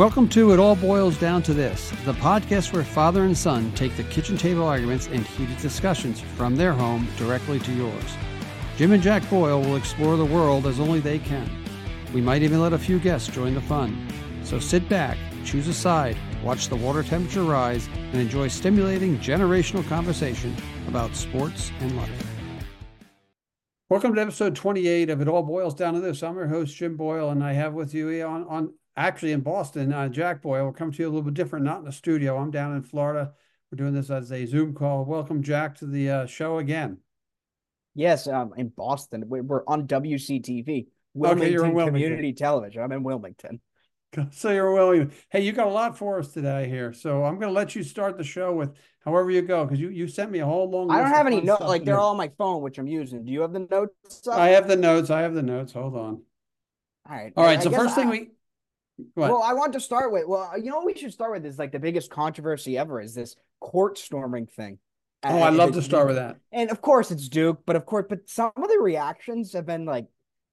Welcome 0.00 0.30
to 0.30 0.52
It 0.52 0.58
All 0.58 0.76
Boils 0.76 1.18
Down 1.18 1.42
to 1.42 1.52
This, 1.52 1.90
the 2.06 2.14
podcast 2.14 2.72
where 2.72 2.82
father 2.82 3.24
and 3.24 3.36
son 3.36 3.70
take 3.72 3.94
the 3.98 4.04
kitchen 4.04 4.38
table 4.38 4.66
arguments 4.66 5.08
and 5.08 5.26
heated 5.26 5.58
discussions 5.58 6.22
from 6.22 6.56
their 6.56 6.72
home 6.72 7.06
directly 7.18 7.58
to 7.58 7.72
yours. 7.74 8.16
Jim 8.78 8.92
and 8.92 9.02
Jack 9.02 9.28
Boyle 9.28 9.60
will 9.60 9.76
explore 9.76 10.16
the 10.16 10.24
world 10.24 10.66
as 10.66 10.80
only 10.80 11.00
they 11.00 11.18
can. 11.18 11.50
We 12.14 12.22
might 12.22 12.42
even 12.42 12.62
let 12.62 12.72
a 12.72 12.78
few 12.78 12.98
guests 12.98 13.28
join 13.28 13.52
the 13.52 13.60
fun. 13.60 14.08
So 14.42 14.58
sit 14.58 14.88
back, 14.88 15.18
choose 15.44 15.68
a 15.68 15.74
side, 15.74 16.16
watch 16.42 16.68
the 16.68 16.76
water 16.76 17.02
temperature 17.02 17.42
rise, 17.42 17.86
and 17.94 18.22
enjoy 18.22 18.48
stimulating 18.48 19.18
generational 19.18 19.86
conversation 19.86 20.56
about 20.88 21.14
sports 21.14 21.72
and 21.80 21.94
life. 21.98 22.26
Welcome 23.90 24.14
to 24.14 24.22
episode 24.22 24.56
28 24.56 25.10
of 25.10 25.20
It 25.20 25.28
All 25.28 25.42
Boils 25.42 25.74
Down 25.74 25.92
to 25.92 26.00
This. 26.00 26.22
I'm 26.22 26.36
your 26.36 26.46
host, 26.46 26.74
Jim 26.74 26.96
Boyle, 26.96 27.28
and 27.28 27.44
I 27.44 27.52
have 27.52 27.74
with 27.74 27.92
you 27.92 28.22
on, 28.22 28.44
on 28.44 28.72
actually 28.96 29.32
in 29.32 29.40
Boston, 29.40 29.92
uh, 29.92 30.08
Jack 30.08 30.42
Boyle. 30.42 30.64
We'll 30.64 30.72
come 30.72 30.92
to 30.92 30.98
you 31.02 31.06
a 31.06 31.10
little 31.10 31.22
bit 31.22 31.34
different, 31.34 31.64
not 31.64 31.78
in 31.78 31.84
the 31.84 31.92
studio. 31.92 32.36
I'm 32.36 32.50
down 32.50 32.74
in 32.76 32.82
Florida. 32.82 33.32
We're 33.70 33.76
doing 33.76 33.94
this 33.94 34.10
as 34.10 34.32
a 34.32 34.46
Zoom 34.46 34.74
call. 34.74 35.04
Welcome, 35.04 35.42
Jack, 35.42 35.76
to 35.76 35.86
the 35.86 36.10
uh, 36.10 36.26
show 36.26 36.58
again. 36.58 36.98
Yes, 37.94 38.26
um, 38.26 38.52
in 38.56 38.68
Boston. 38.68 39.24
We're 39.26 39.64
on 39.66 39.86
WCTV, 39.86 40.86
Wilmington, 41.14 41.60
okay, 41.60 41.72
Wilmington 41.72 41.94
Community 41.94 42.32
Television. 42.32 42.82
I'm 42.82 42.92
in 42.92 43.02
Wilmington. 43.02 43.60
So 44.32 44.50
you're 44.50 44.72
Wilmington. 44.72 45.16
Hey, 45.30 45.42
you 45.42 45.52
got 45.52 45.68
a 45.68 45.70
lot 45.70 45.96
for 45.96 46.18
us 46.18 46.32
today 46.32 46.68
here. 46.68 46.92
So 46.92 47.24
I'm 47.24 47.38
going 47.38 47.46
to 47.46 47.54
let 47.54 47.76
you 47.76 47.84
start 47.84 48.18
the 48.18 48.24
show 48.24 48.52
with 48.52 48.74
however 49.04 49.30
you 49.30 49.40
go 49.40 49.64
because 49.64 49.78
you, 49.78 49.88
you 49.88 50.08
sent 50.08 50.32
me 50.32 50.40
a 50.40 50.44
whole 50.44 50.68
long. 50.68 50.90
I 50.90 50.98
don't 51.00 51.12
have 51.12 51.28
any 51.28 51.40
notes. 51.40 51.62
Like 51.62 51.84
they're 51.84 51.98
all 51.98 52.10
on 52.10 52.16
my 52.16 52.28
phone, 52.36 52.60
which 52.60 52.78
I'm 52.78 52.88
using. 52.88 53.24
Do 53.24 53.30
you 53.30 53.42
have 53.42 53.52
the 53.52 53.68
notes? 53.70 54.26
Up? 54.26 54.36
I 54.36 54.48
have 54.48 54.66
the 54.66 54.74
notes. 54.74 55.10
I 55.10 55.20
have 55.20 55.34
the 55.34 55.42
notes. 55.42 55.72
Hold 55.74 55.94
on. 55.94 56.22
All 57.08 57.16
right. 57.16 57.32
All 57.36 57.44
right. 57.44 57.60
I, 57.60 57.62
so 57.62 57.72
I 57.72 57.76
first 57.76 57.94
thing 57.94 58.08
we. 58.08 58.30
Well, 59.16 59.42
I 59.42 59.52
want 59.52 59.72
to 59.74 59.80
start 59.80 60.12
with. 60.12 60.26
Well, 60.26 60.52
you 60.56 60.70
know 60.70 60.76
what 60.76 60.86
we 60.86 60.94
should 60.94 61.12
start 61.12 61.32
with 61.32 61.44
is 61.46 61.58
like 61.58 61.72
the 61.72 61.78
biggest 61.78 62.10
controversy 62.10 62.78
ever 62.78 63.00
is 63.00 63.14
this 63.14 63.36
court 63.60 63.98
storming 63.98 64.46
thing. 64.46 64.78
Oh, 65.22 65.40
I 65.40 65.50
love 65.50 65.72
to 65.72 65.82
start 65.82 66.06
with 66.06 66.16
that. 66.16 66.36
And 66.50 66.70
of 66.70 66.80
course, 66.80 67.10
it's 67.10 67.28
Duke, 67.28 67.60
but 67.66 67.76
of 67.76 67.84
course, 67.84 68.06
but 68.08 68.28
some 68.28 68.52
of 68.56 68.68
the 68.68 68.78
reactions 68.78 69.52
have 69.52 69.66
been 69.66 69.84
like, 69.84 70.06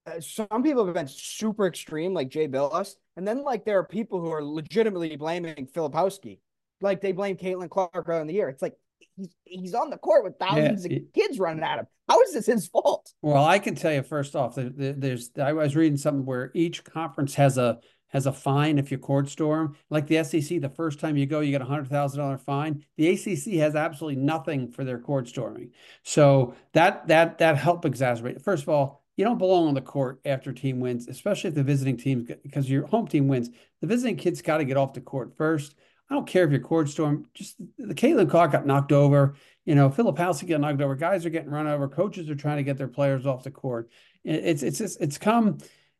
uh, 0.06 0.20
some 0.20 0.62
people 0.62 0.86
have 0.86 0.94
been 0.94 1.08
super 1.08 1.68
extreme, 1.68 2.14
like 2.14 2.30
Jay 2.30 2.48
Bilas, 2.48 2.96
and 3.16 3.26
then 3.26 3.44
like 3.44 3.66
there 3.66 3.80
are 3.80 3.86
people 3.86 4.20
who 4.20 4.32
are 4.32 4.44
legitimately 4.44 5.16
blaming 5.16 5.68
Filipowski, 5.74 6.40
like 6.82 7.02
they 7.02 7.14
blame 7.14 7.38
Caitlin 7.38 7.70
Clark 7.70 7.92
earlier 7.96 8.22
in 8.22 8.28
the 8.28 8.34
year. 8.34 8.50
It's 8.50 8.62
like 8.62 8.76
he's 9.16 9.30
he's 9.46 9.74
on 9.74 9.90
the 9.90 9.98
court 9.98 10.24
with 10.24 10.38
thousands 10.38 10.86
yeah. 10.86 10.98
of 10.98 11.14
kids 11.14 11.40
running 11.40 11.64
at 11.64 11.80
him. 11.80 11.88
How 12.10 12.22
is 12.22 12.34
this 12.34 12.46
his 12.46 12.68
fault? 12.68 13.14
Well, 13.22 13.44
I 13.44 13.60
can 13.60 13.76
tell 13.76 13.94
you 13.94 14.04
first 14.04 14.36
off, 14.36 14.56
there's 14.58 15.32
I 15.38 15.54
was 15.54 15.76
reading 15.76 15.98
something 15.98 16.26
where 16.26 16.52
each 16.54 16.84
conference 16.84 17.36
has 17.36 17.58
a 17.58 17.80
has 18.10 18.26
a 18.26 18.32
fine 18.32 18.78
if 18.78 18.92
you 18.92 18.98
court 18.98 19.30
storm. 19.30 19.76
Like 19.90 20.08
the 20.08 20.24
SEC, 20.24 20.62
the 20.62 20.70
first 20.70 21.00
time 21.00 21.18
you 21.18 21.26
go, 21.26 21.40
you 21.42 21.52
get 21.52 21.62
a 21.62 21.66
hundred 21.66 21.88
thousand 21.88 22.20
dollar 22.20 22.38
fine. 22.38 22.86
The 22.96 23.10
ACC 23.10 23.60
has 23.60 23.76
absolutely 23.76 24.22
nothing 24.22 24.72
for 24.72 24.84
their 24.84 25.00
court 25.00 25.28
storming. 25.28 25.72
So 26.04 26.56
that 26.74 27.08
that 27.08 27.38
that 27.40 27.58
help 27.58 27.84
exacerbate. 27.84 28.42
First 28.42 28.64
of 28.64 28.70
all, 28.70 29.04
you 29.18 29.26
don't 29.26 29.40
belong 29.40 29.68
on 29.68 29.74
the 29.74 29.82
court 29.82 30.22
after 30.26 30.54
team 30.54 30.80
wins, 30.80 31.08
especially 31.08 31.50
if 31.50 31.56
the 31.56 31.64
visiting 31.64 31.98
team 31.98 32.28
because 32.44 32.70
your 32.70 32.86
home 32.88 33.08
team 33.08 33.28
wins. 33.28 33.50
The 33.82 33.88
visiting 33.88 34.16
kids 34.16 34.42
got 34.42 34.58
to 34.58 34.66
get 34.66 34.78
off 34.78 34.94
the 34.94 35.02
court 35.02 35.36
first. 35.36 35.76
I 36.10 36.14
don't 36.14 36.28
care 36.28 36.46
if 36.46 36.52
your 36.52 36.62
court 36.62 36.88
storm. 36.88 37.26
Just 37.34 37.58
the 37.78 37.94
Caitlin 37.94 38.30
Clark 38.30 38.54
got 38.54 38.66
knocked 38.66 38.92
over. 38.92 39.36
You 39.66 39.76
know, 39.76 39.90
Filipowski 39.90 40.48
got 40.48 40.62
knocked 40.62 40.82
over. 40.82 40.96
Guys 40.96 41.26
are 41.26 41.30
getting 41.30 41.50
run 41.50 41.68
over. 41.68 41.90
Coaches 41.90 42.30
are 42.30 42.36
trying 42.36 42.58
to 42.58 42.64
get 42.64 42.78
their 42.78 42.88
players 42.88 43.26
off 43.26 43.44
the 43.44 43.52
court. 43.52 43.90
It's 44.24 44.64
it's 44.64 44.80
it's, 44.80 44.96
it's 44.98 45.18
come 45.18 45.58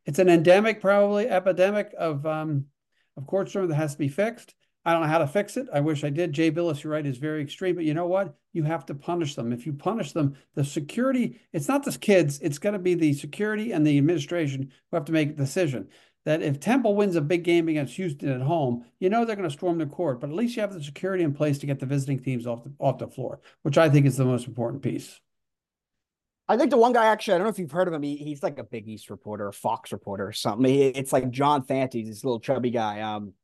it's 0.08 0.18
an 0.18 0.30
endemic, 0.30 0.80
probably 0.80 1.28
epidemic 1.28 1.92
of 1.98 2.24
um, 2.24 2.64
of 3.18 3.26
court 3.26 3.50
storm 3.50 3.68
that 3.68 3.74
has 3.74 3.92
to 3.92 3.98
be 3.98 4.08
fixed. 4.08 4.54
I 4.86 4.94
don't 4.94 5.02
know 5.02 5.08
how 5.08 5.18
to 5.18 5.26
fix 5.26 5.58
it. 5.58 5.66
I 5.70 5.80
wish 5.80 6.02
I 6.02 6.08
did. 6.08 6.32
Jay 6.32 6.50
Bilas, 6.50 6.82
you're 6.82 6.94
right, 6.94 7.04
is 7.04 7.18
very 7.18 7.42
extreme. 7.42 7.74
But 7.74 7.84
you 7.84 7.92
know 7.92 8.06
what? 8.06 8.34
You 8.54 8.62
have 8.62 8.86
to 8.86 8.94
punish 8.94 9.34
them. 9.34 9.52
If 9.52 9.66
you 9.66 9.74
punish 9.74 10.12
them, 10.12 10.34
the 10.54 10.64
security, 10.64 11.38
it's 11.52 11.68
not 11.68 11.84
the 11.84 11.92
kids, 11.92 12.40
it's 12.40 12.58
going 12.58 12.72
to 12.72 12.78
be 12.78 12.94
the 12.94 13.12
security 13.12 13.72
and 13.72 13.86
the 13.86 13.98
administration 13.98 14.72
who 14.90 14.96
have 14.96 15.04
to 15.04 15.12
make 15.12 15.28
a 15.28 15.32
decision. 15.34 15.88
That 16.24 16.40
if 16.40 16.58
Temple 16.58 16.96
wins 16.96 17.16
a 17.16 17.20
big 17.20 17.44
game 17.44 17.68
against 17.68 17.96
Houston 17.96 18.30
at 18.30 18.40
home, 18.40 18.86
you 19.00 19.10
know 19.10 19.26
they're 19.26 19.36
going 19.36 19.46
to 19.46 19.54
storm 19.54 19.76
the 19.76 19.84
court. 19.84 20.20
But 20.20 20.30
at 20.30 20.36
least 20.36 20.56
you 20.56 20.62
have 20.62 20.72
the 20.72 20.82
security 20.82 21.22
in 21.22 21.34
place 21.34 21.58
to 21.58 21.66
get 21.66 21.80
the 21.80 21.86
visiting 21.86 22.20
teams 22.20 22.46
off 22.46 22.64
the, 22.64 22.72
off 22.78 22.96
the 22.96 23.08
floor, 23.08 23.40
which 23.60 23.76
I 23.76 23.90
think 23.90 24.06
is 24.06 24.16
the 24.16 24.24
most 24.24 24.46
important 24.46 24.82
piece. 24.82 25.20
I 26.48 26.56
think 26.56 26.70
the 26.70 26.78
one 26.78 26.94
guy 26.94 27.06
actually, 27.06 27.34
I 27.34 27.38
don't 27.38 27.46
know 27.46 27.50
if 27.50 27.58
you've 27.58 27.70
heard 27.70 27.88
of 27.88 27.94
him. 27.94 28.02
He, 28.02 28.16
he's 28.16 28.42
like 28.42 28.58
a 28.58 28.64
Big 28.64 28.88
East 28.88 29.10
reporter, 29.10 29.48
a 29.48 29.52
Fox 29.52 29.92
reporter, 29.92 30.26
or 30.26 30.32
something. 30.32 30.64
He, 30.64 30.84
it's 30.84 31.12
like 31.12 31.30
John 31.30 31.62
Fanta, 31.62 32.04
this 32.04 32.24
little 32.24 32.40
chubby 32.40 32.70
guy. 32.70 33.02
Um, 33.02 33.34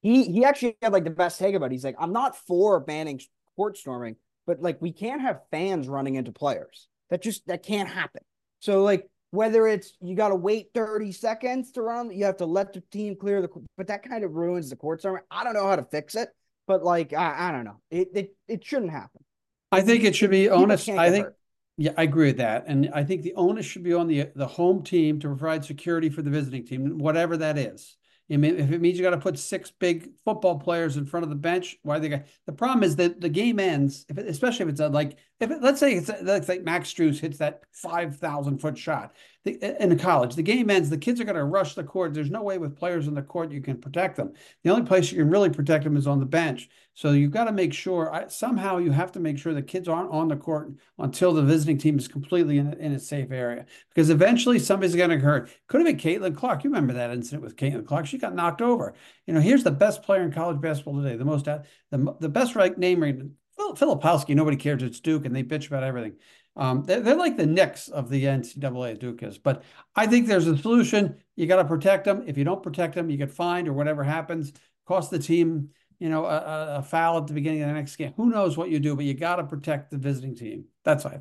he 0.00 0.24
he 0.24 0.44
actually 0.44 0.76
had 0.80 0.92
like 0.92 1.04
the 1.04 1.10
best 1.10 1.38
take 1.38 1.54
about. 1.54 1.66
it. 1.66 1.72
He's 1.72 1.84
like, 1.84 1.96
I'm 1.98 2.12
not 2.12 2.36
for 2.36 2.78
banning 2.80 3.20
court 3.56 3.76
storming, 3.76 4.16
but 4.46 4.62
like 4.62 4.80
we 4.80 4.92
can't 4.92 5.20
have 5.20 5.40
fans 5.50 5.88
running 5.88 6.14
into 6.14 6.32
players. 6.32 6.88
That 7.10 7.20
just 7.20 7.46
that 7.48 7.64
can't 7.64 7.88
happen. 7.88 8.22
So 8.60 8.82
like 8.84 9.08
whether 9.32 9.66
it's 9.66 9.92
you 10.00 10.14
got 10.14 10.28
to 10.28 10.36
wait 10.36 10.70
30 10.74 11.12
seconds 11.12 11.72
to 11.72 11.82
run, 11.82 12.10
you 12.10 12.24
have 12.24 12.38
to 12.38 12.46
let 12.46 12.72
the 12.72 12.80
team 12.92 13.16
clear 13.16 13.42
the, 13.42 13.48
but 13.76 13.88
that 13.88 14.02
kind 14.08 14.24
of 14.24 14.32
ruins 14.32 14.70
the 14.70 14.76
court 14.76 15.00
storming. 15.00 15.22
I 15.30 15.44
don't 15.44 15.54
know 15.54 15.66
how 15.66 15.76
to 15.76 15.84
fix 15.84 16.14
it, 16.14 16.30
but 16.66 16.84
like 16.84 17.12
I, 17.12 17.48
I 17.48 17.52
don't 17.52 17.64
know, 17.64 17.80
it 17.90 18.08
it 18.14 18.36
it 18.46 18.64
shouldn't 18.64 18.92
happen. 18.92 19.24
I 19.72 19.82
think 19.82 20.04
it 20.04 20.14
should 20.16 20.30
be 20.30 20.48
honest. 20.48 20.88
I 20.88 21.10
think. 21.10 21.26
Hurt. 21.26 21.36
Yeah, 21.80 21.92
I 21.96 22.02
agree 22.02 22.26
with 22.26 22.36
that, 22.36 22.64
and 22.66 22.90
I 22.92 23.04
think 23.04 23.22
the 23.22 23.32
onus 23.36 23.64
should 23.64 23.82
be 23.82 23.94
on 23.94 24.06
the 24.06 24.28
the 24.36 24.46
home 24.46 24.82
team 24.82 25.18
to 25.20 25.28
provide 25.28 25.64
security 25.64 26.10
for 26.10 26.20
the 26.20 26.28
visiting 26.28 26.66
team, 26.66 26.98
whatever 26.98 27.38
that 27.38 27.56
is. 27.56 27.96
I 28.30 28.36
mean, 28.36 28.58
if 28.58 28.70
it 28.70 28.82
means 28.82 28.98
you 28.98 29.02
got 29.02 29.10
to 29.10 29.16
put 29.16 29.38
six 29.38 29.70
big 29.70 30.10
football 30.22 30.58
players 30.60 30.98
in 30.98 31.06
front 31.06 31.24
of 31.24 31.30
the 31.30 31.36
bench, 31.36 31.78
why 31.82 31.98
they 31.98 32.22
the 32.44 32.52
problem 32.52 32.84
is 32.84 32.96
that 32.96 33.22
the 33.22 33.30
game 33.30 33.58
ends, 33.58 34.04
if 34.10 34.18
it, 34.18 34.28
especially 34.28 34.64
if 34.64 34.68
it's 34.72 34.80
a, 34.80 34.90
like 34.90 35.16
if 35.40 35.50
it, 35.50 35.62
let's 35.62 35.80
say 35.80 35.94
it's 35.94 36.10
let's 36.22 36.50
like 36.50 36.64
Max 36.64 36.92
Strus 36.92 37.18
hits 37.18 37.38
that 37.38 37.62
five 37.72 38.18
thousand 38.18 38.58
foot 38.58 38.76
shot 38.76 39.16
the, 39.44 39.82
in 39.82 39.98
college, 39.98 40.34
the 40.34 40.42
game 40.42 40.68
ends. 40.68 40.90
The 40.90 40.98
kids 40.98 41.18
are 41.18 41.24
going 41.24 41.36
to 41.36 41.44
rush 41.44 41.74
the 41.74 41.82
court. 41.82 42.12
There's 42.12 42.30
no 42.30 42.42
way 42.42 42.58
with 42.58 42.76
players 42.76 43.08
in 43.08 43.14
the 43.14 43.22
court 43.22 43.52
you 43.52 43.62
can 43.62 43.80
protect 43.80 44.16
them. 44.16 44.34
The 44.64 44.70
only 44.70 44.84
place 44.84 45.10
you 45.10 45.16
can 45.16 45.30
really 45.30 45.50
protect 45.50 45.84
them 45.84 45.96
is 45.96 46.06
on 46.06 46.20
the 46.20 46.26
bench. 46.26 46.68
So 47.00 47.12
you've 47.12 47.30
got 47.30 47.44
to 47.44 47.52
make 47.52 47.72
sure 47.72 48.14
I, 48.14 48.28
somehow 48.28 48.76
you 48.76 48.90
have 48.90 49.10
to 49.12 49.20
make 49.20 49.38
sure 49.38 49.54
the 49.54 49.62
kids 49.62 49.88
aren't 49.88 50.10
on 50.10 50.28
the 50.28 50.36
court 50.36 50.74
until 50.98 51.32
the 51.32 51.40
visiting 51.40 51.78
team 51.78 51.98
is 51.98 52.06
completely 52.06 52.58
in 52.58 52.74
in 52.74 52.92
a 52.92 53.00
safe 53.00 53.30
area 53.30 53.64
because 53.88 54.10
eventually 54.10 54.58
somebody's 54.58 54.94
going 54.94 55.08
to 55.08 55.18
hurt. 55.18 55.48
Could 55.66 55.80
have 55.80 55.86
been 55.86 55.96
Caitlin 55.96 56.36
Clark. 56.36 56.62
You 56.62 56.68
remember 56.68 56.92
that 56.92 57.10
incident 57.10 57.42
with 57.42 57.56
Caitlin 57.56 57.86
Clark? 57.86 58.04
She 58.04 58.18
got 58.18 58.34
knocked 58.34 58.60
over. 58.60 58.92
You 59.26 59.32
know, 59.32 59.40
here's 59.40 59.64
the 59.64 59.70
best 59.70 60.02
player 60.02 60.20
in 60.20 60.30
college 60.30 60.60
basketball 60.60 61.02
today. 61.02 61.16
The 61.16 61.24
most 61.24 61.46
the 61.46 61.64
the 61.90 62.28
best 62.28 62.54
right 62.54 62.76
name 62.76 63.34
Filipowski, 63.58 64.34
nobody 64.34 64.58
cares. 64.58 64.82
It's 64.82 65.00
Duke, 65.00 65.24
and 65.24 65.34
they 65.34 65.42
bitch 65.42 65.68
about 65.68 65.84
everything. 65.84 66.16
Um, 66.54 66.84
they're, 66.84 67.00
they're, 67.00 67.16
like 67.16 67.38
the 67.38 67.46
Knicks 67.46 67.88
of 67.88 68.10
the 68.10 68.24
NCAA, 68.24 68.98
Duke 68.98 69.22
is. 69.22 69.38
But 69.38 69.62
I 69.96 70.06
think 70.06 70.26
there's 70.26 70.48
a 70.48 70.58
solution. 70.58 71.16
You 71.34 71.46
got 71.46 71.56
to 71.56 71.64
protect 71.64 72.04
them. 72.04 72.24
If 72.26 72.36
you 72.36 72.44
don't 72.44 72.62
protect 72.62 72.94
them, 72.94 73.08
you 73.08 73.16
get 73.16 73.30
fined 73.30 73.68
or 73.68 73.72
whatever 73.72 74.04
happens. 74.04 74.52
Cost 74.86 75.10
the 75.10 75.18
team, 75.18 75.70
you 76.00 76.08
know, 76.08 76.24
a, 76.24 76.78
a 76.78 76.82
foul 76.82 77.18
at 77.18 77.26
the 77.26 77.34
beginning 77.34 77.62
of 77.62 77.68
the 77.68 77.74
next 77.74 77.94
game. 77.96 78.14
Who 78.16 78.30
knows 78.30 78.56
what 78.56 78.70
you 78.70 78.80
do, 78.80 78.96
but 78.96 79.04
you 79.04 79.14
got 79.14 79.36
to 79.36 79.44
protect 79.44 79.90
the 79.90 79.98
visiting 79.98 80.34
team. 80.34 80.64
That's 80.82 81.04
why. 81.04 81.20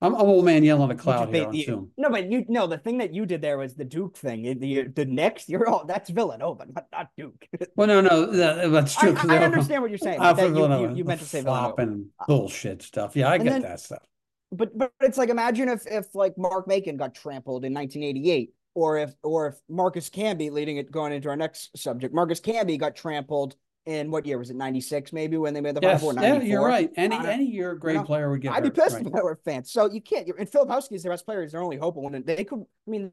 I'm, 0.00 0.14
I'm 0.14 0.22
old 0.22 0.44
man 0.44 0.64
yelling 0.64 0.90
at 0.90 0.96
a 0.96 0.98
cloud 0.98 1.32
here 1.32 1.46
on 1.46 1.56
Zoom. 1.60 1.90
No, 1.96 2.10
but 2.10 2.30
you 2.30 2.44
know 2.48 2.66
the 2.66 2.78
thing 2.78 2.98
that 2.98 3.14
you 3.14 3.24
did 3.24 3.40
there 3.40 3.58
was 3.58 3.74
the 3.74 3.84
Duke 3.84 4.16
thing. 4.16 4.58
The 4.58 4.88
the 4.88 5.04
next, 5.04 5.48
you're 5.48 5.68
all 5.68 5.84
that's 5.84 6.10
Villanova, 6.10 6.66
not, 6.72 6.86
not 6.92 7.08
Duke. 7.16 7.46
Well, 7.76 7.86
no, 7.86 8.00
no, 8.00 8.26
that, 8.26 8.70
that's 8.70 8.94
true. 8.96 9.16
I, 9.16 9.36
I 9.36 9.44
understand 9.44 9.82
what 9.82 9.90
you're 9.90 9.98
saying. 9.98 10.18
But 10.20 10.34
that 10.34 10.48
you, 10.48 10.88
you, 10.88 10.96
you, 10.96 11.04
meant 11.04 11.20
to 11.20 11.26
say 11.26 11.40
Villanova. 11.42 11.82
Uh, 12.18 12.24
bullshit 12.26 12.82
stuff. 12.82 13.16
Yeah, 13.16 13.28
I 13.28 13.38
get 13.38 13.50
then, 13.50 13.62
that 13.62 13.80
stuff. 13.80 14.02
But 14.50 14.76
but 14.76 14.92
it's 15.00 15.18
like 15.18 15.30
imagine 15.30 15.68
if 15.68 15.86
if 15.86 16.14
like 16.14 16.36
Mark 16.36 16.66
Macon 16.66 16.96
got 16.96 17.14
trampled 17.14 17.64
in 17.64 17.72
1988, 17.72 18.52
or 18.74 18.98
if 18.98 19.14
or 19.22 19.48
if 19.48 19.56
Marcus 19.68 20.08
Camby 20.08 20.50
leading 20.50 20.76
it 20.76 20.90
going 20.90 21.12
into 21.12 21.28
our 21.28 21.36
next 21.36 21.76
subject, 21.76 22.14
Marcus 22.14 22.40
Camby 22.40 22.78
got 22.78 22.96
trampled 22.96 23.56
in 23.84 24.10
what 24.10 24.24
year 24.26 24.38
was 24.38 24.50
it 24.50 24.56
96 24.56 25.12
maybe 25.12 25.36
when 25.36 25.54
they 25.54 25.60
made 25.60 25.74
the 25.74 25.80
yes, 25.82 26.00
Final 26.00 26.14
Four? 26.14 26.22
Yeah, 26.22 26.40
you're 26.40 26.64
right. 26.64 26.90
Any 26.96 27.16
uh, 27.16 27.24
any 27.24 27.44
year 27.44 27.72
a 27.72 27.78
great 27.78 27.94
you 27.94 27.98
know, 27.98 28.04
player 28.04 28.30
would 28.30 28.40
get. 28.40 28.52
I'd 28.52 28.64
hurt. 28.64 28.74
be 28.74 28.80
pissed 28.80 28.96
right. 28.96 29.06
if 29.06 29.14
I 29.14 29.22
were 29.22 29.32
a 29.32 29.36
fan. 29.36 29.64
So 29.64 29.90
you 29.90 30.00
can't. 30.00 30.28
And 30.38 30.50
Filipowski 30.50 30.92
is 30.92 31.02
their 31.02 31.12
best 31.12 31.24
player. 31.24 31.42
He's 31.42 31.52
their 31.52 31.62
only 31.62 31.76
hope 31.76 31.96
of 31.96 32.04
winning. 32.04 32.22
They 32.22 32.44
could. 32.44 32.60
I 32.60 32.90
mean, 32.90 33.12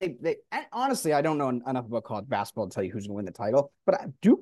they, 0.00 0.16
they 0.20 0.36
honestly, 0.72 1.12
I 1.12 1.22
don't 1.22 1.38
know 1.38 1.48
enough 1.48 1.86
about 1.86 2.04
college 2.04 2.28
basketball 2.28 2.68
to 2.68 2.74
tell 2.74 2.84
you 2.84 2.90
who's 2.90 3.06
going 3.06 3.14
to 3.14 3.16
win 3.16 3.24
the 3.24 3.32
title. 3.32 3.72
But 3.86 4.00
Duke, 4.20 4.40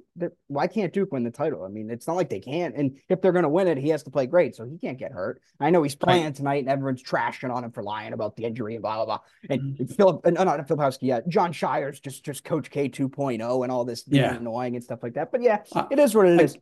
why 0.48 0.66
can't 0.66 0.92
Duke 0.92 1.12
win 1.12 1.22
the 1.22 1.30
title? 1.30 1.64
I 1.64 1.68
mean, 1.68 1.90
it's 1.90 2.06
not 2.06 2.16
like 2.16 2.28
they 2.28 2.40
can't. 2.40 2.74
And 2.74 2.98
if 3.08 3.20
they're 3.20 3.32
going 3.32 3.44
to 3.44 3.48
win 3.48 3.68
it, 3.68 3.78
he 3.78 3.88
has 3.90 4.02
to 4.04 4.10
play 4.10 4.26
great, 4.26 4.56
so 4.56 4.64
he 4.64 4.78
can't 4.78 4.98
get 4.98 5.12
hurt. 5.12 5.40
I 5.60 5.70
know 5.70 5.82
he's 5.82 5.94
playing 5.94 6.24
right. 6.24 6.34
tonight, 6.34 6.60
and 6.60 6.68
everyone's 6.68 7.02
trashing 7.02 7.54
on 7.54 7.64
him 7.64 7.70
for 7.70 7.82
lying 7.82 8.12
about 8.12 8.36
the 8.36 8.44
injury 8.44 8.74
and 8.74 8.82
blah 8.82 8.96
blah 8.96 9.04
blah. 9.04 9.18
And 9.48 9.78
mm-hmm. 9.78 9.94
Philip, 9.94 10.26
uh, 10.26 10.30
not 10.30 10.66
Filipowski, 10.66 11.02
yeah, 11.02 11.20
Jon 11.28 11.52
Scheyer's 11.52 12.00
just 12.00 12.24
just 12.24 12.44
Coach 12.44 12.70
K 12.70 12.88
2.0 12.88 13.62
and 13.62 13.72
all 13.72 13.84
this 13.84 14.04
yeah. 14.06 14.34
annoying 14.34 14.74
and 14.74 14.84
stuff 14.84 15.02
like 15.02 15.14
that. 15.14 15.30
But 15.30 15.42
yeah, 15.42 15.62
uh, 15.72 15.86
it 15.90 15.98
is 15.98 16.14
what 16.14 16.26
it 16.26 16.40
I, 16.40 16.44
is. 16.44 16.58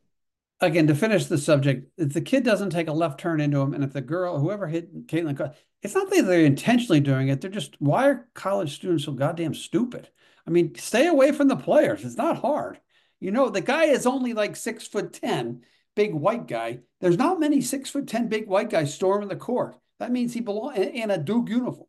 Again, 0.62 0.86
to 0.86 0.94
finish 0.94 1.26
the 1.26 1.38
subject, 1.38 1.90
if 1.98 2.12
the 2.12 2.20
kid 2.20 2.44
doesn't 2.44 2.70
take 2.70 2.88
a 2.88 2.92
left 2.92 3.20
turn 3.20 3.40
into 3.40 3.60
him, 3.60 3.74
and 3.74 3.84
if 3.84 3.92
the 3.92 4.00
girl, 4.00 4.38
whoever 4.38 4.66
hit 4.66 5.06
Caitlin, 5.06 5.54
it's 5.82 5.94
not 5.94 6.08
that 6.10 6.22
they're 6.22 6.44
intentionally 6.44 7.00
doing 7.00 7.28
it. 7.28 7.40
They're 7.40 7.50
just, 7.50 7.74
why 7.80 8.08
are 8.08 8.28
college 8.34 8.74
students 8.74 9.04
so 9.04 9.12
goddamn 9.12 9.54
stupid? 9.54 10.08
I 10.46 10.50
mean, 10.50 10.74
stay 10.76 11.06
away 11.06 11.32
from 11.32 11.48
the 11.48 11.56
players. 11.56 12.04
It's 12.04 12.16
not 12.16 12.40
hard. 12.40 12.80
You 13.20 13.30
know, 13.30 13.48
the 13.48 13.60
guy 13.60 13.84
is 13.84 14.06
only 14.06 14.32
like 14.32 14.56
six 14.56 14.86
foot 14.86 15.12
10, 15.12 15.62
big 15.94 16.14
white 16.14 16.46
guy. 16.46 16.80
There's 17.00 17.18
not 17.18 17.40
many 17.40 17.60
six 17.60 17.90
foot 17.90 18.06
10 18.06 18.28
big 18.28 18.46
white 18.48 18.70
guys 18.70 18.94
storming 18.94 19.28
the 19.28 19.36
court. 19.36 19.76
That 19.98 20.12
means 20.12 20.32
he 20.32 20.40
belongs 20.40 20.78
in, 20.78 20.88
in, 20.88 21.10
a 21.10 21.18
Duke 21.18 21.48
uniform. 21.48 21.86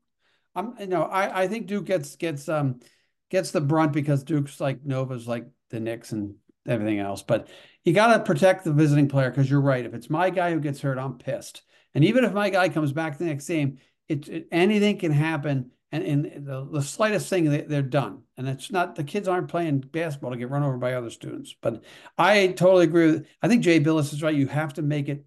I'm, 0.56 0.75
you 0.80 0.88
know, 0.88 1.04
I, 1.04 1.44
I 1.44 1.48
think 1.48 1.66
Duke 1.66 1.86
gets, 1.86 2.16
gets, 2.16 2.48
um, 2.50 2.80
gets 3.31 3.50
the 3.50 3.62
brunt 3.62 3.94
because 3.94 4.24
Duke's 4.24 4.60
like 4.60 4.86
Nova's 4.86 5.28
like 5.28 5.48
the 5.72 5.80
Knicks 5.80 6.12
and 6.12 6.36
everything 6.68 7.00
else. 7.00 7.24
But 7.24 7.48
you 7.83 7.94
got 7.94 8.15
to 8.15 8.24
protect 8.24 8.63
the 8.63 8.74
visiting 8.74 9.07
player 9.07 9.30
because 9.30 9.50
you're 9.50 9.62
right. 9.62 9.85
If 9.85 9.94
it's 9.94 10.09
my 10.09 10.30
guy 10.30 10.51
who 10.51 10.59
gets 10.59 10.81
hurt, 10.81 10.97
I'm 10.97 11.18
pissed. 11.18 11.63
And 11.94 12.03
even 12.03 12.24
if 12.24 12.33
my 12.33 12.50
guy 12.50 12.69
comes 12.69 12.91
back 12.91 13.18
the 13.18 13.25
next 13.25 13.47
game, 13.47 13.77
it, 14.07 14.27
it 14.27 14.47
anything 14.51 14.97
can 14.97 15.12
happen. 15.12 15.71
And, 15.91 16.03
and 16.03 16.47
the, 16.47 16.68
the 16.71 16.81
slightest 16.81 17.30
thing, 17.30 17.45
they, 17.45 17.62
they're 17.62 17.83
done. 17.83 18.24
And 18.35 18.47
it's 18.47 18.71
not 18.71 18.95
the 18.95 19.03
kids 19.03 19.27
aren't 19.27 19.47
playing 19.47 19.80
basketball 19.80 20.31
to 20.31 20.38
get 20.38 20.50
run 20.50 20.63
over 20.63 20.77
by 20.77 20.94
other 20.94 21.12
students. 21.12 21.56
But 21.62 21.83
I 22.18 22.47
totally 22.47 22.85
agree 22.85 23.12
with. 23.12 23.27
I 23.44 23.47
think 23.47 23.63
Jay 23.63 23.80
Bilas 23.80 24.12
is 24.12 24.24
right. 24.24 24.33
You 24.33 24.47
have 24.47 24.74
to 24.74 24.81
make 24.81 25.07
it 25.07 25.25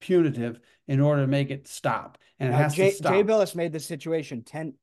punitive 0.00 0.58
in 0.88 1.00
order 1.00 1.22
to 1.22 1.26
make 1.26 1.50
it 1.50 1.66
stop, 1.66 2.16
and 2.38 2.48
it 2.50 2.54
uh, 2.54 2.58
has 2.58 2.74
Jay, 2.74 2.90
to 2.90 2.96
stop. 2.96 3.12
Jay 3.12 3.24
Bilas 3.24 3.54
made 3.54 3.72
the 3.72 3.80
situation 3.80 4.42
ten 4.42 4.74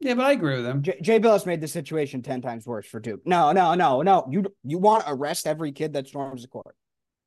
yeah, 0.00 0.14
but 0.14 0.26
I 0.26 0.32
agree 0.32 0.56
with 0.56 0.66
him. 0.66 0.82
J- 0.82 1.00
Jay 1.02 1.20
Bilas 1.20 1.46
made 1.46 1.60
the 1.60 1.68
situation 1.68 2.22
ten 2.22 2.40
times 2.40 2.66
worse 2.66 2.86
for 2.86 3.00
Duke. 3.00 3.20
No, 3.24 3.52
no, 3.52 3.74
no, 3.74 4.02
no. 4.02 4.26
You 4.30 4.44
you 4.64 4.78
want 4.78 5.04
to 5.04 5.12
arrest 5.12 5.46
every 5.46 5.72
kid 5.72 5.94
that 5.94 6.08
storms 6.08 6.42
the 6.42 6.48
court? 6.48 6.76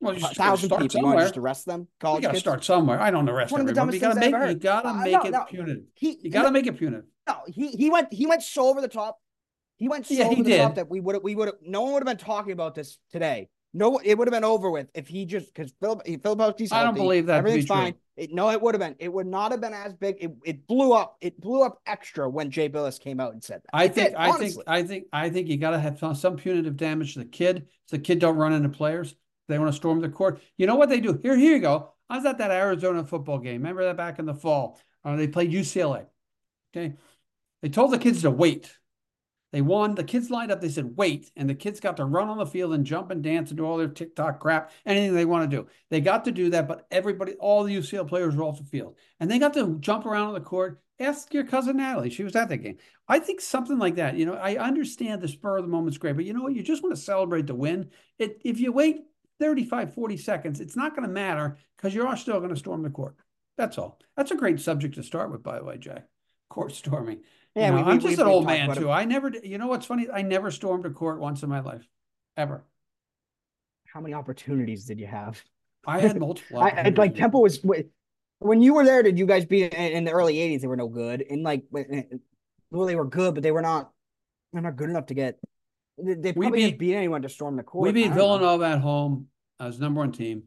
Well, 0.00 0.18
you 0.18 0.24
a 0.24 0.28
thousand 0.28 0.70
people. 0.70 0.88
Somewhere. 0.88 1.12
You 1.12 1.14
want 1.14 1.18
to 1.20 1.24
just 1.26 1.36
arrest 1.38 1.66
them? 1.66 1.86
College 2.00 2.22
you 2.22 2.28
got 2.28 2.34
to 2.34 2.40
start 2.40 2.64
somewhere. 2.64 3.00
I 3.00 3.10
don't 3.10 3.28
arrest 3.28 3.52
One 3.52 3.60
everybody. 3.60 3.98
You 3.98 4.00
got 4.00 4.14
to 4.14 4.20
make 4.20 4.48
you 4.48 4.54
got 4.54 4.82
to 4.82 4.88
uh, 4.88 4.94
make 4.94 5.12
no, 5.12 5.20
it 5.20 5.30
no. 5.30 5.44
punitive. 5.44 5.84
He, 5.94 6.18
you 6.22 6.30
got 6.30 6.42
to 6.42 6.50
make 6.50 6.66
it 6.66 6.76
punitive. 6.76 7.04
No, 7.28 7.36
he 7.46 7.68
he 7.68 7.88
went 7.88 8.12
he 8.12 8.26
went 8.26 8.42
so 8.42 8.68
over 8.68 8.80
the 8.80 8.88
top. 8.88 9.18
He 9.76 9.88
went 9.88 10.06
so 10.06 10.14
yeah, 10.14 10.24
over 10.24 10.42
the 10.42 10.50
did. 10.50 10.60
top 10.60 10.74
that 10.74 10.88
we 10.88 11.00
would 11.00 11.22
we 11.22 11.34
would 11.34 11.52
no 11.62 11.82
one 11.82 11.92
would 11.92 12.06
have 12.06 12.18
been 12.18 12.24
talking 12.24 12.52
about 12.52 12.74
this 12.74 12.98
today. 13.12 13.48
No, 13.74 13.98
it 14.04 14.18
would 14.18 14.28
have 14.28 14.32
been 14.32 14.44
over 14.44 14.70
with 14.70 14.88
if 14.94 15.08
he 15.08 15.24
just 15.24 15.52
because 15.54 15.72
Phil 15.80 16.02
Filipowski's 16.06 16.72
I 16.72 16.84
don't 16.84 16.94
believe 16.94 17.26
that. 17.26 17.38
Everything's 17.38 17.66
fine. 17.66 17.94
It, 18.16 18.30
no, 18.32 18.50
it 18.50 18.60
would 18.60 18.74
have 18.74 18.80
been. 18.80 18.96
It 18.98 19.10
would 19.10 19.26
not 19.26 19.50
have 19.52 19.62
been 19.62 19.72
as 19.72 19.94
big. 19.94 20.16
It, 20.20 20.32
it 20.44 20.66
blew 20.66 20.92
up. 20.92 21.16
It 21.22 21.40
blew 21.40 21.62
up 21.62 21.80
extra 21.86 22.28
when 22.28 22.50
Jay 22.50 22.68
Bilas 22.68 23.00
came 23.00 23.18
out 23.18 23.32
and 23.32 23.42
said 23.42 23.62
that. 23.62 23.70
I 23.72 23.84
it 23.84 23.94
think. 23.94 24.08
Did, 24.10 24.16
I 24.16 24.32
think. 24.32 24.54
I 24.66 24.82
think. 24.82 25.06
I 25.12 25.30
think 25.30 25.48
you 25.48 25.56
got 25.56 25.70
to 25.70 25.78
have 25.78 25.98
some, 25.98 26.14
some 26.14 26.36
punitive 26.36 26.76
damage 26.76 27.14
to 27.14 27.20
the 27.20 27.24
kid, 27.24 27.66
so 27.86 27.96
the 27.96 28.02
kid 28.02 28.18
don't 28.18 28.36
run 28.36 28.52
into 28.52 28.68
players. 28.68 29.14
They 29.48 29.58
want 29.58 29.72
to 29.72 29.76
storm 29.76 30.00
the 30.00 30.10
court. 30.10 30.42
You 30.58 30.66
know 30.66 30.76
what 30.76 30.90
they 30.90 31.00
do? 31.00 31.18
Here, 31.22 31.36
here 31.36 31.54
you 31.54 31.60
go. 31.60 31.94
I 32.10 32.16
was 32.16 32.26
at 32.26 32.38
that 32.38 32.50
Arizona 32.50 33.04
football 33.04 33.38
game. 33.38 33.62
Remember 33.62 33.84
that 33.84 33.96
back 33.96 34.18
in 34.18 34.26
the 34.26 34.34
fall? 34.34 34.78
Uh, 35.02 35.16
they 35.16 35.26
played 35.26 35.50
UCLA. 35.50 36.06
Okay, 36.76 36.94
they 37.62 37.70
told 37.70 37.92
the 37.92 37.98
kids 37.98 38.22
to 38.22 38.30
wait. 38.30 38.76
They 39.52 39.60
won. 39.60 39.94
The 39.94 40.04
kids 40.04 40.30
lined 40.30 40.50
up. 40.50 40.60
They 40.60 40.70
said, 40.70 40.96
wait. 40.96 41.30
And 41.36 41.48
the 41.48 41.54
kids 41.54 41.78
got 41.78 41.98
to 41.98 42.04
run 42.04 42.28
on 42.28 42.38
the 42.38 42.46
field 42.46 42.72
and 42.72 42.86
jump 42.86 43.10
and 43.10 43.22
dance 43.22 43.50
and 43.50 43.58
do 43.58 43.64
all 43.64 43.76
their 43.76 43.88
TikTok 43.88 44.40
crap, 44.40 44.72
anything 44.86 45.14
they 45.14 45.26
want 45.26 45.48
to 45.48 45.56
do. 45.56 45.68
They 45.90 46.00
got 46.00 46.24
to 46.24 46.32
do 46.32 46.50
that, 46.50 46.66
but 46.66 46.86
everybody, 46.90 47.34
all 47.34 47.62
the 47.62 47.76
UCL 47.76 48.08
players 48.08 48.34
were 48.34 48.44
off 48.44 48.58
the 48.58 48.64
field. 48.64 48.96
And 49.20 49.30
they 49.30 49.38
got 49.38 49.54
to 49.54 49.76
jump 49.80 50.06
around 50.06 50.28
on 50.28 50.34
the 50.34 50.40
court. 50.40 50.80
Ask 50.98 51.34
your 51.34 51.44
cousin 51.44 51.76
Natalie. 51.76 52.10
She 52.10 52.24
was 52.24 52.34
at 52.34 52.48
that 52.48 52.58
game. 52.58 52.78
I 53.08 53.18
think 53.18 53.40
something 53.40 53.78
like 53.78 53.96
that. 53.96 54.16
You 54.16 54.24
know, 54.24 54.34
I 54.34 54.56
understand 54.56 55.20
the 55.20 55.28
spur 55.28 55.58
of 55.58 55.64
the 55.64 55.70
moment's 55.70 55.98
great, 55.98 56.16
but 56.16 56.24
you 56.24 56.32
know 56.32 56.42
what? 56.42 56.54
You 56.54 56.62
just 56.62 56.82
want 56.82 56.94
to 56.94 57.00
celebrate 57.00 57.46
the 57.46 57.54
win. 57.54 57.90
It, 58.18 58.40
if 58.44 58.58
you 58.58 58.72
wait 58.72 59.02
35, 59.40 59.94
40 59.94 60.16
seconds, 60.16 60.60
it's 60.60 60.76
not 60.76 60.94
going 60.96 61.06
to 61.06 61.12
matter 61.12 61.58
because 61.76 61.94
you're 61.94 62.16
still 62.16 62.38
going 62.38 62.54
to 62.54 62.56
storm 62.56 62.82
the 62.82 62.90
court. 62.90 63.16
That's 63.58 63.76
all. 63.76 63.98
That's 64.16 64.30
a 64.30 64.36
great 64.36 64.60
subject 64.60 64.94
to 64.94 65.02
start 65.02 65.30
with, 65.30 65.42
by 65.42 65.58
the 65.58 65.64
way, 65.64 65.76
Jack. 65.76 66.06
Court 66.48 66.72
storming. 66.72 67.20
Yeah, 67.54 67.66
you 67.66 67.70
know, 67.72 67.76
we, 67.76 67.82
I'm 67.82 67.96
we, 67.96 68.02
just 68.02 68.16
we, 68.16 68.22
an 68.22 68.28
old 68.28 68.46
man 68.46 68.74
too. 68.74 68.90
I 68.90 69.04
never, 69.04 69.30
you 69.42 69.58
know 69.58 69.66
what's 69.66 69.86
funny? 69.86 70.08
I 70.12 70.22
never 70.22 70.50
stormed 70.50 70.86
a 70.86 70.90
court 70.90 71.20
once 71.20 71.42
in 71.42 71.50
my 71.50 71.60
life, 71.60 71.86
ever. 72.36 72.64
How 73.86 74.00
many 74.00 74.14
opportunities 74.14 74.86
did 74.86 74.98
you 74.98 75.06
have? 75.06 75.42
I 75.86 76.00
had 76.00 76.18
multiple. 76.18 76.60
I, 76.62 76.88
like 76.96 77.14
Temple 77.14 77.42
was 77.42 77.60
when 78.38 78.62
you 78.62 78.74
were 78.74 78.84
there. 78.84 79.02
Did 79.02 79.18
you 79.18 79.26
guys 79.26 79.44
beat 79.44 79.74
in 79.74 80.04
the 80.04 80.12
early 80.12 80.36
'80s? 80.36 80.62
They 80.62 80.66
were 80.66 80.76
no 80.76 80.88
good, 80.88 81.24
and 81.28 81.42
like 81.42 81.64
well, 81.70 82.86
they 82.86 82.96
were 82.96 83.04
good, 83.04 83.34
but 83.34 83.42
they 83.42 83.50
were 83.50 83.62
not. 83.62 83.90
They're 84.52 84.62
not 84.62 84.76
good 84.76 84.88
enough 84.88 85.06
to 85.06 85.14
get. 85.14 85.38
They 85.98 86.32
probably 86.32 86.50
we 86.50 86.70
beat, 86.70 86.78
beat 86.78 86.94
anyone 86.94 87.22
to 87.22 87.28
storm 87.28 87.56
the 87.56 87.62
court. 87.62 87.86
We 87.86 87.92
beat 87.92 88.12
Villanova 88.12 88.68
know. 88.68 88.74
at 88.74 88.80
home 88.80 89.26
as 89.60 89.78
number 89.78 90.00
one 90.00 90.12
team. 90.12 90.44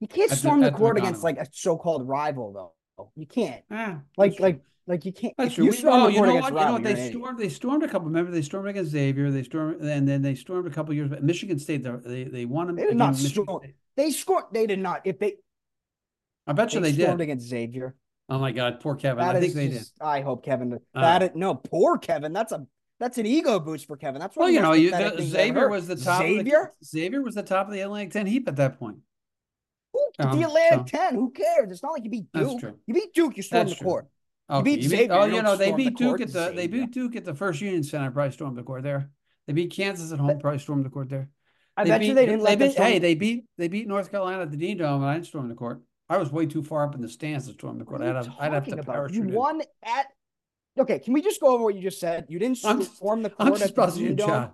You 0.00 0.08
can't 0.08 0.30
storm 0.30 0.60
the, 0.60 0.70
the 0.70 0.76
court 0.76 0.96
against 0.96 1.22
like 1.22 1.38
a 1.38 1.46
so-called 1.50 2.08
rival, 2.08 2.52
though. 2.52 3.10
You 3.16 3.26
can't. 3.26 3.62
Ah, 3.70 4.00
like 4.16 4.38
like 4.40 4.62
like 4.86 5.04
you 5.04 5.12
can't. 5.12 5.34
That's 5.36 5.54
true. 5.54 5.64
You, 5.64 5.72
oh, 5.84 6.08
you 6.08 6.20
know 6.22 6.34
what? 6.36 6.52
You 6.52 6.58
know 6.58 6.72
what? 6.72 6.82
They 6.82 7.10
stormed. 7.10 7.38
They 7.38 7.48
stormed 7.48 7.82
a 7.82 7.88
couple. 7.88 8.08
Remember, 8.08 8.30
they 8.30 8.42
stormed 8.42 8.68
against 8.68 8.90
Xavier. 8.90 9.30
They 9.30 9.42
stormed, 9.42 9.80
and 9.82 10.08
then 10.08 10.22
they 10.22 10.34
stormed 10.34 10.66
a 10.66 10.70
couple 10.70 10.94
years. 10.94 11.08
But 11.08 11.22
Michigan 11.22 11.58
State, 11.58 11.84
they 11.84 12.24
they 12.24 12.44
won. 12.44 12.66
them. 12.66 12.76
They 12.76 12.86
did 12.86 12.96
not 12.96 13.16
storm. 13.16 13.60
They 13.96 14.10
scored. 14.10 14.44
They 14.52 14.66
did 14.66 14.78
not. 14.78 15.02
If 15.04 15.18
they, 15.18 15.34
I 16.46 16.52
bet 16.52 16.72
you 16.74 16.80
they, 16.80 16.92
they 16.92 17.02
stormed 17.02 17.18
did 17.18 17.24
against 17.24 17.46
Xavier. 17.48 17.94
Oh 18.28 18.38
my 18.38 18.52
God, 18.52 18.80
poor 18.80 18.94
Kevin. 18.94 19.24
That 19.24 19.36
I 19.36 19.40
think 19.40 19.54
they 19.54 19.68
just, 19.68 19.98
did. 19.98 20.04
I 20.04 20.20
hope 20.20 20.44
Kevin. 20.44 20.72
Uh, 20.94 21.00
that 21.00 21.22
is, 21.22 21.30
no, 21.34 21.54
poor 21.54 21.98
Kevin. 21.98 22.32
That's 22.32 22.52
a 22.52 22.66
that's 23.00 23.18
an 23.18 23.26
ego 23.26 23.58
boost 23.58 23.86
for 23.86 23.96
Kevin. 23.96 24.20
That's 24.20 24.36
what. 24.36 24.44
Well, 24.44 24.52
you 24.52 24.60
know, 24.60 24.72
you, 24.72 24.90
the, 24.90 25.20
Xavier 25.20 25.68
was 25.68 25.88
the 25.88 25.96
top. 25.96 26.22
Xavier. 26.22 26.72
The, 26.80 26.86
Xavier 26.86 27.22
was 27.22 27.34
the 27.34 27.42
top 27.42 27.66
of 27.66 27.72
the 27.72 27.80
Atlantic 27.80 28.12
Ten 28.12 28.26
heap 28.26 28.46
at 28.46 28.56
that 28.56 28.78
point. 28.78 28.98
Who, 29.92 30.06
um, 30.20 30.38
the 30.38 30.46
Atlantic 30.46 30.88
so. 30.88 30.98
Ten. 30.98 31.14
Who 31.16 31.30
cares? 31.30 31.72
It's 31.72 31.82
not 31.82 31.92
like 31.92 32.04
you 32.04 32.10
beat 32.10 32.30
Duke. 32.32 32.62
You 32.86 32.94
beat 32.94 33.12
Duke. 33.12 33.36
You 33.36 33.42
stormed 33.42 33.70
the 33.70 33.76
court. 33.76 34.06
Oh, 34.50 34.58
okay. 34.58 34.76
Beat 34.76 34.82
Xavier, 34.82 35.12
oh, 35.12 35.24
you 35.26 35.42
know 35.42 35.54
they 35.54 35.70
beat 35.70 35.96
the 35.96 36.04
Duke 36.04 36.20
at 36.20 36.32
the 36.32 36.52
they 36.54 36.66
beat 36.66 36.90
Duke 36.90 37.14
at 37.14 37.24
the 37.24 37.34
First 37.34 37.60
Union 37.60 37.84
Center. 37.84 38.10
Probably 38.10 38.32
stormed 38.32 38.58
the 38.58 38.64
court 38.64 38.82
there. 38.82 39.10
They 39.46 39.52
beat 39.52 39.70
Kansas 39.70 40.12
at 40.12 40.18
home. 40.18 40.40
Probably 40.40 40.58
stormed 40.58 40.84
the 40.84 40.90
court 40.90 41.08
there. 41.08 41.28
I 41.76 41.84
they 41.84 41.90
bet 41.90 42.00
beat, 42.00 42.06
you 42.08 42.14
they 42.14 42.26
didn't. 42.26 42.44
They 42.44 42.56
beat, 42.56 42.76
hey, 42.76 42.98
they 42.98 43.14
beat 43.14 43.44
they 43.56 43.68
beat 43.68 43.86
North 43.86 44.10
Carolina 44.10 44.42
at 44.42 44.50
the 44.50 44.56
Dean 44.56 44.76
Dome, 44.78 45.02
and 45.02 45.10
I 45.10 45.14
didn't 45.14 45.26
storm 45.26 45.48
the 45.48 45.54
court. 45.54 45.82
I 46.08 46.16
was 46.16 46.32
way 46.32 46.46
too 46.46 46.64
far 46.64 46.84
up 46.84 46.96
in 46.96 47.00
the 47.00 47.08
stands 47.08 47.46
to 47.46 47.52
storm 47.52 47.78
the 47.78 47.84
court. 47.84 48.02
I'd 48.02 48.16
have, 48.16 48.28
I'd 48.40 48.52
have 48.52 48.66
to 48.66 48.82
parachute. 48.82 49.28
You 49.28 49.34
won 49.34 49.62
at. 49.84 50.06
Okay, 50.76 50.98
can 50.98 51.12
we 51.12 51.22
just 51.22 51.40
go 51.40 51.54
over 51.54 51.62
what 51.62 51.76
you 51.76 51.82
just 51.82 52.00
said? 52.00 52.26
You 52.28 52.40
didn't 52.40 52.58
storm 52.58 53.22
the 53.22 53.30
court 53.30 53.48
I'm 53.48 53.54
at 53.54 53.74
the 53.74 53.86
Dean 53.96 54.16
Dome. 54.16 54.50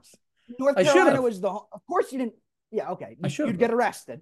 North 0.59 0.77
Carolina 0.77 1.23
was 1.23 1.41
the. 1.41 1.49
Of 1.49 1.81
course 1.89 2.13
you 2.13 2.19
didn't. 2.19 2.35
Yeah, 2.71 2.91
okay. 2.91 3.17
I 3.25 3.29
should. 3.29 3.47
You'd 3.47 3.59
get 3.59 3.73
arrested. 3.73 4.21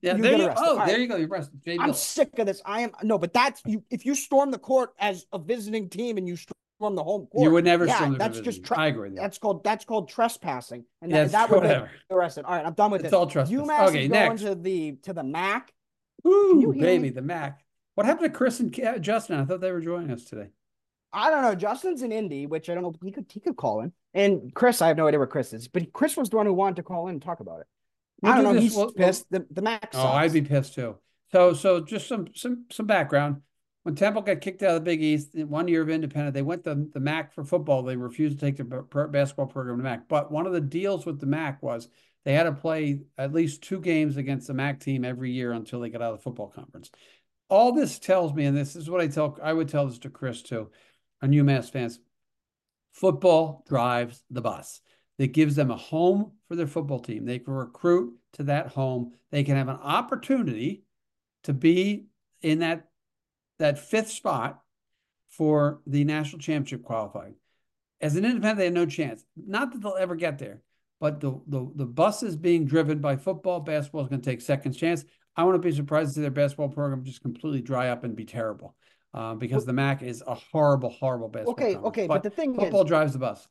Yeah, 0.00 0.16
you 0.16 0.22
there 0.22 0.38
you, 0.38 0.52
oh, 0.56 0.76
right. 0.76 0.86
there 0.86 0.98
you 0.98 1.06
go. 1.06 1.16
You're 1.16 1.28
arrested. 1.28 1.60
Jay 1.64 1.76
I'm 1.78 1.92
sick 1.92 2.38
of 2.38 2.46
this. 2.46 2.62
I 2.64 2.80
am 2.80 2.92
no, 3.02 3.18
but 3.18 3.32
that's 3.32 3.62
you. 3.66 3.82
If 3.90 4.06
you 4.06 4.14
storm 4.14 4.50
the 4.50 4.58
court 4.58 4.90
as 4.98 5.26
a 5.32 5.38
visiting 5.38 5.88
team 5.88 6.16
and 6.16 6.26
you 6.26 6.36
storm 6.36 6.94
the 6.94 7.04
home 7.04 7.26
court, 7.26 7.44
you 7.44 7.50
would 7.50 7.64
never 7.64 7.86
yeah, 7.86 8.14
That's 8.18 8.40
just 8.40 8.64
tre- 8.64 8.76
I 8.78 8.86
agree. 8.88 9.10
That's 9.10 9.38
called 9.38 9.62
that's 9.62 9.84
called 9.84 10.08
trespassing, 10.08 10.84
and 11.02 11.12
that, 11.12 11.32
that 11.32 11.50
would 11.50 11.62
be 11.62 11.74
arrested. 12.10 12.44
All 12.44 12.56
right, 12.56 12.64
I'm 12.64 12.72
done 12.72 12.90
with 12.90 13.02
it's 13.02 13.10
this. 13.10 13.12
all 13.12 13.26
trespassing. 13.26 13.66
UMass 13.66 13.88
okay, 13.88 14.04
is 14.04 14.10
next. 14.10 14.42
going 14.42 14.54
to 14.54 14.62
the 14.62 14.92
to 15.02 15.12
the 15.12 15.24
MAC. 15.24 15.72
Ooh, 16.26 16.72
baby, 16.72 17.04
me? 17.04 17.08
the 17.10 17.22
MAC. 17.22 17.60
What 17.94 18.06
happened 18.06 18.32
to 18.32 18.36
Chris 18.36 18.60
and 18.60 18.78
uh, 18.80 18.98
Justin? 18.98 19.38
I 19.38 19.44
thought 19.44 19.60
they 19.60 19.70
were 19.70 19.80
joining 19.80 20.10
us 20.10 20.24
today. 20.24 20.48
I 21.12 21.30
don't 21.30 21.42
know. 21.42 21.54
Justin's 21.54 22.02
in 22.02 22.10
Indy, 22.10 22.46
which 22.46 22.68
I 22.68 22.74
don't 22.74 22.82
know. 22.82 22.94
He 23.02 23.12
could 23.12 23.26
he 23.28 23.40
could 23.40 23.56
call 23.56 23.80
in. 23.80 23.92
And 24.14 24.52
Chris, 24.54 24.82
I 24.82 24.88
have 24.88 24.96
no 24.96 25.06
idea 25.06 25.18
where 25.18 25.26
Chris 25.26 25.52
is, 25.52 25.68
but 25.68 25.92
Chris 25.92 26.16
was 26.16 26.30
the 26.30 26.36
one 26.36 26.46
who 26.46 26.54
wanted 26.54 26.76
to 26.76 26.82
call 26.82 27.08
in 27.08 27.14
and 27.14 27.22
talk 27.22 27.40
about 27.40 27.60
it. 27.60 27.66
We'll 28.24 28.32
I 28.32 28.36
don't 28.36 28.44
know. 28.44 28.52
This. 28.54 28.62
He's 28.62 28.76
we'll, 28.76 28.90
pissed. 28.90 29.26
The 29.30 29.46
the 29.50 29.60
max. 29.60 29.94
Oh, 29.94 30.08
I'd 30.08 30.32
be 30.32 30.40
pissed 30.40 30.74
too. 30.74 30.96
So 31.30 31.52
so 31.52 31.80
just 31.80 32.08
some 32.08 32.28
some 32.34 32.64
some 32.70 32.86
background. 32.86 33.42
When 33.82 33.94
Temple 33.94 34.22
got 34.22 34.40
kicked 34.40 34.62
out 34.62 34.70
of 34.70 34.74
the 34.76 34.90
Big 34.90 35.02
East, 35.02 35.34
one 35.34 35.68
year 35.68 35.82
of 35.82 35.90
independent, 35.90 36.32
they 36.32 36.40
went 36.40 36.64
to 36.64 36.88
the 36.90 37.00
MAC 37.00 37.34
for 37.34 37.44
football. 37.44 37.82
They 37.82 37.96
refused 37.96 38.38
to 38.38 38.46
take 38.46 38.56
the 38.56 38.64
basketball 38.64 39.44
program 39.44 39.76
to 39.76 39.82
MAC. 39.82 40.08
But 40.08 40.32
one 40.32 40.46
of 40.46 40.54
the 40.54 40.60
deals 40.62 41.04
with 41.04 41.20
the 41.20 41.26
MAC 41.26 41.62
was 41.62 41.90
they 42.24 42.32
had 42.32 42.44
to 42.44 42.52
play 42.52 43.00
at 43.18 43.34
least 43.34 43.62
two 43.62 43.80
games 43.80 44.16
against 44.16 44.46
the 44.46 44.54
MAC 44.54 44.80
team 44.80 45.04
every 45.04 45.32
year 45.32 45.52
until 45.52 45.80
they 45.80 45.90
got 45.90 46.00
out 46.00 46.14
of 46.14 46.18
the 46.20 46.22
football 46.22 46.48
conference. 46.48 46.90
All 47.50 47.72
this 47.72 47.98
tells 47.98 48.32
me, 48.32 48.46
and 48.46 48.56
this 48.56 48.74
is 48.74 48.88
what 48.88 49.02
I 49.02 49.06
tell, 49.08 49.38
I 49.42 49.52
would 49.52 49.68
tell 49.68 49.86
this 49.86 49.98
to 49.98 50.08
Chris 50.08 50.40
too, 50.40 50.70
and 51.20 51.34
UMass 51.34 51.70
fans. 51.70 51.98
Football 52.92 53.64
drives 53.68 54.22
the 54.30 54.40
bus 54.40 54.80
that 55.18 55.32
gives 55.32 55.54
them 55.54 55.70
a 55.70 55.76
home 55.76 56.32
for 56.48 56.56
their 56.56 56.66
football 56.66 56.98
team. 56.98 57.24
They 57.24 57.38
can 57.38 57.54
recruit 57.54 58.14
to 58.34 58.44
that 58.44 58.68
home. 58.68 59.12
They 59.30 59.44
can 59.44 59.56
have 59.56 59.68
an 59.68 59.76
opportunity 59.76 60.84
to 61.44 61.52
be 61.52 62.06
in 62.42 62.60
that 62.60 62.88
that 63.58 63.78
fifth 63.78 64.10
spot 64.10 64.60
for 65.28 65.80
the 65.86 66.04
national 66.04 66.40
championship 66.40 66.82
qualifying. 66.82 67.34
As 68.00 68.16
an 68.16 68.24
independent, 68.24 68.58
they 68.58 68.64
have 68.64 68.74
no 68.74 68.86
chance. 68.86 69.24
Not 69.36 69.72
that 69.72 69.82
they'll 69.82 69.96
ever 69.98 70.16
get 70.16 70.38
there, 70.38 70.62
but 71.00 71.20
the 71.20 71.40
the, 71.46 71.70
the 71.76 71.86
bus 71.86 72.22
is 72.22 72.36
being 72.36 72.64
driven 72.66 72.98
by 72.98 73.16
football. 73.16 73.60
Basketball 73.60 74.02
is 74.02 74.08
going 74.08 74.20
to 74.20 74.30
take 74.30 74.40
second 74.40 74.72
chance. 74.72 75.04
I 75.36 75.44
want 75.44 75.60
to 75.60 75.68
be 75.68 75.74
surprised 75.74 76.10
to 76.10 76.14
see 76.14 76.20
their 76.20 76.30
basketball 76.30 76.68
program 76.68 77.04
just 77.04 77.22
completely 77.22 77.60
dry 77.60 77.88
up 77.88 78.04
and 78.04 78.14
be 78.14 78.24
terrible. 78.24 78.76
Uh, 79.12 79.34
because 79.34 79.64
the 79.64 79.72
MAC 79.72 80.02
is 80.02 80.24
a 80.26 80.34
horrible, 80.34 80.90
horrible 80.90 81.28
basketball. 81.28 81.52
Okay, 81.52 81.76
okay, 81.76 82.06
but, 82.08 82.14
but, 82.14 82.22
the 82.24 82.30
thing 82.30 82.52
is 82.52 82.58
football 82.58 82.82
is, 82.82 82.88
drives 82.88 83.12
the 83.12 83.18
bus 83.20 83.46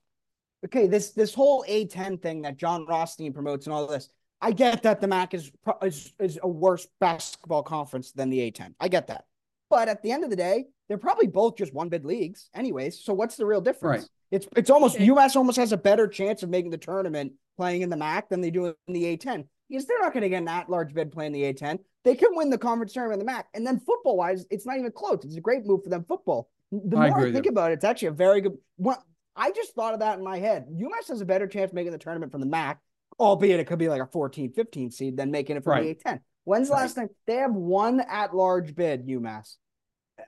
okay, 0.65 0.87
this 0.87 1.11
this 1.11 1.33
whole 1.33 1.65
A10 1.67 2.21
thing 2.21 2.41
that 2.43 2.57
Jon 2.57 2.85
Rothstein 2.85 3.33
promotes 3.33 3.65
and 3.65 3.73
all 3.73 3.87
this, 3.87 4.09
I 4.41 4.51
get 4.51 4.83
that 4.83 5.01
the 5.01 5.07
MAC 5.07 5.33
is 5.33 5.51
is 5.81 6.13
is 6.19 6.39
a 6.41 6.47
worse 6.47 6.87
basketball 6.99 7.63
conference 7.63 8.11
than 8.11 8.29
the 8.29 8.51
A10. 8.51 8.73
I 8.79 8.87
get 8.87 9.07
that, 9.07 9.25
but 9.69 9.87
at 9.87 10.01
the 10.01 10.11
end 10.11 10.23
of 10.23 10.29
the 10.29 10.35
day, 10.35 10.65
they're 10.87 10.97
probably 10.97 11.27
both 11.27 11.57
just 11.57 11.73
one 11.73 11.89
bid 11.89 12.05
leagues, 12.05 12.49
anyways. 12.53 13.03
So 13.03 13.13
what's 13.13 13.35
the 13.35 13.45
real 13.45 13.61
difference? 13.61 14.03
Right. 14.03 14.09
It's 14.31 14.47
it's 14.55 14.69
almost 14.69 14.97
UMass 14.97 15.35
almost 15.35 15.57
has 15.57 15.71
a 15.71 15.77
better 15.77 16.07
chance 16.07 16.43
of 16.43 16.49
making 16.49 16.71
the 16.71 16.77
tournament 16.77 17.33
playing 17.57 17.83
in 17.83 17.89
the 17.89 17.97
MAC 17.97 18.29
than 18.29 18.41
they 18.41 18.49
do 18.49 18.65
in 18.65 18.93
the 18.93 19.03
A10 19.03 19.45
because 19.69 19.85
they're 19.85 19.99
not 19.99 20.13
going 20.13 20.21
to 20.21 20.29
get 20.29 20.45
that 20.45 20.69
large 20.69 20.93
bid 20.93 21.11
playing 21.11 21.31
the 21.31 21.43
A10. 21.53 21.79
They 22.03 22.15
can 22.15 22.35
win 22.35 22.49
the 22.49 22.57
conference 22.57 22.93
tournament 22.93 23.21
in 23.21 23.25
the 23.25 23.31
MAC, 23.31 23.47
and 23.53 23.65
then 23.65 23.79
football 23.79 24.17
wise, 24.17 24.45
it's 24.49 24.65
not 24.65 24.77
even 24.77 24.91
close. 24.91 25.23
It's 25.23 25.37
a 25.37 25.41
great 25.41 25.65
move 25.65 25.83
for 25.83 25.89
them 25.89 26.03
football. 26.07 26.49
The 26.71 26.97
I 26.97 27.09
more 27.09 27.27
I 27.27 27.31
think 27.31 27.45
about 27.45 27.71
it, 27.71 27.75
it's 27.75 27.85
actually 27.85 28.09
a 28.09 28.11
very 28.11 28.41
good. 28.41 28.57
What 28.77 29.01
I 29.35 29.51
just 29.51 29.73
thought 29.73 29.93
of 29.93 29.99
that 30.01 30.17
in 30.17 30.23
my 30.23 30.37
head. 30.39 30.67
UMass 30.71 31.07
has 31.09 31.21
a 31.21 31.25
better 31.25 31.47
chance 31.47 31.71
of 31.71 31.75
making 31.75 31.91
the 31.91 31.97
tournament 31.97 32.31
from 32.31 32.41
the 32.41 32.47
MAC, 32.47 32.79
albeit 33.19 33.59
it 33.59 33.65
could 33.65 33.79
be 33.79 33.89
like 33.89 34.01
a 34.01 34.05
14, 34.07 34.53
15 34.53 34.91
seed 34.91 35.17
than 35.17 35.31
making 35.31 35.57
it 35.57 35.63
from 35.63 35.71
Right. 35.71 35.99
the 36.03 36.09
A10. 36.09 36.19
When's 36.43 36.67
the 36.67 36.73
Right. 36.75 36.81
last 36.81 36.93
time 36.95 37.09
they 37.25 37.35
have 37.37 37.53
one 37.53 37.99
at 38.01 38.35
large 38.35 38.75
bid? 38.75 39.07
UMass. 39.07 39.55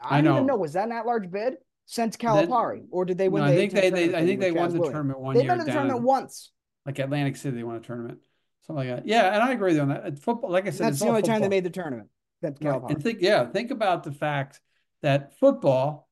I, 0.01 0.17
I 0.19 0.21
don't 0.21 0.33
even 0.33 0.47
know. 0.47 0.53
know. 0.55 0.59
Was 0.59 0.73
that 0.73 0.85
an 0.85 0.91
at 0.93 1.05
large 1.05 1.29
bid 1.29 1.57
since 1.85 2.17
That- 2.17 2.47
Calipari, 2.49 2.85
or 2.89 3.05
did 3.05 3.17
they 3.17 3.29
win 3.29 3.43
No, 3.43 3.49
the 3.49 3.53
I 3.53 3.57
think 3.57 3.73
they, 3.73 3.89
they 3.89 4.15
I 4.15 4.25
think 4.25 4.39
they 4.39 4.51
won 4.51 4.69
the 4.71 4.79
Williams? 4.79 4.93
tournament 4.93 5.19
one 5.19 5.35
year. 5.35 5.43
They've 5.43 5.49
been 5.49 5.59
in 5.59 5.65
the 5.65 5.71
tournament 5.71 5.99
in- 5.99 6.03
once. 6.05 6.51
like 6.85 6.97
Atlantic 6.99 7.35
City, 7.35 7.57
they 7.57 7.63
won 7.63 7.75
a 7.75 7.79
tournament, 7.79 8.19
something 8.65 8.87
like 8.87 8.97
that. 9.03 9.07
Yeah, 9.07 9.33
and 9.33 9.43
I 9.43 9.51
agree 9.51 9.69
with 9.69 9.75
you 9.75 9.81
on 9.83 9.89
that. 9.89 10.17
Football, 10.19 10.49
like 10.51 10.65
I 10.67 10.71
said, 10.71 10.85
That's 10.87 10.95
it's 10.95 11.03
the 11.03 11.09
only 11.09 11.21
time 11.21 11.41
they 11.41 11.49
made 11.49 11.63
the 11.63 11.69
tournament. 11.69 12.09
Since 12.41 12.59
Right. 12.61 12.73
Calipari. 12.81 12.89
And 12.91 13.03
think, 13.03 13.21
yeah, 13.21 13.45
think 13.45 13.71
about 13.71 14.03
the 14.03 14.11
fact 14.11 14.61
that 15.01 15.37
football, 15.39 16.04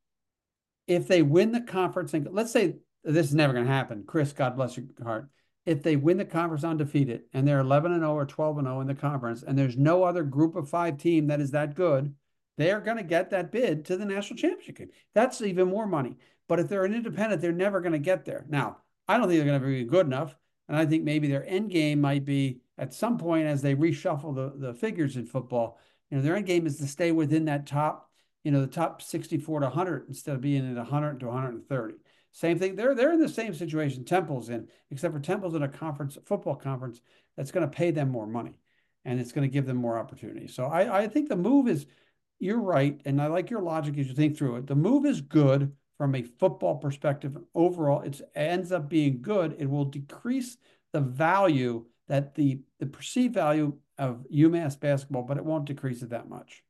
if 0.88 1.08
they 1.08 1.22
win 1.22 1.52
the 1.52 1.62
conference, 1.62 2.14
and 2.14 2.28
let's 2.32 2.52
say 2.52 2.76
this 3.04 3.28
is 3.28 3.36
never 3.36 3.54
going 3.54 3.66
to 3.66 3.72
happen, 3.72 4.04
Chris, 4.06 4.34
God 4.34 4.56
bless 4.56 4.78
your 4.78 4.86
heart. 5.04 5.30
If 5.66 5.82
they 5.82 5.96
win 5.96 6.18
the 6.18 6.26
conference 6.26 6.64
undefeated 6.64 7.24
and 7.34 7.48
they're 7.48 7.60
11 7.60 7.94
and 7.94 8.02
0 8.02 8.14
or 8.14 8.26
12 8.26 8.58
and 8.58 8.68
0 8.68 8.82
in 8.82 8.88
the 8.88 8.96
conference, 8.96 9.44
and 9.44 9.58
there's 9.58 9.78
no 9.78 10.04
other 10.04 10.24
group 10.24 10.56
of 10.56 10.70
five 10.70 10.98
team 10.98 11.28
that 11.28 11.40
is 11.40 11.52
that 11.52 11.76
good, 11.76 12.14
they 12.58 12.72
are 12.72 12.82
going 12.82 12.98
to 12.98 13.04
get 13.04 13.30
that 13.30 13.52
bid 13.52 13.86
to 13.86 13.98
the 13.98 14.06
national 14.06 14.38
championship 14.38 14.78
game. 14.78 14.90
That's 15.14 15.42
even 15.42 15.70
more 15.70 15.88
money. 15.88 16.18
But 16.48 16.60
if 16.60 16.68
they're 16.68 16.86
an 16.86 16.94
independent, 16.94 17.42
they're 17.42 17.52
never 17.52 17.82
going 17.82 17.94
to 17.94 18.00
get 18.00 18.26
there. 18.26 18.46
Now, 18.50 18.78
I 19.08 19.18
don't 19.18 19.28
think 19.28 19.40
they're 19.40 19.48
going 19.48 19.62
to 19.62 19.66
be 19.66 19.84
good 19.86 20.06
enough. 20.06 20.36
And 20.68 20.78
I 20.78 20.86
think 20.86 21.04
maybe 21.04 21.28
their 21.28 21.48
end 21.48 21.72
game 21.72 22.02
might 22.02 22.26
be 22.26 22.60
at 22.78 22.94
some 22.94 23.18
point 23.18 23.48
as 23.48 23.62
they 23.62 23.76
reshuffle 23.76 24.36
the, 24.36 24.68
the 24.68 24.74
figures 24.74 25.18
in 25.18 25.26
football, 25.26 25.80
you 26.10 26.18
know, 26.18 26.24
their 26.24 26.36
end 26.36 26.46
game 26.46 26.66
is 26.66 26.78
to 26.78 26.88
stay 26.88 27.12
within 27.12 27.46
that 27.46 27.66
top, 27.66 28.10
you 28.44 28.52
know, 28.52 28.62
the 28.62 28.68
top 28.68 29.02
64 29.02 29.62
to 29.62 29.66
100 29.68 30.06
instead 30.08 30.36
of 30.36 30.42
being 30.42 30.70
at 30.70 30.76
100 30.78 31.20
to 31.22 31.28
130. 31.28 31.96
Same 32.32 32.58
thing. 32.58 32.76
They're 32.76 32.96
they're 32.96 33.14
in 33.14 33.20
the 33.22 33.30
same 33.30 33.54
situation 33.54 34.04
Temple's 34.04 34.50
in, 34.50 34.68
except 34.90 35.14
for 35.14 35.20
Temple's 35.20 35.54
in 35.54 35.64
a 35.64 35.68
conference 35.68 36.18
football 36.26 36.56
conference 36.56 37.00
that's 37.38 37.52
going 37.52 37.70
to 37.70 37.76
pay 37.76 37.92
them 37.92 38.10
more 38.10 38.26
money, 38.26 38.58
and 39.06 39.20
it's 39.20 39.32
going 39.32 39.48
to 39.48 39.54
give 39.54 39.68
them 39.68 39.78
more 39.78 40.00
opportunity. 40.00 40.48
So 40.48 40.66
I 40.66 41.04
I 41.04 41.08
think 41.08 41.30
the 41.30 41.36
move 41.36 41.68
is, 41.68 41.86
you're 42.40 42.60
right, 42.60 43.00
and 43.06 43.22
I 43.22 43.28
like 43.28 43.52
your 43.52 43.62
logic 43.62 43.98
as 44.00 44.08
you 44.08 44.16
think 44.16 44.36
through 44.36 44.58
it. 44.58 44.68
The 44.68 44.76
move 44.76 45.06
is 45.06 45.22
good 45.22 45.74
from 46.00 46.16
a 46.16 46.24
football 46.24 46.78
perspective. 46.78 47.38
Overall, 47.54 48.02
it 48.02 48.20
ends 48.34 48.72
up 48.72 48.90
being 48.90 49.22
good. 49.22 49.56
It 49.60 49.70
will 49.70 49.86
decrease 49.86 50.58
the 50.92 51.02
value 51.02 51.86
that 52.08 52.34
the 52.34 52.62
the 52.80 52.88
perceived 52.88 53.36
value 53.36 53.78
of 54.00 54.26
UMass 54.34 54.80
basketball, 54.80 55.22
but 55.22 55.38
it 55.38 55.46
won't 55.46 55.66
decrease 55.66 56.02
it 56.02 56.10
that 56.10 56.28
much 56.28 56.64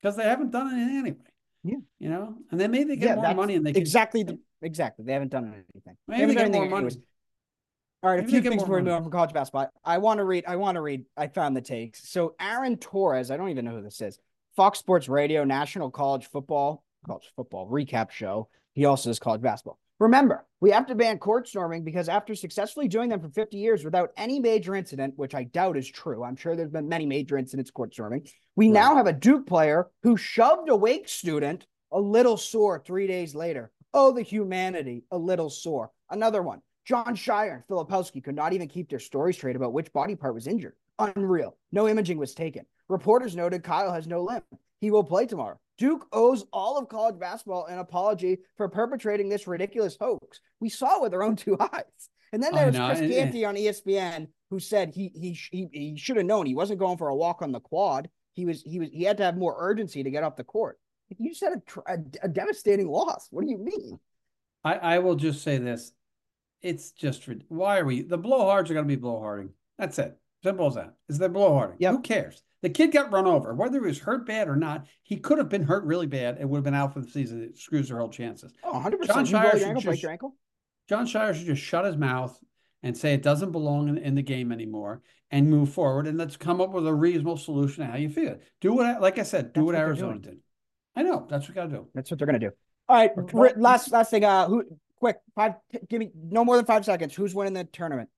because 0.00 0.16
they 0.16 0.24
haven't 0.24 0.50
done 0.50 0.68
it 0.68 0.82
anyway. 0.82 1.16
Yeah. 1.62 1.76
You 1.98 2.08
know, 2.08 2.36
and 2.50 2.60
then 2.60 2.70
maybe 2.70 2.84
they 2.84 2.96
get 2.96 3.16
Yeah, 3.18 3.22
more 3.22 3.34
money 3.34 3.54
and 3.54 3.66
they 3.66 3.72
can, 3.72 3.82
exactly 3.82 4.22
the, 4.22 4.38
exactly. 4.62 5.04
They 5.04 5.12
haven't 5.12 5.28
done 5.30 5.44
anything. 5.74 5.96
They 6.08 6.18
maybe 6.18 6.34
they 6.34 6.42
done 6.42 6.52
get 6.52 6.58
more 6.60 6.68
money. 6.68 6.76
anyways. 6.86 6.98
All 8.02 8.10
right, 8.10 8.24
a 8.24 8.26
few 8.26 8.40
things 8.40 8.56
more 8.56 8.64
before 8.64 8.76
we 8.76 8.80
move 8.80 8.86
money. 8.86 8.96
on 8.96 9.02
from 9.02 9.12
college 9.12 9.32
basketball. 9.34 9.70
I 9.84 9.98
want 9.98 10.18
to 10.18 10.24
read. 10.24 10.44
I 10.46 10.56
want 10.56 10.76
to 10.76 10.80
read. 10.80 11.04
I 11.18 11.26
found 11.26 11.54
the 11.54 11.60
takes. 11.60 12.08
So 12.08 12.34
Aaron 12.40 12.78
Torres. 12.78 13.30
I 13.30 13.36
don't 13.36 13.50
even 13.50 13.66
know 13.66 13.72
who 13.76 13.82
this 13.82 14.00
is. 14.00 14.18
Fox 14.56 14.78
Sports 14.78 15.08
Radio, 15.08 15.44
National 15.44 15.90
College 15.90 16.26
Football, 16.26 16.82
College 17.06 17.30
Football 17.36 17.68
Recap 17.68 18.10
Show. 18.10 18.48
He 18.72 18.86
also 18.86 19.10
does 19.10 19.18
college 19.18 19.42
basketball. 19.42 19.78
Remember, 20.00 20.46
we 20.60 20.70
have 20.70 20.86
to 20.86 20.94
ban 20.94 21.18
court 21.18 21.46
storming 21.46 21.84
because 21.84 22.08
after 22.08 22.34
successfully 22.34 22.88
doing 22.88 23.10
them 23.10 23.20
for 23.20 23.28
50 23.28 23.58
years 23.58 23.84
without 23.84 24.12
any 24.16 24.40
major 24.40 24.74
incident, 24.74 25.12
which 25.16 25.34
I 25.34 25.44
doubt 25.44 25.76
is 25.76 25.86
true, 25.86 26.24
I'm 26.24 26.36
sure 26.36 26.56
there's 26.56 26.70
been 26.70 26.88
many 26.88 27.04
major 27.04 27.36
incidents 27.36 27.70
court 27.70 27.92
storming. 27.92 28.26
We 28.56 28.68
Right. 28.68 28.72
now 28.72 28.96
have 28.96 29.06
a 29.06 29.12
Duke 29.12 29.46
player 29.46 29.88
who 30.02 30.16
shoved 30.16 30.70
a 30.70 30.76
Wake 30.76 31.06
student 31.06 31.66
a 31.92 32.00
little 32.00 32.38
sore 32.38 32.78
three 32.84 33.06
days 33.06 33.34
later. 33.34 33.72
Oh, 33.92 34.10
the 34.12 34.22
humanity, 34.22 35.04
a 35.10 35.18
little 35.18 35.50
sore. 35.50 35.90
Another 36.08 36.42
one. 36.42 36.62
Jon 36.86 37.14
Scheyer 37.14 37.54
and 37.56 37.66
Filipowski 37.66 38.24
could 38.24 38.34
not 38.34 38.54
even 38.54 38.68
keep 38.68 38.88
their 38.88 38.98
story 38.98 39.34
straight 39.34 39.54
about 39.54 39.74
which 39.74 39.92
body 39.92 40.16
part 40.16 40.34
was 40.34 40.46
injured. 40.46 40.74
Unreal. 40.98 41.56
No 41.72 41.86
imaging 41.86 42.16
was 42.16 42.34
taken. 42.34 42.64
Reporters 42.88 43.36
noted 43.36 43.62
Kyle 43.62 43.92
has 43.92 44.06
no 44.06 44.22
limb. 44.24 44.42
He 44.80 44.90
will 44.90 45.04
play 45.04 45.26
tomorrow. 45.26 45.58
Duke 45.80 46.06
owes 46.12 46.44
all 46.52 46.76
of 46.76 46.90
college 46.90 47.18
basketball 47.18 47.64
an 47.64 47.78
apology 47.78 48.40
for 48.58 48.68
perpetrating 48.68 49.30
this 49.30 49.46
ridiculous 49.46 49.96
hoax. 49.98 50.40
We 50.60 50.68
saw 50.68 50.96
it 50.96 51.02
with 51.02 51.14
our 51.14 51.22
own 51.22 51.36
two 51.36 51.56
eyes. 51.58 52.10
And 52.32 52.42
then 52.42 52.54
there's 52.54 52.74
know, 52.74 52.88
Chris 52.88 53.00
Canty 53.00 53.44
on 53.46 53.56
ESPN 53.56 54.28
who 54.50 54.60
said 54.60 54.92
he 54.94 55.10
he 55.14 55.38
he, 55.50 55.68
he 55.72 55.96
should 55.96 56.18
have 56.18 56.26
known 56.26 56.44
he 56.46 56.54
wasn't 56.54 56.78
going 56.78 56.98
for 56.98 57.08
a 57.08 57.16
walk 57.16 57.40
on 57.40 57.50
the 57.50 57.60
quad. 57.60 58.10
He 58.34 58.44
was 58.44 58.62
he 58.62 58.78
was 58.78 58.90
he 58.92 59.02
had 59.04 59.16
to 59.16 59.24
have 59.24 59.38
more 59.38 59.56
urgency 59.58 60.04
to 60.04 60.10
get 60.10 60.22
off 60.22 60.36
the 60.36 60.44
court. 60.44 60.78
You 61.18 61.34
said 61.34 61.54
a, 61.54 61.94
a, 61.94 61.98
a 62.24 62.28
devastating 62.28 62.86
loss. 62.86 63.28
What 63.30 63.44
do 63.44 63.50
you 63.50 63.58
mean? 63.58 63.98
I, 64.62 64.74
I 64.74 64.98
will 64.98 65.16
just 65.16 65.42
say 65.42 65.56
this. 65.58 65.92
It's 66.60 66.92
just 66.92 67.26
why 67.48 67.78
are 67.78 67.86
we 67.86 68.02
the 68.02 68.18
blowhards 68.18 68.70
are 68.70 68.74
going 68.74 68.86
to 68.86 68.96
be 68.96 69.00
blowharding. 69.00 69.48
That's 69.78 69.98
it. 69.98 70.16
Simple 70.44 70.66
as 70.66 70.74
that. 70.74 70.92
Is 71.08 71.18
they're 71.18 71.30
blowharding. 71.30 71.76
Yep. 71.78 71.92
Who 71.92 72.00
cares? 72.02 72.42
The 72.62 72.70
kid 72.70 72.92
got 72.92 73.12
run 73.12 73.26
over. 73.26 73.54
Whether 73.54 73.80
he 73.80 73.86
was 73.86 73.98
hurt 73.98 74.26
bad 74.26 74.48
or 74.48 74.56
not, 74.56 74.86
he 75.02 75.16
could 75.16 75.38
have 75.38 75.48
been 75.48 75.62
hurt 75.62 75.84
really 75.84 76.06
bad 76.06 76.38
and 76.38 76.50
would 76.50 76.58
have 76.58 76.64
been 76.64 76.74
out 76.74 76.92
for 76.92 77.00
the 77.00 77.08
season. 77.08 77.42
It 77.42 77.58
screws 77.58 77.88
their 77.88 77.98
whole 77.98 78.10
chances. 78.10 78.52
Oh, 78.62 78.72
100%. 78.72 79.06
John 79.06 79.24
you 79.24 79.30
blow 79.32 79.40
Shire 79.40 79.52
should 79.52 79.62
ankle, 79.62 79.82
break 79.82 79.94
just- 79.94 80.02
your 80.02 80.12
ankle. 80.12 80.36
Jon 80.88 81.06
Scheyer 81.06 81.34
should 81.34 81.46
just 81.46 81.62
shut 81.62 81.84
his 81.84 81.96
mouth 81.96 82.36
and 82.82 82.96
say 82.96 83.14
it 83.14 83.22
doesn't 83.22 83.52
belong 83.52 83.88
in, 83.88 83.96
in 83.96 84.16
the 84.16 84.22
game 84.22 84.50
anymore 84.50 85.02
and 85.30 85.48
move 85.48 85.72
forward 85.72 86.08
and 86.08 86.18
let's 86.18 86.36
come 86.36 86.60
up 86.60 86.70
with 86.70 86.84
a 86.84 86.92
reasonable 86.92 87.36
solution 87.36 87.84
to 87.84 87.90
how 87.92 87.96
you 87.96 88.08
feel. 88.08 88.38
Do 88.60 88.72
what, 88.72 89.00
like 89.00 89.18
I 89.18 89.22
said, 89.22 89.52
do 89.52 89.60
That's 89.60 89.66
what 89.66 89.66
what 89.66 89.74
Arizona 89.76 90.18
did. 90.18 90.38
I 90.96 91.02
know 91.02 91.26
that's 91.30 91.44
what 91.44 91.50
we 91.50 91.54
got 91.54 91.70
to 91.70 91.76
do. 91.76 91.86
That's 91.94 92.10
what 92.10 92.18
they're 92.18 92.26
gonna 92.26 92.40
do. 92.40 92.50
All 92.88 92.96
right. 92.96 93.56
Last 93.56 93.92
last 93.92 94.10
thing. 94.10 94.24
Uh, 94.24 94.48
who? 94.48 94.64
Quick, 94.96 95.18
five. 95.34 95.54
Give 95.88 96.00
me 96.00 96.10
no 96.14 96.44
more 96.44 96.56
than 96.56 96.66
five 96.66 96.84
seconds. 96.84 97.14
Who's 97.14 97.34
winning 97.34 97.54
the 97.54 97.64
tournament? 97.64 98.10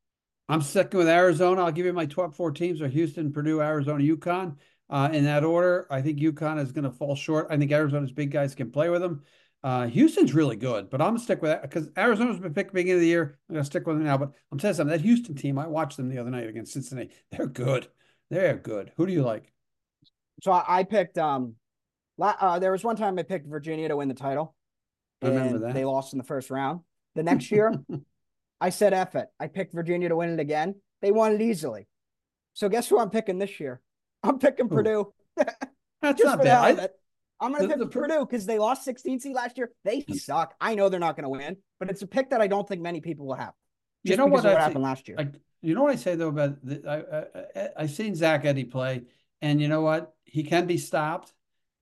I'm 0.52 0.60
sticking 0.60 0.98
with 0.98 1.08
Arizona. 1.08 1.64
I'll 1.64 1.72
give 1.72 1.86
you 1.86 1.92
my 1.94 2.06
top 2.06 2.34
four 2.34 2.50
teams 2.50 2.82
are 2.82 2.88
Houston, 2.88 3.32
Purdue, 3.32 3.62
Arizona, 3.62 4.04
UConn. 4.04 4.56
Uh, 4.90 5.08
in 5.10 5.24
that 5.24 5.44
order, 5.44 5.86
I 5.90 6.02
think 6.02 6.18
UConn 6.18 6.60
is 6.60 6.72
going 6.72 6.84
to 6.84 6.90
fall 6.90 7.16
short. 7.16 7.46
I 7.48 7.56
think 7.56 7.72
Arizona's 7.72 8.12
big 8.12 8.30
guys 8.30 8.54
can 8.54 8.70
play 8.70 8.90
with 8.90 9.00
them. 9.00 9.22
Uh, 9.64 9.86
Houston's 9.86 10.34
really 10.34 10.56
good, 10.56 10.90
but 10.90 11.00
I'm 11.00 11.10
gonna 11.10 11.20
stick 11.20 11.40
with 11.40 11.52
that 11.52 11.62
because 11.62 11.88
Arizona's 11.96 12.40
been 12.40 12.52
picked 12.52 12.74
beginning 12.74 12.94
of 12.94 13.00
the 13.00 13.06
year. 13.06 13.38
I'm 13.48 13.54
gonna 13.54 13.64
stick 13.64 13.86
with 13.86 13.96
them 13.96 14.04
now. 14.04 14.18
But 14.18 14.32
I'm 14.50 14.58
telling 14.58 14.74
you 14.74 14.76
something. 14.76 14.96
That 14.96 15.04
Houston 15.04 15.36
team, 15.36 15.56
I 15.56 15.68
watched 15.68 15.96
them 15.96 16.08
the 16.08 16.18
other 16.18 16.30
night 16.30 16.48
against 16.48 16.72
Cincinnati. 16.72 17.12
They're 17.30 17.46
good. 17.46 17.86
They're 18.28 18.56
good. 18.56 18.90
Who 18.96 19.06
do 19.06 19.12
you 19.12 19.22
like? 19.22 19.52
So 20.42 20.50
I, 20.50 20.80
I 20.80 20.82
picked. 20.82 21.16
Um, 21.16 21.54
la- 22.18 22.34
uh, 22.40 22.58
there 22.58 22.72
was 22.72 22.82
one 22.82 22.96
time 22.96 23.16
I 23.18 23.22
picked 23.22 23.46
Virginia 23.46 23.86
to 23.86 23.96
win 23.96 24.08
the 24.08 24.14
title. 24.14 24.56
I 25.22 25.28
remember 25.28 25.60
that. 25.60 25.74
They 25.74 25.84
lost 25.84 26.12
in 26.12 26.18
the 26.18 26.24
first 26.24 26.50
round. 26.50 26.80
The 27.14 27.22
next 27.22 27.52
year, 27.52 27.72
I 28.62 28.70
said 28.70 28.94
F 28.94 29.16
it. 29.16 29.26
I 29.40 29.48
picked 29.48 29.74
Virginia 29.74 30.08
to 30.08 30.16
win 30.16 30.30
it 30.30 30.38
again. 30.38 30.76
They 31.00 31.10
won 31.10 31.32
it 31.32 31.40
easily. 31.40 31.88
So 32.54 32.68
guess 32.68 32.88
who 32.88 33.00
I'm 33.00 33.10
picking 33.10 33.38
this 33.38 33.58
year? 33.58 33.80
I'm 34.22 34.38
picking 34.38 34.68
Who? 34.68 34.76
Purdue. 34.76 35.12
That's 35.36 35.56
Just 36.02 36.24
not 36.24 36.38
for 36.38 36.44
the 36.44 36.50
hell 36.50 36.76
bad. 36.76 36.90
I, 37.40 37.44
I'm 37.44 37.52
gonna 37.52 37.66
pick 37.66 37.78
the 37.78 37.86
Purdue 37.86 38.20
because 38.20 38.46
they 38.46 38.60
lost 38.60 38.84
16 38.84 39.18
seed 39.18 39.34
last 39.34 39.58
year. 39.58 39.72
They 39.84 40.00
hmm. 40.00 40.14
suck. 40.14 40.54
I 40.60 40.76
know 40.76 40.88
they're 40.88 41.00
not 41.00 41.16
gonna 41.16 41.28
win, 41.28 41.56
but 41.80 41.90
it's 41.90 42.02
a 42.02 42.06
pick 42.06 42.30
that 42.30 42.40
I 42.40 42.46
don't 42.46 42.68
think 42.68 42.80
many 42.80 43.00
people 43.00 43.26
will 43.26 43.34
have. 43.34 43.52
You 44.04 44.16
know 44.16 44.26
what 44.26 44.46
I 44.46 44.60
happened 44.60 44.84
last 44.84 45.08
year. 45.08 45.16
I, 45.18 45.28
you 45.60 45.74
know 45.74 45.82
what 45.82 45.92
I 45.92 45.96
say 45.96 46.14
though 46.14 46.28
about 46.28 46.64
the, 46.64 46.82
I, 46.88 47.60
I, 47.60 47.64
I, 47.64 47.70
I've 47.78 47.90
seen 47.90 48.14
Zach 48.14 48.44
Edey 48.44 48.70
play, 48.70 49.02
and 49.40 49.60
you 49.60 49.66
know 49.66 49.80
what? 49.80 50.14
He 50.24 50.44
can 50.44 50.66
be 50.66 50.78
stopped, 50.78 51.32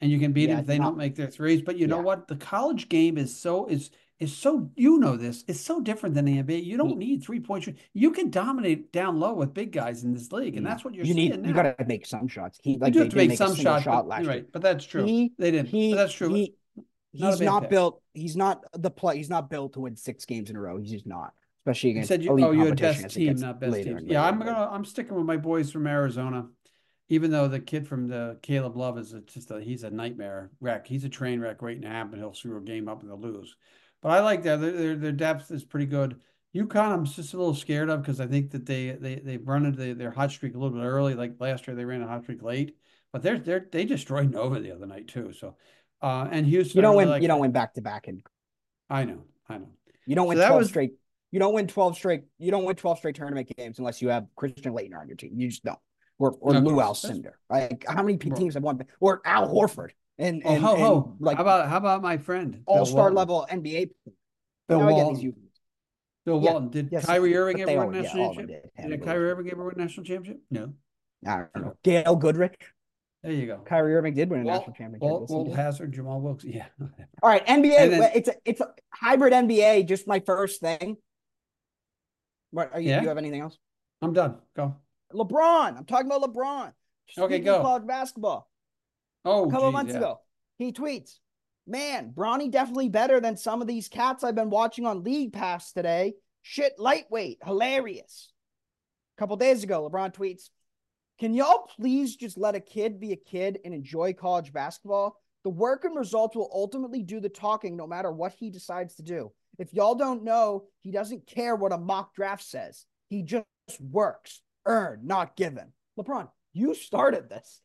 and 0.00 0.10
you 0.10 0.18
can 0.18 0.32
beat 0.32 0.48
Yeah, 0.48 0.54
him 0.54 0.60
if 0.60 0.66
they 0.66 0.78
not- 0.78 0.84
don't 0.84 0.96
make 0.96 1.14
their 1.14 1.28
threes. 1.28 1.60
But 1.60 1.76
you 1.76 1.86
know 1.86 2.00
what? 2.00 2.26
The 2.26 2.36
college 2.36 2.88
game 2.88 3.18
is 3.18 3.38
so 3.38 3.66
is 3.66 3.90
is 4.20 4.36
so 4.36 4.70
you 4.76 4.98
know 4.98 5.16
this 5.16 5.44
is 5.48 5.58
so 5.58 5.80
different 5.80 6.14
than 6.14 6.26
the 6.26 6.42
NBA. 6.42 6.62
You 6.64 6.76
don't 6.76 6.94
mm. 6.94 6.98
need 6.98 7.24
three 7.24 7.40
point 7.40 7.64
shoot. 7.64 7.78
You 7.94 8.10
can 8.10 8.30
dominate 8.30 8.92
down 8.92 9.18
low 9.18 9.32
with 9.32 9.54
big 9.54 9.72
guys 9.72 10.04
in 10.04 10.12
this 10.12 10.30
league, 10.30 10.56
and 10.56 10.64
mm. 10.64 10.68
that's 10.68 10.84
what 10.84 10.94
you're 10.94 11.06
you 11.06 11.14
need 11.14 11.40
now. 11.40 11.48
you 11.48 11.54
gotta 11.54 11.74
make 11.86 12.04
some 12.04 12.28
shots. 12.28 12.60
He 12.62 12.76
like 12.76 12.88
you 12.88 12.92
do 12.92 12.98
have 13.00 13.08
to 13.08 13.16
make 13.16 13.30
make 13.30 13.38
some 13.38 13.54
shots, 13.54 13.84
shot 13.84 14.02
but, 14.02 14.08
last 14.08 14.24
you're 14.24 14.32
year. 14.32 14.42
right? 14.42 14.52
But 14.52 14.62
that's 14.62 14.84
true. 14.84 15.04
He 15.04 15.32
they 15.38 15.50
didn't. 15.50 15.68
he 15.68 15.92
but 15.92 15.96
that's 15.96 16.12
true. 16.12 16.28
he 16.34 16.54
Not 17.14 17.30
he's 17.30 17.40
not 17.40 17.62
pick. 17.62 17.70
built. 17.70 18.02
He's 18.12 18.36
not 18.36 18.62
the 18.74 18.90
play. 18.90 19.16
He's 19.16 19.30
not 19.30 19.48
built 19.48 19.72
to 19.72 19.80
win 19.80 19.96
six 19.96 20.26
games 20.26 20.50
in 20.50 20.56
a 20.56 20.60
row. 20.60 20.76
He's 20.76 20.90
just 20.90 21.06
not, 21.06 21.32
especially 21.62 21.90
You 21.90 21.94
against 21.94 22.08
said 22.08 22.22
you, 22.22 22.30
elite 22.30 22.44
oh, 22.44 22.50
you 22.50 22.66
had 22.66 22.80
best 22.80 23.10
team, 23.10 23.36
not 23.36 23.58
best 23.58 23.74
and 23.74 24.06
Yeah, 24.06 24.22
I'm 24.22 24.38
gonna 24.38 24.68
I'm 24.70 24.84
sticking 24.84 25.16
with 25.16 25.24
my 25.24 25.38
boys 25.38 25.72
from 25.72 25.86
Arizona, 25.86 26.46
even 27.08 27.30
though 27.30 27.48
the 27.48 27.60
kid 27.60 27.88
from 27.88 28.06
the 28.06 28.38
Caleb 28.42 28.76
Love 28.76 28.98
is 28.98 29.14
a, 29.14 29.20
just 29.20 29.50
a 29.50 29.62
he's 29.62 29.82
a 29.82 29.90
nightmare 29.90 30.50
wreck. 30.60 30.86
He's 30.86 31.04
a 31.04 31.08
train 31.08 31.40
wreck 31.40 31.62
waiting 31.62 31.82
to 31.82 31.88
happen. 31.88 32.18
He'll 32.18 32.34
screw 32.34 32.58
a 32.58 32.60
game 32.60 32.86
up 32.86 33.00
and 33.00 33.08
they'll 33.08 33.18
lose. 33.18 33.56
But 34.02 34.10
I 34.10 34.20
like 34.20 34.42
that. 34.44 34.60
Their, 34.60 34.72
their 34.72 34.96
their 34.96 35.12
depth 35.12 35.50
is 35.50 35.64
pretty 35.64 35.86
good. 35.86 36.20
UConn, 36.54 36.92
I'm 36.92 37.04
just 37.04 37.34
a 37.34 37.36
little 37.36 37.54
scared 37.54 37.90
of 37.90 38.02
because 38.02 38.20
I 38.20 38.26
think 38.26 38.50
that 38.50 38.66
they 38.66 38.90
they 38.90 39.16
they've 39.16 39.46
run 39.46 39.66
into 39.66 39.94
their 39.94 40.10
hot 40.10 40.30
streak 40.30 40.54
a 40.54 40.58
little 40.58 40.76
bit 40.76 40.84
early. 40.84 41.14
Like 41.14 41.34
last 41.38 41.66
year, 41.66 41.76
they 41.76 41.84
ran 41.84 42.02
a 42.02 42.08
hot 42.08 42.22
streak 42.22 42.42
late, 42.42 42.76
but 43.12 43.22
they're 43.22 43.38
they're 43.38 43.66
they 43.70 43.84
destroyed 43.84 44.30
Nova 44.30 44.58
the 44.58 44.72
other 44.72 44.86
night 44.86 45.08
too. 45.08 45.32
So, 45.32 45.56
uh, 46.02 46.28
and 46.30 46.46
Houston, 46.46 46.78
you 46.78 46.82
don't 46.82 46.92
really 46.92 47.04
win. 47.04 47.10
Like 47.10 47.22
you 47.22 47.28
don't 47.28 47.40
win 47.40 47.52
back 47.52 47.74
to 47.74 47.82
back, 47.82 48.08
and 48.08 48.22
I 48.88 49.04
know, 49.04 49.22
I 49.48 49.58
know. 49.58 49.68
You 50.06 50.16
don't 50.16 50.26
win 50.26 50.38
so 50.38 50.46
twelve 50.46 50.58
was... 50.58 50.68
straight. 50.68 50.92
You 51.30 51.38
don't 51.38 51.54
win 51.54 51.68
twelve 51.68 51.94
straight. 51.96 52.24
You 52.38 52.50
don't 52.50 52.64
win 52.64 52.74
twelve 52.74 52.98
straight 52.98 53.14
tournament 53.14 53.52
games 53.56 53.78
unless 53.78 54.02
you 54.02 54.08
have 54.08 54.26
Christian 54.34 54.72
Laettner 54.72 54.98
on 54.98 55.06
your 55.06 55.16
team. 55.16 55.34
You 55.36 55.48
just 55.48 55.62
don't. 55.62 55.78
Or 56.18 56.32
or 56.40 56.54
no, 56.54 56.60
Lew 56.60 56.76
Alcindor. 56.76 57.32
Like 57.48 57.84
how 57.86 58.02
many 58.02 58.18
teams 58.18 58.54
have 58.54 58.62
won? 58.62 58.84
Or 58.98 59.22
Al 59.24 59.48
Horford. 59.48 59.90
And, 60.20 60.44
and, 60.44 60.62
oh, 60.62 60.76
ho, 60.76 61.14
and 61.16 61.26
like 61.26 61.38
how 61.38 61.42
about 61.42 61.68
how 61.70 61.78
about 61.78 62.02
my 62.02 62.18
friend 62.18 62.62
all 62.66 62.84
star 62.84 63.10
level 63.10 63.46
NBA? 63.50 63.88
Bill 64.68 64.86
Walton. 64.86 65.34
Bill 66.26 66.42
yeah. 66.42 66.50
Walton. 66.50 66.68
Did 66.68 66.88
yes, 66.92 67.06
Kyrie 67.06 67.34
Irving 67.34 67.62
ever 67.62 67.86
win 67.86 68.02
national 68.02 68.22
yeah, 68.22 68.34
championship? 68.34 68.76
Did, 68.76 68.88
did 68.90 69.02
Kyrie 69.02 69.30
Irving 69.30 69.50
ever 69.50 69.64
win 69.64 69.74
national 69.78 70.04
championship? 70.04 70.42
No. 70.50 70.74
I 71.26 71.36
don't 71.36 71.56
know. 71.56 71.72
Gail 71.82 72.16
Goodrich. 72.16 72.60
There 73.22 73.32
you 73.32 73.46
go. 73.46 73.62
Kyrie 73.64 73.94
Irving 73.94 74.12
did 74.12 74.28
win 74.28 74.40
a 74.40 74.44
national 74.44 74.74
championship. 74.74 75.30
Walt 75.30 75.54
Hazzard, 75.54 75.94
Jamaal 75.94 76.20
Wilkes. 76.20 76.44
Yeah. 76.44 76.66
All 77.22 77.30
right, 77.30 77.46
NBA. 77.46 77.90
Then, 77.90 78.10
it's 78.14 78.28
a 78.28 78.34
it's 78.44 78.60
a 78.60 78.68
hybrid 78.92 79.32
NBA. 79.32 79.88
Just 79.88 80.06
my 80.06 80.20
first 80.20 80.60
thing. 80.60 80.98
What 82.50 82.74
are 82.74 82.80
you? 82.80 82.90
Yeah. 82.90 82.98
Do 82.98 83.04
you 83.04 83.08
have 83.08 83.18
anything 83.18 83.40
else? 83.40 83.56
I'm 84.02 84.12
done. 84.12 84.36
Go. 84.54 84.76
LeBron. 85.14 85.78
I'm 85.78 85.84
talking 85.86 86.06
about 86.06 86.22
LeBron. 86.22 86.72
okay, 87.16 87.38
go. 87.38 87.62
College 87.62 87.86
basketball. 87.86 88.49
Oh, 89.24 89.48
a 89.48 89.50
couple 89.50 89.68
geez, 89.68 89.72
months 89.72 89.92
yeah. 89.92 89.98
ago, 89.98 90.20
he 90.58 90.72
tweets, 90.72 91.18
"Man, 91.66 92.12
Bronny 92.12 92.50
definitely 92.50 92.88
better 92.88 93.20
than 93.20 93.36
some 93.36 93.60
of 93.60 93.68
these 93.68 93.88
cats 93.88 94.24
I've 94.24 94.34
been 94.34 94.50
watching 94.50 94.86
on 94.86 95.04
League 95.04 95.32
Pass 95.32 95.72
today. 95.72 96.14
Shit, 96.42 96.78
lightweight, 96.78 97.38
hilarious." 97.44 98.32
A 99.16 99.20
couple 99.20 99.36
days 99.36 99.62
ago, 99.62 99.88
LeBron 99.88 100.14
tweets, 100.14 100.48
"Can 101.18 101.34
y'all 101.34 101.68
please 101.76 102.16
just 102.16 102.38
let 102.38 102.54
a 102.54 102.60
kid 102.60 102.98
be 102.98 103.12
a 103.12 103.16
kid 103.16 103.60
and 103.64 103.74
enjoy 103.74 104.14
college 104.14 104.52
basketball? 104.52 105.16
The 105.44 105.50
work 105.50 105.84
and 105.84 105.96
results 105.96 106.36
will 106.36 106.50
ultimately 106.52 107.02
do 107.02 107.20
the 107.20 107.28
talking, 107.28 107.76
no 107.76 107.86
matter 107.86 108.10
what 108.10 108.32
he 108.32 108.50
decides 108.50 108.94
to 108.96 109.02
do. 109.02 109.32
If 109.58 109.74
y'all 109.74 109.94
don't 109.94 110.24
know, 110.24 110.64
he 110.80 110.90
doesn't 110.90 111.26
care 111.26 111.56
what 111.56 111.72
a 111.72 111.78
mock 111.78 112.14
draft 112.14 112.44
says. 112.44 112.86
He 113.08 113.22
just 113.22 113.46
works, 113.80 114.42
earned, 114.64 115.04
not 115.04 115.36
given." 115.36 115.72
LeBron, 115.98 116.30
you 116.52 116.74
started 116.74 117.28
this. 117.28 117.60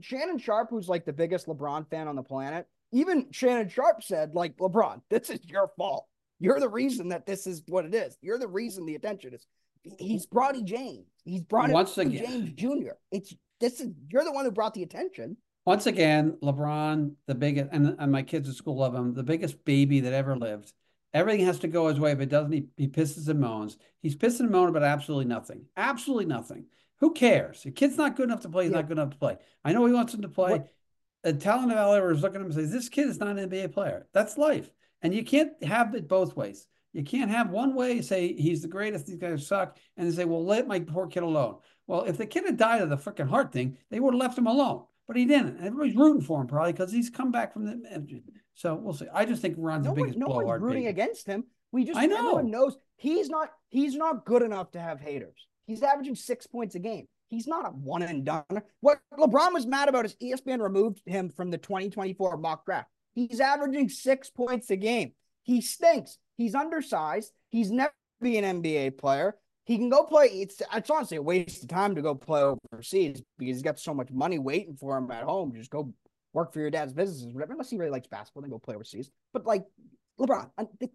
Shannon 0.00 0.38
Sharpe, 0.38 0.70
who's 0.70 0.88
like 0.88 1.04
the 1.04 1.12
biggest 1.12 1.46
LeBron 1.46 1.88
fan 1.90 2.08
on 2.08 2.16
the 2.16 2.22
planet, 2.22 2.66
even 2.92 3.26
Shannon 3.30 3.68
Sharpe 3.68 4.02
said, 4.02 4.34
like, 4.34 4.56
LeBron, 4.56 5.02
this 5.10 5.30
is 5.30 5.44
your 5.44 5.70
fault. 5.76 6.06
You're 6.40 6.60
the 6.60 6.68
reason 6.68 7.08
that 7.08 7.26
this 7.26 7.46
is 7.46 7.62
what 7.66 7.84
it 7.84 7.94
is. 7.94 8.16
You're 8.22 8.38
the 8.38 8.48
reason 8.48 8.86
the 8.86 8.94
attention 8.94 9.34
is. 9.34 9.46
He's 9.98 10.26
Bronny 10.26 10.64
James. 10.64 11.06
He's 11.24 11.42
brought 11.42 11.70
Once 11.70 11.96
again, 11.98 12.24
James 12.24 12.50
Jr. 12.52 12.92
It's 13.10 13.34
this 13.60 13.80
is 13.80 13.88
you're 14.08 14.24
the 14.24 14.32
one 14.32 14.44
who 14.44 14.50
brought 14.50 14.74
the 14.74 14.82
attention. 14.82 15.36
Once 15.64 15.86
again, 15.86 16.36
LeBron, 16.42 17.12
the 17.26 17.34
biggest, 17.34 17.68
and, 17.72 17.96
and 17.98 18.12
my 18.12 18.22
kids 18.22 18.48
at 18.48 18.54
school 18.54 18.76
love 18.76 18.94
him, 18.94 19.14
the 19.14 19.22
biggest 19.22 19.64
baby 19.64 20.00
that 20.00 20.12
ever 20.12 20.36
lived. 20.36 20.72
Everything 21.12 21.44
has 21.46 21.58
to 21.60 21.68
go 21.68 21.88
his 21.88 22.00
way. 22.00 22.12
If 22.12 22.20
it 22.20 22.28
doesn't, 22.28 22.52
he, 22.52 22.66
he 22.76 22.88
pisses 22.88 23.28
and 23.28 23.40
moans. 23.40 23.76
He's 24.00 24.16
pissing 24.16 24.40
and 24.40 24.50
moaning 24.50 24.70
about 24.70 24.82
absolutely 24.82 25.26
nothing. 25.26 25.66
Absolutely 25.76 26.26
nothing. 26.26 26.66
Who 27.00 27.12
cares? 27.12 27.62
The 27.62 27.70
kid's 27.70 27.96
not 27.96 28.16
good 28.16 28.24
enough 28.24 28.40
to 28.40 28.48
play. 28.48 28.64
He's 28.64 28.72
yeah. 28.72 28.78
not 28.78 28.88
good 28.88 28.98
enough 28.98 29.10
to 29.10 29.18
play. 29.18 29.36
I 29.64 29.72
know 29.72 29.86
he 29.86 29.92
wants 29.92 30.14
him 30.14 30.22
to 30.22 30.28
play. 30.28 30.52
What? 30.52 30.68
A 31.24 31.32
talent 31.32 31.72
evaluator 31.72 32.12
is 32.14 32.22
looking 32.22 32.36
at 32.36 32.40
him 32.42 32.46
and 32.46 32.54
says, 32.54 32.72
"This 32.72 32.88
kid 32.88 33.08
is 33.08 33.18
not 33.18 33.36
an 33.36 33.48
NBA 33.48 33.72
player." 33.72 34.06
That's 34.12 34.38
life, 34.38 34.70
and 35.02 35.14
you 35.14 35.24
can't 35.24 35.62
have 35.64 35.94
it 35.94 36.08
both 36.08 36.36
ways. 36.36 36.66
You 36.92 37.04
can't 37.04 37.30
have 37.30 37.50
one 37.50 37.74
way 37.74 38.00
say 38.02 38.32
he's 38.32 38.62
the 38.62 38.68
greatest, 38.68 39.06
these 39.06 39.16
guys 39.16 39.46
suck, 39.46 39.76
and 39.96 40.12
say, 40.12 40.24
"Well, 40.24 40.44
let 40.44 40.66
my 40.66 40.80
poor 40.80 41.06
kid 41.06 41.22
alone." 41.22 41.56
Well, 41.86 42.04
if 42.04 42.18
the 42.18 42.26
kid 42.26 42.44
had 42.44 42.56
died 42.56 42.82
of 42.82 42.90
the 42.90 42.96
freaking 42.96 43.28
heart 43.28 43.52
thing, 43.52 43.76
they 43.90 43.98
would 43.98 44.14
have 44.14 44.20
left 44.20 44.38
him 44.38 44.46
alone. 44.46 44.84
But 45.06 45.16
he 45.16 45.24
didn't. 45.24 45.58
Everybody's 45.58 45.96
rooting 45.96 46.22
for 46.22 46.40
him 46.40 46.46
probably 46.46 46.72
because 46.72 46.92
he's 46.92 47.10
come 47.10 47.32
back 47.32 47.52
from 47.52 47.64
the. 47.64 48.22
So 48.54 48.74
we'll 48.74 48.92
see. 48.92 49.06
I 49.12 49.24
just 49.24 49.40
think 49.40 49.54
Ron's 49.58 49.86
no 49.86 49.94
the 49.94 50.02
biggest 50.02 50.18
one, 50.18 50.28
no 50.28 50.34
one's 50.44 50.62
rooting 50.62 50.82
baby. 50.82 50.90
against 50.90 51.26
him. 51.26 51.44
We 51.72 51.84
just 51.84 51.98
I 51.98 52.06
know. 52.06 52.18
everyone 52.18 52.50
knows 52.50 52.76
he's 52.96 53.28
not 53.28 53.50
he's 53.68 53.94
not 53.94 54.24
good 54.26 54.42
enough 54.42 54.72
to 54.72 54.80
have 54.80 55.00
haters. 55.00 55.46
He's 55.68 55.82
averaging 55.82 56.16
six 56.16 56.46
points 56.46 56.74
a 56.74 56.78
game. 56.80 57.06
He's 57.28 57.46
not 57.46 57.66
a 57.66 57.68
one 57.68 58.02
and 58.02 58.24
done. 58.24 58.62
What 58.80 59.00
LeBron 59.12 59.52
was 59.52 59.66
mad 59.66 59.88
about 59.88 60.06
is 60.06 60.16
ESPN 60.16 60.60
removed 60.62 61.02
him 61.04 61.28
from 61.28 61.50
the 61.50 61.58
2024 61.58 62.38
mock 62.38 62.64
draft. 62.64 62.88
He's 63.14 63.38
averaging 63.38 63.90
six 63.90 64.30
points 64.30 64.70
a 64.70 64.76
game. 64.76 65.12
He 65.42 65.60
stinks. 65.60 66.18
He's 66.38 66.54
undersized. 66.54 67.32
He's 67.50 67.70
never 67.70 67.92
be 68.20 68.38
an 68.38 68.62
NBA 68.62 68.96
player. 68.96 69.36
He 69.66 69.76
can 69.76 69.90
go 69.90 70.04
play. 70.04 70.28
It's 70.28 70.62
it's 70.74 70.88
honestly 70.88 71.18
a 71.18 71.22
waste 71.22 71.62
of 71.62 71.68
time 71.68 71.94
to 71.96 72.02
go 72.02 72.14
play 72.14 72.42
overseas 72.72 73.22
because 73.38 73.56
he's 73.56 73.62
got 73.62 73.78
so 73.78 73.92
much 73.92 74.10
money 74.10 74.38
waiting 74.38 74.76
for 74.76 74.96
him 74.96 75.10
at 75.10 75.24
home. 75.24 75.52
Just 75.54 75.70
go 75.70 75.92
work 76.32 76.54
for 76.54 76.60
your 76.60 76.70
dad's 76.70 76.94
businesses, 76.94 77.34
whatever. 77.34 77.52
Unless 77.52 77.68
he 77.68 77.76
really 77.76 77.90
likes 77.90 78.06
basketball, 78.06 78.40
then 78.40 78.50
go 78.50 78.58
play 78.58 78.74
overseas. 78.74 79.10
But 79.34 79.44
like 79.44 79.66
LeBron, 80.18 80.50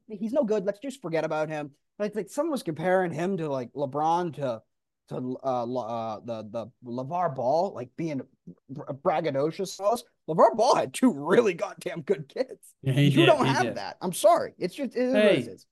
he's 0.07 0.33
no 0.33 0.43
good. 0.43 0.65
Let's 0.65 0.79
just 0.79 1.01
forget 1.01 1.23
about 1.23 1.49
him. 1.49 1.71
Like, 1.99 2.15
like 2.15 2.29
someone 2.29 2.51
was 2.51 2.63
comparing 2.63 3.11
him 3.11 3.37
to 3.37 3.49
like 3.49 3.71
LeBron 3.73 4.35
to 4.35 4.61
to 5.09 5.37
uh, 5.43 5.63
uh, 5.63 6.19
the 6.23 6.43
the 6.49 6.67
LeVar 6.85 7.35
Ball, 7.35 7.73
like 7.73 7.89
being 7.97 8.21
a 8.87 8.93
braggadocious. 8.93 9.79
LeVar 10.29 10.55
Ball 10.55 10.75
had 10.75 10.93
two 10.93 11.13
really 11.13 11.53
goddamn 11.53 12.01
good 12.01 12.29
kids. 12.29 12.73
Yeah, 12.81 12.93
you 12.93 13.11
did, 13.11 13.25
don't 13.25 13.45
have 13.45 13.63
did. 13.63 13.75
that. 13.75 13.97
I'm 14.01 14.13
sorry. 14.13 14.53
It's 14.57 14.75
just 14.75 14.95
it 14.95 15.13
hey, 15.13 15.37
it 15.37 15.47
is. 15.47 15.65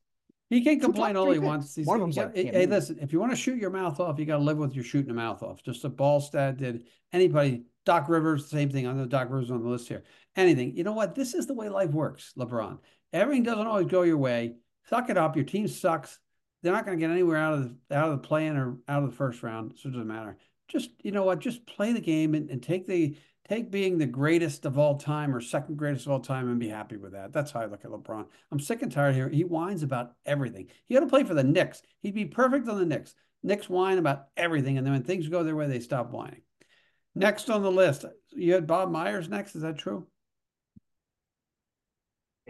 He 0.49 0.61
can 0.61 0.81
complain 0.81 1.15
all 1.15 1.31
he 1.31 1.39
wants. 1.39 1.75
He's, 1.75 1.87
One 1.87 1.95
of 1.95 2.01
them's 2.01 2.17
like, 2.17 2.35
hey, 2.35 2.65
listen, 2.65 2.99
if 3.01 3.13
you 3.13 3.21
want 3.21 3.31
to 3.31 3.37
shoot 3.37 3.57
your 3.57 3.69
mouth 3.69 4.01
off, 4.01 4.19
you 4.19 4.25
got 4.25 4.35
to 4.35 4.43
live 4.43 4.57
with 4.57 4.75
your 4.75 4.83
shooting 4.83 5.07
your 5.07 5.15
mouth 5.15 5.41
off. 5.41 5.63
Just 5.63 5.85
a 5.85 5.89
ball 5.89 6.19
stat 6.19 6.57
did 6.57 6.83
anybody. 7.13 7.63
Doc 7.85 8.09
Rivers, 8.09 8.49
same 8.49 8.69
thing. 8.69 8.85
I 8.85 8.91
know 8.91 9.05
Doc 9.05 9.29
Rivers 9.29 9.49
on 9.49 9.63
the 9.63 9.69
list 9.69 9.87
here. 9.87 10.03
Anything. 10.35 10.75
You 10.75 10.83
know 10.83 10.91
what? 10.91 11.15
This 11.15 11.33
is 11.33 11.47
the 11.47 11.53
way 11.53 11.69
life 11.69 11.91
works, 11.91 12.33
LeBron. 12.37 12.79
Everything 13.13 13.43
doesn't 13.43 13.67
always 13.67 13.88
go 13.88 14.04
your 14.04 14.17
way. 14.17 14.56
Suck 14.89 15.10
it 15.10 15.17
up. 15.17 15.36
Your 15.36 15.45
team 15.45 15.67
sucks 15.67 16.19
they're 16.62 16.74
not 16.74 16.86
going 16.86 16.97
to 16.97 17.02
get 17.02 17.12
anywhere 17.12 17.38
out 17.38 17.54
of 17.54 17.76
the 17.89 17.95
out 17.95 18.10
of 18.10 18.21
the 18.21 18.28
play-in 18.28 18.56
or 18.56 18.78
out 18.88 19.04
of 19.04 19.10
the 19.10 19.15
first 19.15 19.43
round, 19.43 19.74
so 19.78 19.89
it 19.89 19.93
doesn't 19.93 20.08
matter. 20.08 20.38
Just 20.67 20.91
you 21.04 21.12
know 21.12 21.24
what, 21.24 21.39
just 21.39 21.65
play 21.65 21.93
the 21.93 22.02
game 22.02 22.36
and, 22.36 22.50
and 22.50 22.62
take 22.62 22.88
the 22.88 23.17
take 23.50 23.71
being 23.71 23.97
the 23.97 24.06
greatest 24.06 24.65
of 24.65 24.78
all 24.78 24.97
time 24.97 25.36
or 25.36 25.41
second 25.41 25.76
greatest 25.76 26.06
of 26.06 26.12
all 26.12 26.19
time 26.19 26.50
and 26.50 26.60
be 26.60 26.69
happy 26.69 26.97
with 26.97 27.13
that. 27.13 27.34
That's 27.34 27.52
how 27.52 27.62
I 27.62 27.65
look 27.65 27.84
at 27.84 27.91
LeBron. 27.91 28.26
I'm 28.52 28.60
sick 28.60 28.82
and 28.82 28.91
tired 28.91 29.15
here. 29.15 29.28
He 29.28 29.43
whines 29.43 29.84
about 29.84 30.13
everything. 30.26 30.67
He 30.88 30.95
ought 30.95 31.02
to 31.02 31.08
play 31.08 31.24
for 31.24 31.34
the 31.34 31.43
Knicks. 31.43 31.82
He'd 32.02 32.13
be 32.13 32.26
perfect 32.26 32.69
on 32.69 32.78
the 32.78 32.86
Knicks. 32.86 33.15
Knicks 33.43 33.67
whine 33.67 33.97
about 33.97 34.28
everything, 34.38 34.78
and 34.78 34.86
then 34.86 34.93
when 34.93 35.04
things 35.04 35.28
go 35.28 35.43
their 35.43 35.56
way, 35.56 35.67
they 35.67 35.80
stop 35.80 36.12
whining. 36.12 36.41
Next 37.15 37.50
on 37.50 37.63
the 37.63 37.71
list, 37.71 38.06
you 38.30 38.54
had 38.54 38.67
Bob 38.67 38.91
Myers 38.91 39.28
next. 39.28 39.56
Is 39.56 39.63
that 39.63 39.80
true? 39.80 40.08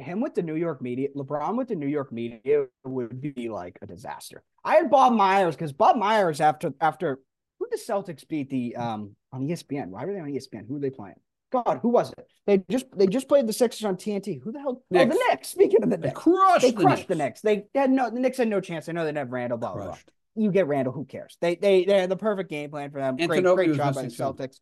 Him 0.01 0.21
with 0.21 0.35
the 0.35 0.41
New 0.41 0.55
York 0.55 0.81
media, 0.81 1.09
LeBron 1.15 1.57
with 1.57 1.67
the 1.67 1.75
New 1.75 1.87
York 1.87 2.11
media 2.11 2.65
would 2.83 3.21
be 3.21 3.49
like 3.49 3.77
a 3.81 3.87
disaster. 3.87 4.43
I 4.63 4.75
had 4.75 4.89
Bob 4.89 5.13
Myers 5.13 5.55
because 5.55 5.73
Bob 5.73 5.95
Myers 5.95 6.41
after 6.41 6.73
after 6.81 7.19
who 7.59 7.67
the 7.71 7.77
Celtics 7.77 8.27
beat 8.27 8.49
the 8.49 8.75
um 8.75 9.15
on 9.31 9.47
ESPN. 9.47 9.87
Why 9.87 10.05
were 10.05 10.13
they 10.13 10.19
on 10.19 10.27
ESPN? 10.31 10.67
Who 10.67 10.75
were 10.75 10.79
they 10.79 10.89
playing? 10.89 11.15
God, 11.51 11.79
who 11.81 11.89
was 11.89 12.11
it? 12.17 12.27
They 12.47 12.63
just 12.69 12.85
they 12.97 13.07
just 13.07 13.27
played 13.27 13.45
the 13.45 13.53
Sixers 13.53 13.83
on 13.83 13.97
TNT. 13.97 14.41
Who 14.41 14.51
the 14.51 14.59
hell? 14.59 14.83
Knicks. 14.89 15.13
Oh, 15.13 15.17
the 15.17 15.25
Knicks. 15.29 15.47
Speaking 15.49 15.83
of 15.83 15.89
the 15.89 15.97
Knicks, 15.97 16.13
they 16.13 16.21
crushed. 16.21 16.61
They 16.61 16.71
crushed 16.71 17.07
the 17.07 17.15
Knicks. 17.15 17.41
They 17.41 17.65
had 17.75 17.91
no. 17.91 18.09
The 18.09 18.19
Knicks 18.19 18.37
had 18.37 18.47
no 18.47 18.61
chance. 18.61 18.87
I 18.87 18.93
know 18.93 19.05
they 19.05 19.17
have 19.19 19.31
Randle. 19.31 19.57
Blah 19.57 19.73
blah. 19.73 19.83
blah. 19.85 19.97
You 20.35 20.51
get 20.51 20.67
Randle. 20.67 20.93
Who 20.93 21.05
cares? 21.05 21.37
They 21.41 21.55
they 21.55 21.83
they 21.83 21.99
had 21.99 22.09
the 22.09 22.15
perfect 22.15 22.49
game 22.49 22.69
plan 22.69 22.89
for 22.91 22.99
them. 22.99 23.17
Great 23.17 23.43
great 23.43 23.73
job 23.73 23.95
by 23.95 24.03
the 24.03 24.07
Celtics. 24.07 24.59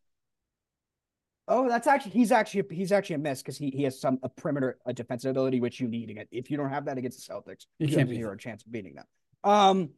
Oh, 1.52 1.68
that's 1.68 1.88
actually 1.88 2.12
he's 2.12 2.32
actually 2.32 2.64
he's 2.70 2.92
actually 2.92 3.16
a 3.16 3.20
miss 3.20 3.42
because 3.42 3.58
he 3.58 3.72
he 3.72 3.84
has 3.84 4.00
some 4.00 4.20
a 4.22 4.30
perimeter 4.30 4.78
a 4.86 4.94
defensive 4.94 5.32
ability 5.32 5.60
which 5.60 5.80
you 5.80 5.88
need. 5.88 6.28
If 6.32 6.52
you 6.52 6.58
don't 6.58 6.70
have 6.70 6.86
that 6.86 7.00
against 7.00 7.28
the 7.28 7.34
Celtics, 7.34 7.66
you, 7.80 7.88
you 7.88 7.96
can't 7.96 8.08
have 8.08 8.16
zero 8.16 8.36
chance 8.36 8.64
of 8.64 8.72
beating 8.72 8.94
them. 8.94 9.06
Um, 9.44 9.90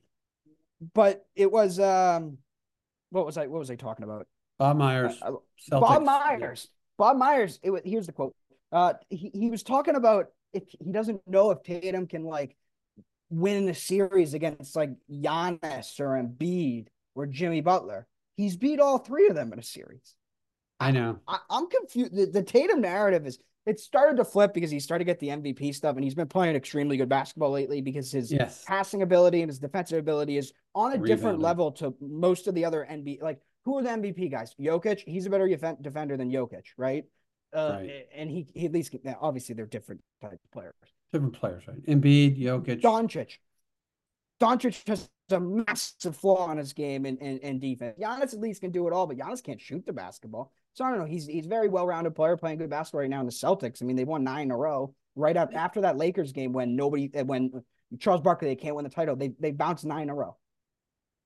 but 0.93 1.25
it 1.35 1.51
was 1.51 1.77
um, 1.77 2.37
what 3.09 3.25
was 3.25 3.37
I 3.37 3.47
what 3.47 3.59
was 3.59 3.69
I 3.69 3.75
talking 3.75 4.05
about? 4.05 4.27
Bob 4.57 4.77
Myers. 4.77 5.19
Uh, 5.21 5.33
uh 5.73 5.79
Bob 5.81 6.03
Myers. 6.03 6.69
Bob 6.97 7.17
Myers. 7.17 7.59
It 7.61 7.71
was, 7.71 7.81
here's 7.83 8.05
the 8.05 8.13
quote. 8.13 8.33
Uh, 8.71 8.93
he 9.09 9.29
he 9.33 9.49
was 9.49 9.61
talking 9.61 9.95
about 9.95 10.27
if 10.53 10.63
he 10.79 10.93
doesn't 10.93 11.21
know 11.27 11.51
if 11.51 11.63
Tatum 11.63 12.07
can 12.07 12.23
like 12.23 12.55
win 13.29 13.67
a 13.67 13.73
series 13.73 14.33
against 14.33 14.73
like 14.75 14.91
Giannis 15.11 15.99
or 15.99 16.21
Embiid 16.21 16.87
or 17.13 17.25
Jimmy 17.25 17.59
Butler. 17.59 18.07
He's 18.37 18.55
beat 18.55 18.79
all 18.79 18.99
three 18.99 19.27
of 19.27 19.35
them 19.35 19.51
in 19.51 19.59
a 19.59 19.63
series. 19.63 20.15
I 20.81 20.91
know. 20.91 21.19
I, 21.27 21.39
am 21.51 21.67
confused. 21.67 22.15
The, 22.15 22.25
the, 22.25 22.43
Tatum 22.43 22.81
narrative 22.81 23.27
is 23.27 23.39
it 23.65 23.79
started 23.79 24.17
to 24.17 24.25
flip 24.25 24.53
because 24.53 24.71
he 24.71 24.79
started 24.79 25.05
to 25.05 25.09
get 25.09 25.19
the 25.19 25.29
MVP 25.29 25.75
stuff, 25.75 25.95
and 25.95 26.03
he's 26.03 26.15
been 26.15 26.27
playing 26.27 26.55
extremely 26.55 26.97
good 26.97 27.09
basketball 27.09 27.51
lately 27.51 27.81
because 27.81 28.11
his 28.11 28.31
yes. 28.31 28.63
passing 28.65 29.03
ability 29.03 29.41
and 29.41 29.49
his 29.49 29.59
defensive 29.59 29.99
ability 29.99 30.37
is 30.37 30.53
on 30.73 30.87
a 30.87 30.93
Rebounding. 30.93 31.15
different 31.15 31.39
level 31.39 31.71
to 31.73 31.95
most 32.01 32.47
of 32.47 32.55
the 32.55 32.65
other 32.65 32.87
NBA. 32.89 33.21
Like, 33.21 33.39
who 33.63 33.77
are 33.77 33.83
the 33.83 33.89
MVP 33.89 34.31
guys? 34.31 34.55
Jokic. 34.59 35.03
He's 35.05 35.27
a 35.27 35.29
better 35.29 35.47
defender 35.47 36.17
than 36.17 36.31
Jokic, 36.31 36.65
right? 36.77 37.05
Uh, 37.53 37.77
right. 37.79 38.07
And 38.15 38.29
he, 38.29 38.47
he 38.55 38.65
at 38.65 38.71
least 38.71 38.95
obviously 39.19 39.55
they're 39.55 39.65
different 39.65 40.01
type 40.21 40.33
of 40.33 40.51
players. 40.51 40.73
Different 41.13 41.33
players, 41.33 41.63
right? 41.67 41.85
Embiid, 41.85 42.41
Jokic, 42.41 42.81
Doncic. 42.81 43.37
Doncic 44.39 44.87
has 44.87 45.09
a 45.31 45.39
massive 45.39 46.15
flaw 46.15 46.51
in 46.51 46.57
his 46.57 46.73
game 46.73 47.05
and, 47.05 47.21
and, 47.21 47.39
and 47.43 47.61
defense. 47.61 47.97
Giannis 47.99 48.33
at 48.33 48.39
least 48.39 48.61
can 48.61 48.71
do 48.71 48.87
it 48.87 48.93
all, 48.93 49.05
but 49.05 49.17
Giannis 49.17 49.43
can't 49.43 49.61
shoot 49.61 49.85
the 49.85 49.93
basketball. 49.93 50.51
So 50.73 50.85
I 50.85 50.89
don't 50.89 50.99
know. 50.99 51.05
He's 51.05 51.25
he's 51.25 51.45
very 51.45 51.67
well 51.67 51.85
rounded 51.85 52.15
player 52.15 52.37
playing 52.37 52.57
good 52.57 52.69
basketball 52.69 53.01
right 53.01 53.09
now 53.09 53.19
in 53.19 53.25
the 53.25 53.31
Celtics. 53.31 53.81
I 53.81 53.85
mean, 53.85 53.95
they 53.95 54.05
won 54.05 54.23
nine 54.23 54.43
in 54.43 54.51
a 54.51 54.57
row 54.57 54.93
right 55.15 55.35
up 55.35 55.51
after 55.53 55.81
that 55.81 55.97
Lakers 55.97 56.31
game 56.31 56.53
when 56.53 56.75
nobody 56.75 57.09
eh, 57.13 57.23
when 57.23 57.63
Charles 57.99 58.21
Barkley 58.21 58.47
they 58.47 58.55
can't 58.55 58.75
win 58.75 58.83
the 58.83 58.89
title. 58.89 59.15
They 59.15 59.33
they 59.39 59.51
bounced 59.51 59.85
nine 59.85 60.03
in 60.03 60.09
a 60.09 60.15
row 60.15 60.37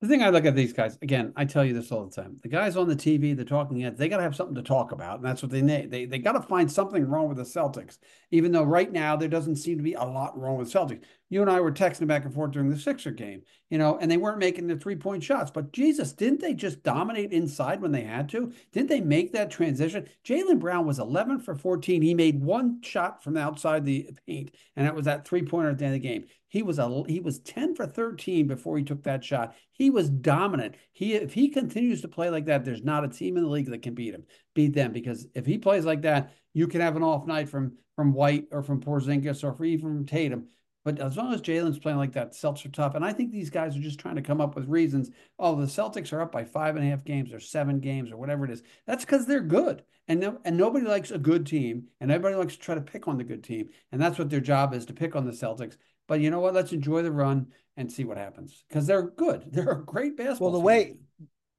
the 0.01 0.07
thing 0.07 0.23
I 0.23 0.29
look 0.29 0.45
at 0.45 0.55
these 0.55 0.73
guys 0.73 0.97
again, 1.01 1.33
I 1.35 1.45
tell 1.45 1.63
you 1.63 1.73
this 1.73 1.91
all 1.91 2.05
the 2.05 2.21
time. 2.21 2.37
The 2.43 2.49
guys 2.49 2.75
on 2.75 2.87
the 2.87 2.95
TV, 2.95 3.35
the 3.35 3.45
talking 3.45 3.79
heads, 3.79 3.97
they 3.97 4.09
got 4.09 4.17
to 4.17 4.23
have 4.23 4.35
something 4.35 4.55
to 4.55 4.61
talk 4.61 4.91
about, 4.91 5.17
and 5.17 5.25
that's 5.25 5.41
what 5.41 5.51
they 5.51 5.61
need. 5.61 5.89
They 5.89 6.05
they 6.05 6.19
got 6.19 6.33
to 6.33 6.41
find 6.41 6.71
something 6.71 7.07
wrong 7.07 7.29
with 7.29 7.37
the 7.37 7.43
Celtics, 7.43 7.97
even 8.31 8.51
though 8.51 8.63
right 8.63 8.91
now 8.91 9.15
there 9.15 9.29
doesn't 9.29 9.55
seem 9.55 9.77
to 9.77 9.83
be 9.83 9.93
a 9.93 10.03
lot 10.03 10.37
wrong 10.37 10.57
with 10.57 10.71
Celtics. 10.71 11.03
You 11.35 11.41
and 11.41 11.51
I 11.51 11.59
were 11.59 11.73
texting 11.73 12.07
back 12.07 12.23
and 12.23 12.33
forth 12.33 12.51
during 12.51 12.69
the 12.69 12.79
Sixer 12.79 13.11
game, 13.11 13.41
you 13.69 13.77
know, 13.77 13.97
and 13.97 14.09
they 14.09 14.15
weren't 14.15 14.37
making 14.37 14.67
the 14.67 14.77
three 14.77 14.95
point 14.95 15.21
shots. 15.21 15.51
But 15.51 15.73
Jesus, 15.73 16.13
didn't 16.13 16.39
they 16.39 16.53
just 16.53 16.81
dominate 16.81 17.33
inside 17.33 17.81
when 17.81 17.91
they 17.91 18.03
had 18.03 18.29
to? 18.29 18.53
Didn't 18.71 18.87
they 18.87 19.01
make 19.01 19.33
that 19.33 19.51
transition? 19.51 20.07
Jaylen 20.23 20.59
Brown 20.59 20.85
was 20.87 20.97
11 20.97 21.41
for 21.41 21.53
14. 21.53 22.01
He 22.01 22.13
made 22.13 22.41
one 22.41 22.81
shot 22.81 23.21
from 23.21 23.33
the 23.33 23.41
outside 23.41 23.83
the 23.83 24.11
paint, 24.25 24.55
and 24.77 24.87
that 24.87 24.95
was 24.95 25.03
that 25.07 25.27
three 25.27 25.43
pointer 25.43 25.71
at 25.71 25.77
the 25.77 25.83
end 25.83 25.95
of 25.95 26.01
the 26.01 26.07
game. 26.07 26.23
He 26.47 26.63
was 26.63 26.79
a 26.79 27.03
he 27.05 27.19
was 27.19 27.39
10 27.39 27.75
for 27.75 27.85
13 27.85 28.47
before 28.47 28.77
he 28.77 28.85
took 28.85 29.03
that 29.03 29.21
shot. 29.21 29.57
He 29.73 29.89
was 29.89 30.09
dominant. 30.09 30.75
He 30.93 31.15
if 31.15 31.33
he 31.33 31.49
continues 31.49 31.99
to 32.03 32.07
play 32.07 32.29
like 32.29 32.45
that, 32.45 32.63
there's 32.63 32.85
not 32.85 33.03
a 33.03 33.09
team 33.09 33.35
in 33.35 33.43
the 33.43 33.49
league 33.49 33.69
that 33.71 33.81
can 33.81 33.93
beat 33.93 34.13
him, 34.13 34.23
beat 34.53 34.73
them. 34.73 34.93
Because 34.93 35.27
if 35.35 35.45
he 35.45 35.57
plays 35.57 35.83
like 35.83 36.03
that, 36.03 36.33
you 36.53 36.69
can 36.69 36.79
have 36.79 36.95
an 36.95 37.03
off 37.03 37.27
night 37.27 37.49
from 37.49 37.73
from 37.97 38.13
White 38.13 38.47
or 38.51 38.63
from 38.63 38.79
Porzingis 38.79 39.43
or 39.43 39.65
even 39.65 39.81
from 39.81 40.05
Tatum. 40.05 40.47
But 40.85 40.99
as 40.99 41.17
long 41.17 41.33
as 41.33 41.41
Jalen's 41.41 41.79
playing 41.79 41.97
like 41.97 42.13
that, 42.13 42.33
Celtics 42.33 42.63
are 42.63 42.69
tough. 42.69 42.93
And 42.93 43.03
I 43.03 43.11
think 43.11 43.31
these 43.31 43.49
guys 43.49 43.75
are 43.75 43.81
just 43.81 43.99
trying 43.99 44.17
to 44.17 44.21
come 44.21 44.39
up 44.39 44.55
with 44.55 44.69
reasons. 44.69 45.09
Oh, 45.39 45.55
the 45.55 45.65
Celtics 45.65 46.13
are 46.13 46.21
up 46.21 46.31
by 46.31 46.45
five 46.45 46.75
and 46.75 46.85
a 46.85 46.89
half 46.89 47.03
games 47.03 47.33
or 47.33 47.39
seven 47.39 47.79
games 47.79 48.11
or 48.11 48.17
whatever 48.17 48.45
it 48.45 48.51
is. 48.51 48.61
That's 48.85 49.03
because 49.03 49.25
they're 49.25 49.41
good. 49.41 49.81
And, 50.07 50.19
no, 50.19 50.39
and 50.45 50.55
nobody 50.55 50.85
likes 50.85 51.09
a 51.09 51.17
good 51.17 51.47
team. 51.47 51.87
And 51.99 52.11
everybody 52.11 52.35
likes 52.35 52.53
to 52.53 52.61
try 52.61 52.75
to 52.75 52.81
pick 52.81 53.07
on 53.07 53.17
the 53.17 53.23
good 53.23 53.43
team. 53.43 53.69
And 53.91 53.99
that's 53.99 54.19
what 54.19 54.29
their 54.29 54.39
job 54.39 54.75
is 54.75 54.85
to 54.85 54.93
pick 54.93 55.15
on 55.15 55.25
the 55.25 55.31
Celtics. 55.31 55.75
But 56.07 56.19
you 56.19 56.29
know 56.29 56.39
what? 56.39 56.53
Let's 56.53 56.71
enjoy 56.71 57.01
the 57.01 57.11
run 57.11 57.47
and 57.77 57.91
see 57.91 58.03
what 58.03 58.17
happens 58.17 58.63
because 58.69 58.85
they're 58.85 59.09
good. 59.09 59.45
They're 59.51 59.71
a 59.71 59.83
great 59.83 60.15
basketball. 60.15 60.51
Well, 60.51 60.59
the 60.59 60.65
way, 60.65 60.97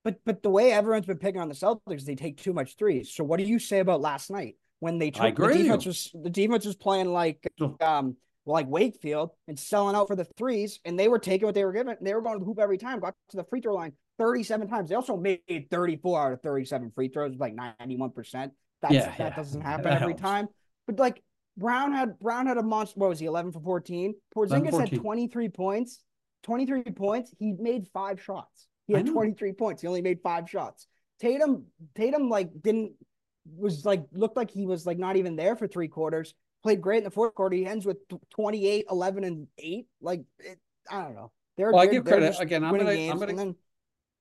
but 0.05 0.21
but 0.25 0.45
the 0.45 0.51
way 0.51 0.71
everyone's 0.71 1.07
been 1.07 1.19
picking 1.19 1.41
on 1.41 1.49
the 1.49 1.55
Celtics, 1.55 2.05
they 2.05 2.15
take 2.15 2.41
too 2.41 2.53
much 2.53 2.77
threes. 2.77 3.13
So 3.13 3.25
what 3.25 3.39
do 3.39 3.45
you 3.45 3.59
say 3.59 3.81
about 3.81 4.01
last 4.01 4.31
night 4.31 4.55
when 4.79 4.99
they 4.99 5.11
took 5.11 5.35
the 5.35 5.49
defense 5.49 5.85
was 5.85 6.11
the 6.15 6.31
defense 6.31 6.65
was 6.65 6.77
playing 6.77 7.13
like 7.13 7.45
um 7.81 8.17
like 8.47 8.67
Wakefield 8.69 9.31
and 9.49 9.59
selling 9.59 9.97
out 9.97 10.09
for 10.09 10.17
the 10.17 10.25
threes, 10.25 10.81
and 10.85 10.99
they 10.99 11.09
were 11.09 11.19
taking 11.19 11.47
what 11.47 11.55
they 11.55 11.65
were 11.65 11.73
given. 11.73 11.97
They 12.01 12.15
were 12.15 12.23
going 12.23 12.37
to 12.37 12.41
the 12.41 12.47
hoop 12.47 12.59
every 12.59 12.79
time, 12.79 13.01
got 13.01 13.15
to 13.31 13.37
the 13.37 13.45
free 13.45 13.61
throw 13.61 13.75
line 13.75 13.93
37 14.19 14.69
times. 14.69 14.89
They 14.89 14.95
also 14.95 15.17
made 15.17 15.67
34 15.71 16.27
out 16.27 16.33
of 16.33 16.43
37 16.43 16.93
free 16.95 17.09
throws, 17.09 17.37
like 17.37 17.55
91%. 17.55 18.51
That's 18.83 18.95
yeah, 18.95 19.07
that 19.07 19.19
yeah. 19.19 19.37
doesn't 19.37 19.61
happen 19.61 19.85
that 19.85 20.03
every 20.03 20.13
helps. 20.13 20.23
time. 20.23 20.49
But 20.87 20.99
like 20.99 21.23
Brown 21.57 21.93
had 21.93 22.19
Brown 22.19 22.47
had 22.47 22.59
a 22.59 22.63
monster. 22.63 23.01
What 23.01 23.09
was 23.09 23.19
he? 23.19 23.27
Eleven 23.27 23.53
for 23.53 23.61
fourteen. 23.61 24.15
Porzingis 24.37 24.71
14. 24.71 24.81
had 24.81 25.01
twenty 25.01 25.29
three 25.29 25.49
points. 25.49 26.03
Twenty 26.43 26.67
three 26.67 26.83
points. 26.83 27.35
He 27.39 27.53
made 27.53 27.87
five 27.93 28.23
shots. 28.23 28.69
He 28.87 28.95
had 28.95 29.07
twenty 29.07 29.33
three 29.33 29.53
points. 29.53 29.83
He 29.83 29.89
only 29.89 30.03
made 30.03 30.21
five 30.23 30.49
shots. 30.49 30.87
Tatum 31.21 31.67
Tatum 31.95 32.29
like 32.29 32.51
didn't 32.63 32.93
was 33.57 33.85
like 33.85 34.05
looked 34.13 34.37
like 34.37 34.51
he 34.51 34.67
was 34.67 34.87
like 34.87 34.99
not 34.99 35.17
even 35.17 35.37
there 35.37 35.57
for 35.57 35.67
three 35.67 35.89
quarters. 35.89 36.35
Played 36.67 36.83
great 36.83 36.99
in 36.99 37.05
the 37.05 37.11
fourth 37.13 37.33
quarter. 37.37 37.55
He 37.55 37.65
ends 37.65 37.87
with 37.87 37.99
28, 38.31 38.87
11, 38.91 39.23
and 39.23 39.47
eight. 39.57 39.87
Like 40.01 40.25
it, 40.41 40.59
I 40.91 41.03
don't 41.03 41.15
know. 41.15 41.31
They're, 41.57 41.71
well, 41.71 41.83
I 41.83 41.87
give 41.87 42.05
credit 42.05 42.35
again. 42.41 42.65
I'm 42.65 42.77
gonna, 42.77 42.91
I'm 42.91 43.21
gonna, 43.21 43.35
then... 43.35 43.55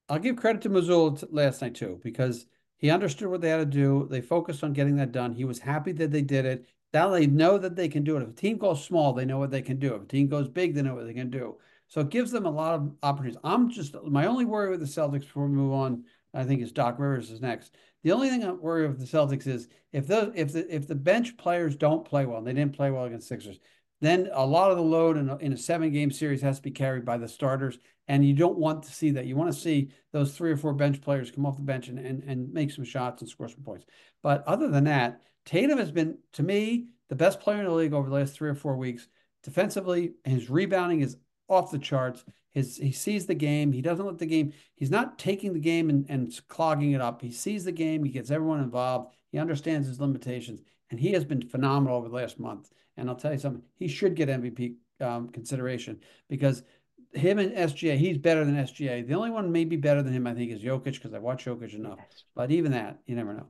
I'll 0.09 0.19
give 0.19 0.35
credit 0.35 0.61
to 0.61 0.69
Mazzulla 0.69 1.25
last 1.31 1.63
night 1.63 1.73
too 1.73 1.99
because 2.03 2.45
he 2.77 2.91
understood 2.91 3.29
what 3.29 3.41
they 3.41 3.49
had 3.49 3.57
to 3.57 3.65
do. 3.65 4.07
They 4.11 4.21
focused 4.21 4.63
on 4.63 4.73
getting 4.73 4.95
that 4.97 5.11
done. 5.11 5.33
He 5.33 5.43
was 5.43 5.57
happy 5.57 5.91
that 5.93 6.11
they 6.11 6.21
did 6.21 6.45
it. 6.45 6.67
Now 6.93 7.09
they 7.09 7.25
know 7.25 7.57
that 7.57 7.75
they 7.75 7.87
can 7.87 8.03
do 8.03 8.15
it. 8.15 8.21
If 8.21 8.29
a 8.29 8.33
team 8.33 8.59
goes 8.59 8.83
small, 8.83 9.11
they 9.11 9.25
know 9.25 9.39
what 9.39 9.49
they 9.49 9.63
can 9.63 9.79
do. 9.79 9.95
If 9.95 10.03
a 10.03 10.05
team 10.05 10.27
goes 10.27 10.47
big, 10.47 10.75
they 10.75 10.83
know 10.83 10.93
what 10.93 11.07
they 11.07 11.15
can 11.15 11.31
do. 11.31 11.57
So 11.87 12.01
it 12.01 12.09
gives 12.09 12.29
them 12.29 12.45
a 12.45 12.51
lot 12.51 12.75
of 12.75 12.91
opportunities. 13.01 13.39
I'm 13.43 13.71
just 13.71 13.95
my 14.03 14.27
only 14.27 14.45
worry 14.45 14.69
with 14.69 14.81
the 14.81 14.85
Celtics 14.85 15.21
before 15.21 15.47
we 15.47 15.55
move 15.55 15.73
on. 15.73 16.03
I 16.31 16.43
think 16.43 16.61
is 16.61 16.71
Doc 16.71 16.99
Rivers 16.99 17.31
is 17.31 17.41
next. 17.41 17.75
The 18.05 18.11
only 18.11 18.29
thing 18.29 18.43
I 18.43 18.51
worry 18.51 18.87
with 18.87 18.99
the 18.99 19.17
Celtics 19.17 19.47
is 19.47 19.67
if 19.91 20.05
the 20.05 20.31
if 20.35 20.53
the 20.53 20.73
if 20.73 20.87
the 20.87 20.93
bench 20.93 21.37
players 21.37 21.75
don't 21.75 22.05
play 22.05 22.27
well, 22.27 22.37
and 22.37 22.45
they 22.45 22.53
didn't 22.53 22.75
play 22.75 22.91
well 22.91 23.05
against 23.05 23.27
Sixers, 23.27 23.59
then 23.99 24.29
a 24.31 24.45
lot 24.45 24.69
of 24.69 24.77
the 24.77 24.83
load 24.83 25.17
in 25.17 25.27
a, 25.27 25.37
in 25.37 25.53
a 25.53 25.57
seven 25.57 25.91
game 25.91 26.11
series 26.11 26.43
has 26.43 26.57
to 26.57 26.61
be 26.61 26.69
carried 26.69 27.03
by 27.03 27.17
the 27.17 27.27
starters, 27.27 27.79
and 28.07 28.23
you 28.23 28.35
don't 28.35 28.59
want 28.59 28.83
to 28.83 28.93
see 28.93 29.09
that. 29.09 29.25
You 29.25 29.35
want 29.35 29.51
to 29.51 29.59
see 29.59 29.89
those 30.13 30.37
three 30.37 30.51
or 30.51 30.57
four 30.57 30.73
bench 30.73 31.01
players 31.01 31.31
come 31.31 31.47
off 31.47 31.57
the 31.57 31.63
bench 31.63 31.87
and 31.87 31.97
and, 31.97 32.21
and 32.27 32.53
make 32.53 32.69
some 32.69 32.85
shots 32.85 33.23
and 33.23 33.29
score 33.29 33.49
some 33.49 33.63
points. 33.63 33.87
But 34.21 34.43
other 34.45 34.67
than 34.67 34.83
that, 34.83 35.21
Tatum 35.43 35.79
has 35.79 35.91
been, 35.91 36.19
to 36.33 36.43
me, 36.43 36.89
the 37.09 37.15
best 37.15 37.39
player 37.39 37.57
in 37.57 37.65
the 37.65 37.71
league 37.71 37.93
over 37.93 38.07
the 38.07 38.15
last 38.15 38.35
three 38.35 38.51
or 38.51 38.55
four 38.55 38.77
weeks. 38.77 39.07
Defensively, 39.41 40.13
his 40.25 40.47
rebounding 40.47 41.01
is 41.01 41.17
off 41.47 41.71
the 41.71 41.79
charts. 41.79 42.23
His 42.55 42.77
he 42.77 42.91
sees 42.91 43.27
the 43.27 43.35
game. 43.35 43.71
He 43.71 43.81
doesn't 43.81 44.05
let 44.05 44.17
the 44.17 44.25
game. 44.25 44.53
He's 44.73 44.89
not 44.89 45.19
taking 45.19 45.53
the 45.53 45.59
game 45.59 45.89
and, 45.89 46.05
and 46.09 46.33
clogging 46.47 46.93
it 46.93 47.01
up. 47.01 47.21
He 47.21 47.31
sees 47.31 47.65
the 47.65 47.71
game. 47.71 48.03
He 48.03 48.11
gets 48.11 48.31
everyone 48.31 48.61
involved. 48.61 49.13
He 49.31 49.37
understands 49.37 49.87
his 49.87 49.99
limitations, 49.99 50.61
and 50.89 50.99
he 50.99 51.11
has 51.11 51.23
been 51.23 51.47
phenomenal 51.47 51.97
over 51.97 52.09
the 52.09 52.15
last 52.15 52.39
month. 52.39 52.71
And 52.97 53.09
I'll 53.09 53.15
tell 53.15 53.33
you 53.33 53.37
something. 53.37 53.61
He 53.75 53.87
should 53.87 54.15
get 54.15 54.29
MVP 54.29 54.75
um, 55.01 55.29
consideration 55.29 55.99
because 56.29 56.63
him 57.11 57.39
and 57.39 57.51
SGA, 57.51 57.97
he's 57.97 58.17
better 58.17 58.43
than 58.43 58.55
SGA. 58.55 59.05
The 59.05 59.13
only 59.13 59.29
one 59.29 59.51
maybe 59.51 59.75
better 59.75 60.01
than 60.01 60.13
him, 60.13 60.25
I 60.25 60.33
think, 60.33 60.51
is 60.51 60.61
Jokic 60.61 60.93
because 60.93 61.13
I 61.13 61.19
watch 61.19 61.45
Jokic 61.45 61.75
enough. 61.75 61.99
But 62.33 62.51
even 62.51 62.71
that, 62.71 62.99
you 63.05 63.15
never 63.15 63.33
know 63.33 63.47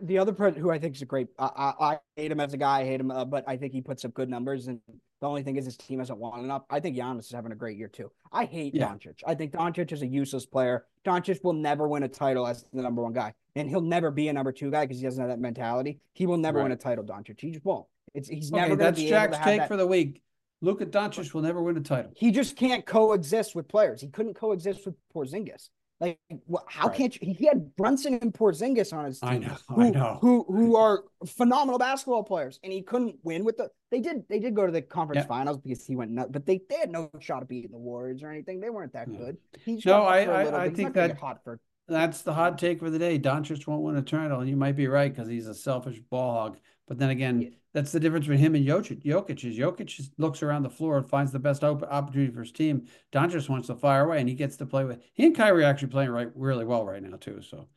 the 0.00 0.18
other 0.18 0.32
person 0.32 0.60
who 0.60 0.70
I 0.70 0.78
think 0.78 0.96
is 0.96 1.02
a 1.02 1.06
great, 1.06 1.28
I, 1.38 1.46
I, 1.56 1.92
I 1.92 1.98
hate 2.16 2.30
him 2.30 2.40
as 2.40 2.52
a 2.52 2.56
guy, 2.56 2.80
I 2.80 2.84
hate 2.84 3.00
him, 3.00 3.10
uh, 3.10 3.24
but 3.24 3.44
I 3.46 3.56
think 3.56 3.72
he 3.72 3.80
puts 3.80 4.04
up 4.04 4.14
good 4.14 4.28
numbers. 4.28 4.68
And 4.68 4.80
the 5.22 5.28
only 5.28 5.44
thing 5.44 5.54
is 5.54 5.64
his 5.64 5.76
team 5.76 6.00
hasn't 6.00 6.18
won 6.18 6.40
enough. 6.40 6.64
I 6.68 6.80
think 6.80 6.96
Giannis 6.96 7.20
is 7.20 7.30
having 7.30 7.52
a 7.52 7.54
great 7.54 7.78
year 7.78 7.86
too. 7.86 8.10
I 8.32 8.44
hate 8.44 8.74
yeah. 8.74 8.88
Doncic. 8.88 9.20
I 9.24 9.36
think 9.36 9.52
Doncic 9.52 9.92
is 9.92 10.02
a 10.02 10.06
useless 10.06 10.44
player. 10.44 10.84
Doncic 11.06 11.44
will 11.44 11.52
never 11.52 11.86
win 11.86 12.02
a 12.02 12.08
title 12.08 12.44
as 12.44 12.64
the 12.72 12.82
number 12.82 13.04
one 13.04 13.12
guy, 13.12 13.32
and 13.54 13.68
he'll 13.68 13.80
never 13.80 14.10
be 14.10 14.26
a 14.26 14.32
number 14.32 14.50
two 14.50 14.68
guy 14.72 14.84
because 14.84 14.98
he 14.98 15.04
doesn't 15.04 15.20
have 15.20 15.30
that 15.30 15.38
mentality. 15.38 16.00
He 16.12 16.26
will 16.26 16.38
never 16.38 16.58
right. 16.58 16.64
win 16.64 16.72
a 16.72 16.76
title. 16.76 17.04
Doncic, 17.04 17.40
he 17.40 17.52
just 17.52 17.64
won't. 17.64 17.86
It's 18.14 18.28
he's 18.28 18.52
okay, 18.52 18.62
never. 18.62 18.74
That's 18.74 19.00
Jack's 19.00 19.38
take 19.38 19.60
that. 19.60 19.68
for 19.68 19.76
the 19.76 19.86
week. 19.86 20.22
Luka 20.60 20.86
Doncic 20.86 21.32
will 21.32 21.42
never 21.42 21.62
win 21.62 21.76
a 21.76 21.80
title. 21.80 22.10
He 22.16 22.32
just 22.32 22.56
can't 22.56 22.84
coexist 22.84 23.54
with 23.54 23.68
players. 23.68 24.00
He 24.00 24.08
couldn't 24.08 24.34
coexist 24.34 24.84
with 24.84 24.96
Porzingis. 25.14 25.68
Like, 26.02 26.18
how 26.66 26.88
right. 26.88 26.96
can't 26.96 27.14
you? 27.14 27.32
He 27.32 27.46
had 27.46 27.76
Brunson 27.76 28.18
and 28.20 28.34
Porzingis 28.34 28.92
on 28.92 29.04
his 29.04 29.20
team. 29.20 29.30
I 29.30 29.38
know, 29.38 29.56
who, 29.68 29.82
I 29.82 29.90
know. 29.90 30.18
Who 30.20 30.44
who 30.48 30.74
are 30.74 31.04
phenomenal 31.24 31.78
basketball 31.78 32.24
players, 32.24 32.58
and 32.64 32.72
he 32.72 32.82
couldn't 32.82 33.14
win 33.22 33.44
with 33.44 33.56
the. 33.56 33.70
They 33.92 34.00
did 34.00 34.24
they 34.28 34.40
did 34.40 34.56
go 34.56 34.66
to 34.66 34.72
the 34.72 34.82
conference 34.82 35.22
yeah. 35.22 35.28
finals 35.28 35.58
because 35.58 35.86
he 35.86 35.94
went 35.94 36.10
nuts, 36.10 36.30
but 36.32 36.44
they 36.44 36.60
they 36.68 36.78
had 36.78 36.90
no 36.90 37.08
shot 37.20 37.42
of 37.42 37.48
beating 37.48 37.70
the 37.70 37.78
Warriors 37.78 38.24
or 38.24 38.30
anything. 38.30 38.58
They 38.58 38.68
weren't 38.68 38.92
that 38.94 39.16
good. 39.16 39.36
He's 39.64 39.86
no, 39.86 40.02
I 40.02 40.22
I, 40.24 40.64
I 40.64 40.70
think 40.70 40.94
that 40.94 41.18
hot 41.18 41.44
for. 41.44 41.60
That's 41.86 42.22
the 42.22 42.34
hot 42.34 42.58
take 42.58 42.80
for 42.80 42.90
the 42.90 42.98
day. 42.98 43.20
Doncic 43.20 43.64
won't 43.68 43.82
win 43.82 43.96
a 43.96 44.02
title, 44.02 44.40
and 44.40 44.50
you 44.50 44.56
might 44.56 44.74
be 44.74 44.88
right 44.88 45.14
because 45.14 45.28
he's 45.28 45.46
a 45.46 45.54
selfish 45.54 46.00
ball 46.10 46.32
hog. 46.32 46.58
But 46.88 46.98
then 46.98 47.10
again, 47.10 47.40
yeah. 47.40 47.48
that's 47.72 47.92
the 47.92 48.00
difference 48.00 48.26
between 48.26 48.40
him 48.40 48.54
and 48.54 48.66
Jokic. 48.66 49.04
Jokic 49.04 49.44
is 49.44 49.58
Jokic 49.58 50.10
looks 50.18 50.42
around 50.42 50.62
the 50.62 50.70
floor 50.70 50.98
and 50.98 51.08
finds 51.08 51.32
the 51.32 51.38
best 51.38 51.62
op- 51.64 51.82
opportunity 51.82 52.32
for 52.32 52.40
his 52.40 52.52
team. 52.52 52.86
Doncic 53.12 53.48
wants 53.48 53.68
to 53.68 53.76
fire 53.76 54.04
away, 54.04 54.20
and 54.20 54.28
he 54.28 54.34
gets 54.34 54.56
to 54.56 54.66
play 54.66 54.84
with. 54.84 55.02
He 55.12 55.24
and 55.24 55.36
Kyrie 55.36 55.64
actually 55.64 55.88
playing 55.88 56.10
right 56.10 56.28
really 56.34 56.64
well 56.64 56.84
right 56.84 57.02
now 57.02 57.16
too. 57.16 57.40
So, 57.42 57.68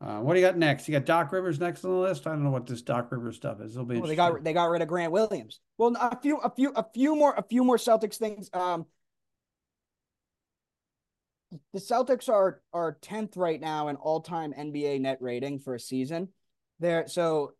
uh, 0.00 0.18
what 0.20 0.34
do 0.34 0.40
you 0.40 0.46
got 0.46 0.56
next? 0.56 0.88
You 0.88 0.92
got 0.92 1.04
Doc 1.04 1.32
Rivers 1.32 1.60
next 1.60 1.84
on 1.84 1.90
the 1.90 1.96
list. 1.96 2.26
I 2.26 2.30
don't 2.30 2.44
know 2.44 2.50
what 2.50 2.66
this 2.66 2.82
Doc 2.82 3.12
Rivers 3.12 3.36
stuff 3.36 3.60
is. 3.60 3.72
It'll 3.72 3.84
be. 3.84 3.98
Well, 3.98 4.08
they 4.08 4.16
got 4.16 4.42
they 4.42 4.52
got 4.52 4.70
rid 4.70 4.82
of 4.82 4.88
Grant 4.88 5.12
Williams. 5.12 5.60
Well, 5.78 5.94
a 6.00 6.18
few 6.20 6.38
a 6.38 6.50
few 6.50 6.70
a 6.70 6.86
few 6.94 7.14
more 7.14 7.34
a 7.34 7.42
few 7.42 7.62
more 7.62 7.76
Celtics 7.76 8.16
things. 8.16 8.50
Um, 8.52 8.86
the 11.72 11.78
Celtics 11.78 12.28
are 12.28 12.62
are 12.72 12.98
tenth 13.00 13.36
right 13.36 13.60
now 13.60 13.88
in 13.88 13.96
all 13.96 14.20
time 14.20 14.52
NBA 14.52 15.00
net 15.00 15.18
rating 15.20 15.60
for 15.60 15.74
a 15.74 15.80
season. 15.80 16.28
There, 16.78 17.06
so 17.06 17.52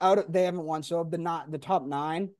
out 0.00 0.18
of 0.18 0.32
they 0.32 0.44
haven't 0.44 0.64
won. 0.64 0.82
So 0.82 1.00
of 1.00 1.10
the 1.10 1.18
not 1.18 1.50
the 1.50 1.58
top 1.58 1.86
nine, 1.86 2.30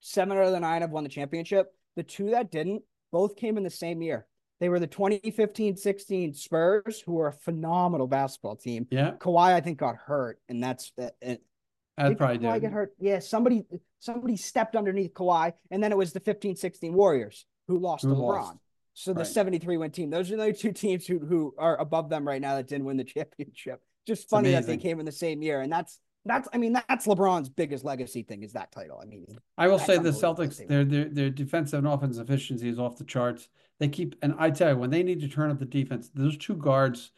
seven 0.00 0.36
out 0.36 0.44
of 0.44 0.52
the 0.52 0.60
nine 0.60 0.82
have 0.82 0.90
won 0.90 1.04
the 1.04 1.10
championship. 1.10 1.72
The 1.96 2.02
two 2.02 2.30
that 2.30 2.50
didn't 2.50 2.82
both 3.12 3.36
came 3.36 3.56
in 3.56 3.64
the 3.64 3.70
same 3.70 4.02
year. 4.02 4.26
They 4.58 4.68
were 4.68 4.80
the 4.80 4.88
2015-16 4.88 6.34
Spurs, 6.34 7.00
who 7.00 7.12
were 7.12 7.28
a 7.28 7.32
phenomenal 7.32 8.06
basketball 8.06 8.56
team. 8.56 8.86
Yeah. 8.90 9.12
Kawhi, 9.18 9.52
I 9.52 9.60
think, 9.60 9.78
got 9.78 9.96
hurt, 9.96 10.40
and 10.48 10.62
that's 10.62 10.92
it. 10.96 11.14
Eh. 11.20 11.36
I 11.98 12.14
probably 12.14 12.38
Kawhi 12.38 12.54
did. 12.54 12.60
get 12.62 12.72
hurt. 12.72 12.94
Yeah, 12.98 13.18
somebody 13.18 13.64
somebody 14.00 14.36
stepped 14.36 14.76
underneath 14.76 15.12
Kawhi, 15.14 15.52
and 15.70 15.82
then 15.82 15.92
it 15.92 15.98
was 15.98 16.12
the 16.12 16.20
15-16 16.20 16.92
Warriors 16.92 17.46
who 17.68 17.78
lost 17.78 18.04
who 18.04 18.10
to 18.10 18.16
LeBron. 18.16 18.42
Lost. 18.42 18.58
So 18.94 19.12
the 19.12 19.18
right. 19.18 19.26
73 19.26 19.76
win 19.76 19.90
team. 19.90 20.08
Those 20.08 20.30
are 20.30 20.36
the 20.36 20.52
two 20.52 20.72
teams 20.72 21.06
who 21.06 21.18
who 21.18 21.54
are 21.58 21.78
above 21.78 22.08
them 22.08 22.26
right 22.26 22.40
now 22.40 22.56
that 22.56 22.68
didn't 22.68 22.86
win 22.86 22.96
the 22.96 23.04
championship. 23.04 23.80
Just 24.06 24.30
funny 24.30 24.52
that 24.52 24.66
they 24.66 24.76
came 24.76 25.00
in 25.00 25.06
the 25.06 25.12
same 25.12 25.42
year, 25.42 25.60
and 25.60 25.70
that's 25.70 25.98
That's 26.26 26.48
I 26.52 26.58
mean 26.58 26.72
that's 26.72 27.06
LeBron's 27.06 27.48
biggest 27.48 27.84
legacy 27.84 28.22
thing 28.22 28.42
is 28.42 28.52
that 28.52 28.72
title. 28.72 29.00
I 29.00 29.06
mean, 29.06 29.26
I 29.56 29.68
will 29.68 29.78
say 29.78 29.96
the 29.98 30.10
Celtics 30.10 30.66
their 30.66 30.84
their 30.84 31.04
their 31.06 31.30
defensive 31.30 31.78
and 31.78 31.88
offensive 31.88 32.28
efficiency 32.28 32.68
is 32.68 32.78
off 32.78 32.96
the 32.96 33.04
charts. 33.04 33.48
They 33.78 33.88
keep 33.88 34.16
and 34.22 34.34
I 34.38 34.50
tell 34.50 34.70
you 34.70 34.76
when 34.76 34.90
they 34.90 35.02
need 35.02 35.20
to 35.20 35.28
turn 35.28 35.50
up 35.50 35.58
the 35.58 35.64
defense, 35.64 36.10
those 36.14 36.36
two 36.36 36.56
guards. 36.56 37.12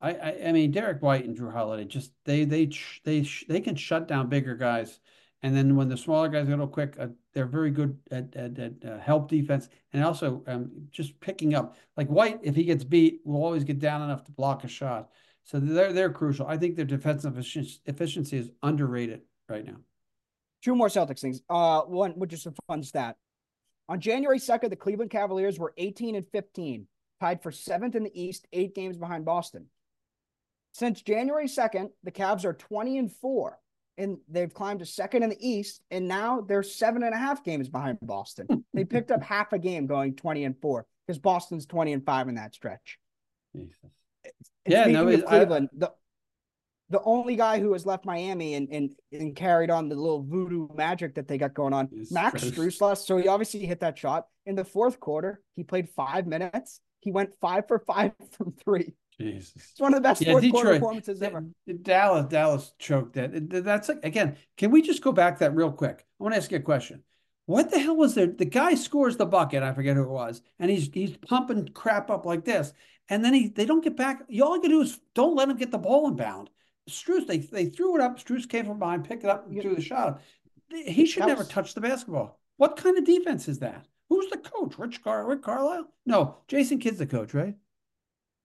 I 0.00 0.10
I, 0.10 0.48
I 0.48 0.52
mean 0.52 0.70
Derrick 0.70 1.02
White 1.02 1.24
and 1.24 1.36
Jrue 1.36 1.52
Holiday 1.52 1.84
just 1.84 2.12
they 2.24 2.44
they 2.44 2.70
they 3.04 3.26
they 3.48 3.60
can 3.60 3.76
shut 3.76 4.08
down 4.08 4.28
bigger 4.28 4.54
guys, 4.54 5.00
and 5.42 5.56
then 5.56 5.76
when 5.76 5.88
the 5.88 5.96
smaller 5.96 6.28
guys 6.28 6.46
get 6.46 6.54
a 6.54 6.56
little 6.56 6.68
quick, 6.68 6.96
uh, 6.98 7.08
they're 7.32 7.46
very 7.46 7.70
good 7.70 7.98
at 8.10 8.34
at, 8.34 8.58
at 8.58 8.72
uh, 8.84 8.98
help 8.98 9.28
defense 9.28 9.68
and 9.92 10.04
also 10.04 10.42
um, 10.46 10.70
just 10.90 11.18
picking 11.20 11.54
up 11.54 11.76
like 11.96 12.08
White 12.08 12.40
if 12.42 12.56
he 12.56 12.64
gets 12.64 12.84
beat 12.84 13.20
will 13.24 13.44
always 13.44 13.64
get 13.64 13.78
down 13.78 14.02
enough 14.02 14.24
to 14.24 14.32
block 14.32 14.64
a 14.64 14.68
shot. 14.68 15.10
So 15.48 15.58
they're 15.58 15.94
they're 15.94 16.12
crucial. 16.12 16.46
I 16.46 16.58
think 16.58 16.76
their 16.76 16.84
defensive 16.84 17.38
efficiency 17.38 18.36
is 18.36 18.50
underrated 18.62 19.22
right 19.48 19.64
now. 19.64 19.76
Two 20.62 20.76
more 20.76 20.88
Celtics 20.88 21.20
things. 21.20 21.40
Uh, 21.48 21.80
one, 21.82 22.10
which 22.12 22.34
is 22.34 22.44
a 22.44 22.52
fun 22.66 22.82
stat. 22.82 23.16
On 23.88 23.98
January 23.98 24.38
2nd, 24.38 24.68
the 24.68 24.76
Cleveland 24.76 25.10
Cavaliers 25.10 25.58
were 25.58 25.72
18 25.78 26.16
and 26.16 26.26
15, 26.32 26.86
tied 27.18 27.42
for 27.42 27.50
seventh 27.50 27.94
in 27.94 28.02
the 28.04 28.20
East, 28.20 28.46
eight 28.52 28.74
games 28.74 28.98
behind 28.98 29.24
Boston. 29.24 29.66
Since 30.72 31.00
January 31.00 31.46
2nd, 31.46 31.88
the 32.04 32.12
Cavs 32.12 32.44
are 32.44 32.52
20 32.52 32.98
and 32.98 33.10
4, 33.10 33.58
and 33.96 34.18
they've 34.28 34.52
climbed 34.52 34.80
to 34.80 34.86
second 34.86 35.22
in 35.22 35.30
the 35.30 35.48
East, 35.48 35.80
and 35.90 36.06
now 36.06 36.42
they're 36.42 36.62
seven 36.62 37.02
and 37.02 37.14
a 37.14 37.18
half 37.18 37.42
games 37.42 37.70
behind 37.70 37.96
Boston. 38.02 38.66
they 38.74 38.84
picked 38.84 39.10
up 39.10 39.22
half 39.22 39.54
a 39.54 39.58
game 39.58 39.86
going 39.86 40.14
20 40.14 40.44
and 40.44 40.60
4 40.60 40.84
because 41.06 41.18
Boston's 41.18 41.64
20 41.64 41.94
and 41.94 42.04
5 42.04 42.28
in 42.28 42.34
that 42.34 42.54
stretch. 42.54 42.98
Jesus. 43.56 43.97
It's 44.68 44.74
yeah, 44.74 44.86
no, 44.86 45.04
Cleveland. 45.04 45.70
I, 45.74 45.78
the 45.78 45.92
the 46.90 47.02
only 47.02 47.36
guy 47.36 47.60
who 47.60 47.72
has 47.72 47.84
left 47.84 48.04
Miami 48.04 48.54
and 48.54 48.68
and, 48.70 48.94
and 49.12 49.36
carried 49.36 49.70
on 49.70 49.88
the 49.88 49.94
little 49.94 50.22
voodoo 50.22 50.68
magic 50.74 51.14
that 51.16 51.28
they 51.28 51.38
got 51.38 51.54
going 51.54 51.72
on, 51.72 51.88
Max 52.10 52.44
Strus 52.44 52.98
So 52.98 53.16
he 53.16 53.28
obviously 53.28 53.66
hit 53.66 53.80
that 53.80 53.98
shot 53.98 54.26
in 54.46 54.54
the 54.54 54.64
fourth 54.64 55.00
quarter. 55.00 55.40
He 55.56 55.64
played 55.64 55.88
five 55.90 56.26
minutes. 56.26 56.80
He 57.00 57.12
went 57.12 57.30
five 57.40 57.68
for 57.68 57.78
five 57.78 58.12
from 58.32 58.52
three. 58.52 58.94
Jesus. 59.20 59.70
It's 59.72 59.80
one 59.80 59.92
of 59.92 59.96
the 59.96 60.08
best 60.08 60.22
yeah, 60.22 60.32
fourth 60.32 60.44
Detroit, 60.44 60.62
quarter 60.62 60.78
performances 60.78 61.22
ever. 61.22 61.44
Dallas, 61.82 62.26
Dallas 62.26 62.72
choked 62.78 63.14
that. 63.14 63.30
That's 63.64 63.88
like, 63.88 64.04
again, 64.04 64.36
can 64.56 64.70
we 64.70 64.80
just 64.80 65.02
go 65.02 65.10
back 65.10 65.40
that 65.40 65.56
real 65.56 65.72
quick? 65.72 66.06
I 66.20 66.22
want 66.22 66.34
to 66.34 66.38
ask 66.38 66.52
you 66.52 66.58
a 66.58 66.60
question. 66.60 67.02
What 67.46 67.70
the 67.70 67.78
hell 67.78 67.96
was 67.96 68.14
there? 68.14 68.26
The 68.26 68.44
guy 68.44 68.74
scores 68.74 69.16
the 69.16 69.26
bucket. 69.26 69.62
I 69.62 69.72
forget 69.72 69.96
who 69.96 70.02
it 70.02 70.10
was, 70.10 70.42
and 70.58 70.70
he's 70.70 70.90
he's 70.92 71.16
pumping 71.16 71.68
crap 71.68 72.10
up 72.10 72.26
like 72.26 72.44
this, 72.44 72.72
and 73.08 73.24
then 73.24 73.34
he 73.34 73.48
they 73.48 73.64
don't 73.64 73.84
get 73.84 73.96
back. 73.96 74.22
All 74.42 74.56
you 74.56 74.60
can 74.60 74.70
do 74.70 74.80
is 74.80 74.98
don't 75.14 75.36
let 75.36 75.48
him 75.48 75.56
get 75.56 75.70
the 75.70 75.78
ball 75.78 76.08
in 76.08 76.16
bound. 76.16 76.50
Strus, 76.88 77.26
they 77.26 77.38
they 77.38 77.66
threw 77.66 77.96
it 77.96 78.00
up. 78.00 78.18
Strus 78.18 78.48
came 78.48 78.66
from 78.66 78.78
behind, 78.78 79.04
picked 79.04 79.24
it 79.24 79.30
up, 79.30 79.46
and 79.46 79.60
threw 79.60 79.74
the 79.74 79.82
shot. 79.82 80.20
He 80.70 81.06
should 81.06 81.26
never 81.26 81.44
touch 81.44 81.74
the 81.74 81.80
basketball. 81.80 82.38
What 82.56 82.76
kind 82.76 82.98
of 82.98 83.04
defense 83.04 83.48
is 83.48 83.60
that? 83.60 83.86
Who's 84.08 84.28
the 84.30 84.38
coach? 84.38 84.78
Rich 84.78 85.02
Car 85.02 85.26
Rick 85.26 85.42
Carlisle? 85.42 85.86
No, 86.06 86.38
Jason 86.48 86.78
Kidd's 86.78 86.98
the 86.98 87.06
coach, 87.06 87.34
right? 87.34 87.54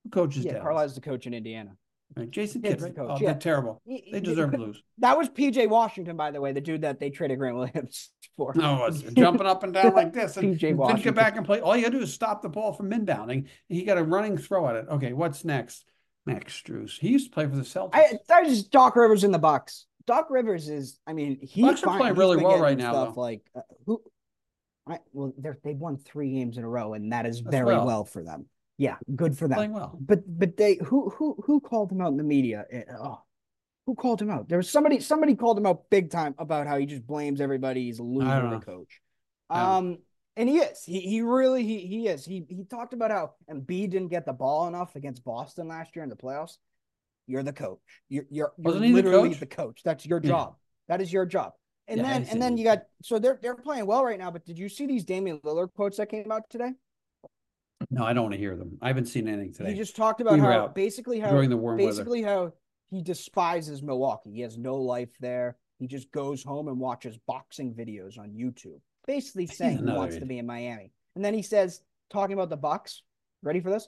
Who 0.03 0.09
coaches? 0.09 0.45
Yeah, 0.45 0.59
Carlisle's 0.59 0.95
the 0.95 1.01
coach 1.01 1.25
in 1.25 1.33
Indiana. 1.33 1.77
Right. 2.15 2.29
Jason 2.29 2.61
Kidd, 2.61 2.81
right? 2.81 2.95
Coach. 2.95 3.07
Oh, 3.09 3.17
yeah. 3.19 3.31
they're 3.31 3.39
terrible. 3.39 3.81
They 3.85 4.19
deserve 4.19 4.51
to 4.51 4.57
lose. 4.57 4.83
That 4.99 5.17
was 5.17 5.29
PJ 5.29 5.67
Washington, 5.67 6.15
by 6.15 6.31
the 6.31 6.39
way, 6.39 6.51
the 6.51 6.61
dude 6.61 6.81
that 6.81 6.99
they 6.99 7.09
traded 7.09 7.39
Grant 7.39 7.55
Williams 7.55 8.09
for. 8.37 8.53
No, 8.55 8.75
was 8.75 9.01
jumping 9.01 9.47
up 9.47 9.63
and 9.63 9.73
down 9.73 9.93
like 9.93 10.13
this. 10.13 10.37
And 10.37 10.55
PJ 10.59 10.75
Washington. 10.75 11.03
Didn't 11.03 11.03
get 11.03 11.15
back 11.15 11.37
and 11.37 11.45
play. 11.45 11.59
All 11.59 11.75
you 11.75 11.83
gotta 11.83 11.97
do 11.97 12.03
is 12.03 12.13
stop 12.13 12.41
the 12.41 12.49
ball 12.49 12.73
from 12.73 12.91
inbounding. 12.91 13.47
He 13.67 13.83
got 13.83 13.97
a 13.97 14.03
running 14.03 14.37
throw 14.37 14.67
at 14.67 14.75
it. 14.75 14.85
Okay, 14.89 15.13
what's 15.13 15.43
next? 15.43 15.85
Max 16.25 16.61
Strus. 16.61 16.99
He 16.99 17.09
used 17.09 17.25
to 17.25 17.31
play 17.33 17.45
for 17.45 17.55
the 17.55 17.63
Celtics. 17.63 17.91
I, 17.93 18.17
I 18.33 18.45
just 18.45 18.71
Doc 18.71 18.95
Rivers 18.95 19.23
in 19.23 19.31
the 19.31 19.39
Bucks. 19.39 19.87
Doc 20.05 20.27
Rivers 20.29 20.69
is, 20.69 20.99
I 21.07 21.13
mean, 21.13 21.39
he's 21.41 21.65
Bucks 21.65 21.83
are 21.83 21.97
playing 21.97 22.15
really 22.15 22.37
well 22.37 22.59
right 22.59 22.77
now. 22.77 22.91
Stuff 22.91 23.15
though. 23.15 23.21
like 23.21 23.41
uh, 23.55 23.61
who? 23.85 24.01
I, 24.87 24.99
well, 25.13 25.33
they've 25.37 25.77
won 25.77 25.97
three 25.97 26.33
games 26.33 26.57
in 26.57 26.63
a 26.63 26.69
row, 26.69 26.93
and 26.93 27.11
that 27.13 27.25
is 27.25 27.41
That's 27.41 27.55
very 27.55 27.75
well. 27.75 27.85
well. 27.85 28.05
for 28.05 28.21
them. 28.21 28.47
Yeah, 28.77 28.95
good 29.15 29.37
for 29.37 29.47
them. 29.47 29.57
Playing 29.57 29.73
well, 29.73 29.97
but 29.99 30.21
but 30.27 30.57
they 30.57 30.79
who 30.83 31.09
who 31.09 31.35
who 31.45 31.59
called 31.59 31.91
him 31.91 32.01
out 32.01 32.09
in 32.11 32.17
the 32.17 32.23
media? 32.23 32.65
It, 32.69 32.87
eh, 32.89 32.93
oh, 32.99 33.21
who 33.85 33.95
called 33.95 34.21
him 34.21 34.31
out? 34.31 34.49
There 34.49 34.57
was 34.57 34.69
somebody 34.69 34.99
somebody 34.99 35.35
called 35.35 35.57
him 35.57 35.65
out 35.65 35.89
big 35.89 36.09
time 36.09 36.33
about 36.37 36.67
how 36.67 36.77
he 36.77 36.85
just 36.85 37.05
blames 37.05 37.39
everybody. 37.41 37.83
He's 37.83 37.99
a 37.99 38.03
loser, 38.03 38.49
the 38.49 38.59
coach. 38.59 39.01
Um, 39.49 39.99
and 40.35 40.49
he 40.49 40.57
is. 40.57 40.83
He 40.83 41.01
he 41.01 41.21
really 41.21 41.63
he 41.63 41.85
he 41.85 42.07
is. 42.07 42.25
He 42.25 42.45
he 42.49 42.63
talked 42.63 42.93
about 42.93 43.11
how 43.11 43.33
Embiid 43.49 43.91
didn't 43.91 44.07
get 44.07 44.25
the 44.25 44.33
ball 44.33 44.67
enough 44.67 44.95
against 44.95 45.23
Boston 45.23 45.67
last 45.67 45.95
year 45.95 46.03
in 46.03 46.09
the 46.09 46.15
playoffs. 46.15 46.57
You're 47.27 47.43
the 47.43 47.53
coach. 47.53 47.79
You're 48.09 48.25
you're, 48.29 48.53
you're 48.57 48.73
literally 48.73 49.29
the 49.29 49.35
coach? 49.35 49.39
the 49.39 49.45
coach? 49.45 49.81
That's 49.83 50.05
your 50.05 50.19
job. 50.19 50.55
Yeah. 50.89 50.95
That 50.95 51.01
is 51.01 51.13
your 51.13 51.25
job. 51.25 51.53
And 51.87 51.99
yeah, 51.99 52.19
then 52.19 52.27
and 52.31 52.41
then 52.41 52.57
you 52.57 52.63
got 52.63 52.83
so 53.01 53.19
they're 53.19 53.39
they're 53.41 53.55
playing 53.55 53.85
well 53.85 54.03
right 54.03 54.17
now. 54.17 54.31
But 54.31 54.45
did 54.45 54.57
you 54.57 54.69
see 54.69 54.87
these 54.87 55.03
Damian 55.03 55.39
Lillard 55.39 55.73
quotes 55.73 55.97
that 55.97 56.09
came 56.09 56.31
out 56.31 56.49
today? 56.49 56.71
No, 57.89 58.03
I 58.03 58.13
don't 58.13 58.23
want 58.23 58.33
to 58.33 58.39
hear 58.39 58.55
them. 58.55 58.77
I 58.81 58.87
haven't 58.87 59.05
seen 59.05 59.27
anything 59.27 59.53
today. 59.53 59.71
He 59.71 59.77
just 59.77 59.95
talked 59.95 60.21
about 60.21 60.33
we 60.33 60.39
how 60.39 60.67
basically 60.67 61.19
how 61.19 61.31
during 61.31 61.49
the 61.49 61.57
warm 61.57 61.77
basically 61.77 62.23
weather. 62.23 62.35
how 62.35 62.53
he 62.89 63.01
despises 63.01 63.81
Milwaukee. 63.81 64.31
He 64.31 64.41
has 64.41 64.57
no 64.57 64.75
life 64.75 65.15
there. 65.19 65.57
He 65.79 65.87
just 65.87 66.11
goes 66.11 66.43
home 66.43 66.67
and 66.67 66.79
watches 66.79 67.17
boxing 67.27 67.73
videos 67.73 68.17
on 68.17 68.29
YouTube 68.29 68.79
basically 69.05 69.47
saying 69.47 69.79
he 69.79 69.83
wants 69.83 70.17
to 70.17 70.25
be 70.25 70.39
in 70.39 70.45
Miami. 70.45 70.91
And 71.15 71.23
then 71.23 71.33
he 71.33 71.41
says, 71.41 71.81
talking 72.09 72.33
about 72.33 72.49
the 72.49 72.57
Bucks. 72.57 73.03
Ready 73.41 73.59
for 73.59 73.69
this? 73.69 73.87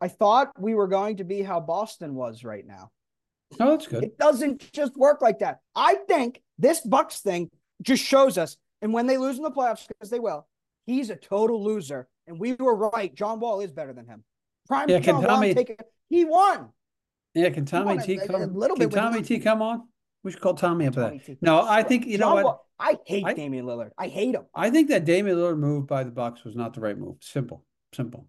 I 0.00 0.08
thought 0.08 0.52
we 0.58 0.74
were 0.74 0.88
going 0.88 1.16
to 1.16 1.24
be 1.24 1.42
how 1.42 1.60
Boston 1.60 2.14
was 2.14 2.44
right 2.44 2.66
now. 2.66 2.90
Oh, 3.60 3.70
that's 3.70 3.86
good. 3.86 4.04
It 4.04 4.18
doesn't 4.18 4.72
just 4.72 4.96
work 4.96 5.22
like 5.22 5.38
that. 5.38 5.60
I 5.74 5.94
think 6.08 6.42
this 6.58 6.80
Bucks 6.80 7.20
thing 7.20 7.50
just 7.82 8.04
shows 8.04 8.36
us, 8.36 8.56
and 8.82 8.92
when 8.92 9.06
they 9.06 9.16
lose 9.16 9.36
in 9.36 9.42
the 9.42 9.50
playoffs, 9.50 9.86
because 9.86 10.10
they 10.10 10.18
will, 10.18 10.46
he's 10.86 11.10
a 11.10 11.16
total 11.16 11.62
loser. 11.62 12.08
And 12.26 12.38
we 12.38 12.54
were 12.54 12.74
right. 12.74 13.14
John 13.14 13.40
Wall 13.40 13.60
is 13.60 13.72
better 13.72 13.92
than 13.92 14.06
him. 14.06 14.24
Prime 14.66 14.88
yeah, 14.88 14.98
John 14.98 15.20
can 15.20 15.28
Tommy, 15.28 15.54
Wall 15.54 15.64
take 15.64 15.80
he 16.08 16.24
won. 16.24 16.70
Yeah, 17.34 17.50
can 17.50 17.64
Tommy 17.64 17.98
T 17.98 18.16
come? 18.16 18.42
A, 18.42 18.46
little 18.46 18.76
can 18.76 18.88
bit 18.88 18.96
Tommy 18.96 19.22
T 19.22 19.38
come 19.40 19.60
on? 19.60 19.88
We 20.22 20.30
should 20.30 20.40
call 20.40 20.54
Tommy 20.54 20.86
up 20.86 20.94
that. 20.94 21.36
No, 21.42 21.66
I 21.66 21.82
think 21.82 22.06
you 22.06 22.18
John 22.18 22.36
know 22.36 22.42
what. 22.44 22.60
I 22.78 22.98
hate 23.06 23.24
I, 23.24 23.34
Damian 23.34 23.66
Lillard. 23.66 23.90
I 23.98 24.08
hate 24.08 24.34
him. 24.34 24.46
I 24.54 24.70
think 24.70 24.88
that 24.88 25.04
Damian 25.04 25.36
Lillard 25.36 25.58
move 25.58 25.86
by 25.86 26.02
the 26.02 26.10
Bucks 26.10 26.44
was 26.44 26.56
not 26.56 26.74
the 26.74 26.80
right 26.80 26.98
move. 26.98 27.16
Simple, 27.20 27.64
simple. 27.94 28.26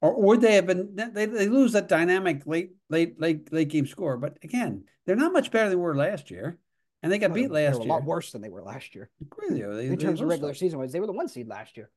Or 0.00 0.20
would 0.20 0.40
they 0.40 0.54
have 0.54 0.66
been? 0.66 0.94
They, 0.94 1.26
they 1.26 1.48
lose 1.48 1.72
that 1.72 1.88
dynamic 1.88 2.42
late 2.46 2.72
late 2.88 3.20
late 3.20 3.52
late 3.52 3.68
game 3.68 3.86
score. 3.86 4.16
But 4.16 4.38
again, 4.42 4.84
they're 5.04 5.16
not 5.16 5.32
much 5.32 5.50
better 5.50 5.68
than 5.68 5.78
they 5.78 5.82
were 5.82 5.96
last 5.96 6.30
year, 6.30 6.58
and 7.02 7.10
they 7.10 7.18
got 7.18 7.30
well, 7.30 7.34
beat 7.42 7.50
last 7.50 7.78
year. 7.78 7.88
A 7.88 7.92
lot 7.92 8.04
worse 8.04 8.32
than 8.32 8.42
they 8.42 8.48
were 8.48 8.62
last 8.62 8.94
year. 8.94 9.10
Really, 9.36 9.62
they, 9.62 9.86
in 9.86 9.98
terms 9.98 10.20
of 10.20 10.28
regular 10.28 10.54
season 10.54 10.78
wise, 10.78 10.92
they 10.92 11.00
were 11.00 11.06
the 11.06 11.12
one 11.12 11.28
seed 11.28 11.48
last 11.48 11.76
year. 11.76 11.90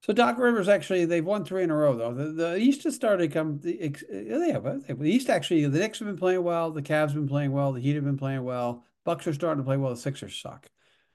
So 0.00 0.12
Doc 0.12 0.38
Rivers 0.38 0.68
actually 0.68 1.04
they've 1.04 1.24
won 1.24 1.44
three 1.44 1.64
in 1.64 1.70
a 1.70 1.76
row 1.76 1.96
though. 1.96 2.14
The, 2.14 2.32
the 2.32 2.56
East 2.56 2.84
has 2.84 2.94
started 2.94 3.28
to 3.28 3.34
come. 3.34 3.58
The, 3.58 3.94
they 4.10 4.52
have 4.52 4.64
the 4.64 5.10
East 5.10 5.28
actually. 5.28 5.64
The 5.66 5.78
Knicks 5.78 5.98
have 5.98 6.06
been 6.06 6.16
playing 6.16 6.44
well. 6.44 6.70
The 6.70 6.82
Cavs 6.82 7.08
have 7.08 7.14
been 7.14 7.28
playing 7.28 7.52
well. 7.52 7.72
The 7.72 7.80
Heat 7.80 7.96
have 7.96 8.04
been 8.04 8.16
playing 8.16 8.44
well. 8.44 8.84
Bucks 9.04 9.26
are 9.26 9.34
starting 9.34 9.62
to 9.62 9.66
play 9.66 9.76
well. 9.76 9.90
The 9.90 10.00
Sixers 10.00 10.40
suck. 10.40 10.70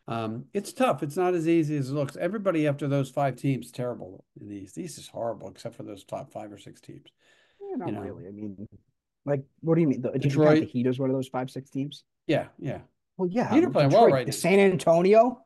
Um, 0.07 0.45
it's 0.53 0.73
tough. 0.73 1.01
It's 1.01 1.15
not 1.15 1.33
as 1.33 1.47
easy 1.47 1.77
as 1.77 1.89
it 1.89 1.93
looks. 1.93 2.17
Everybody 2.17 2.67
after 2.67 2.87
those 2.87 3.09
five 3.09 3.37
teams 3.37 3.71
terrible 3.71 4.25
in 4.39 4.49
the 4.49 4.55
East. 4.55 4.75
The 4.75 4.83
East 4.83 4.97
is 4.97 5.07
horrible 5.07 5.49
except 5.49 5.75
for 5.75 5.83
those 5.83 6.03
top 6.03 6.31
five 6.31 6.51
or 6.51 6.57
six 6.57 6.81
teams. 6.81 7.09
Yeah, 7.61 7.77
not 7.77 7.87
you 7.87 7.93
know? 7.93 8.01
really. 8.01 8.27
I 8.27 8.31
mean, 8.31 8.67
like, 9.25 9.43
what 9.61 9.75
do 9.75 9.81
you 9.81 9.87
mean? 9.87 10.01
Did 10.01 10.21
Detroit, 10.21 10.55
you 10.55 10.61
the 10.61 10.67
Heat 10.67 10.87
is 10.87 10.99
one 10.99 11.09
of 11.09 11.15
those 11.15 11.29
five, 11.29 11.49
six 11.49 11.69
teams? 11.69 12.03
Yeah, 12.27 12.47
yeah. 12.59 12.79
Well, 13.17 13.29
yeah. 13.31 13.53
Heat 13.53 13.63
are 13.63 13.69
playing 13.69 13.89
Detroit, 13.89 14.11
well 14.11 14.13
right. 14.13 14.33
San 14.33 14.59
Antonio. 14.59 15.42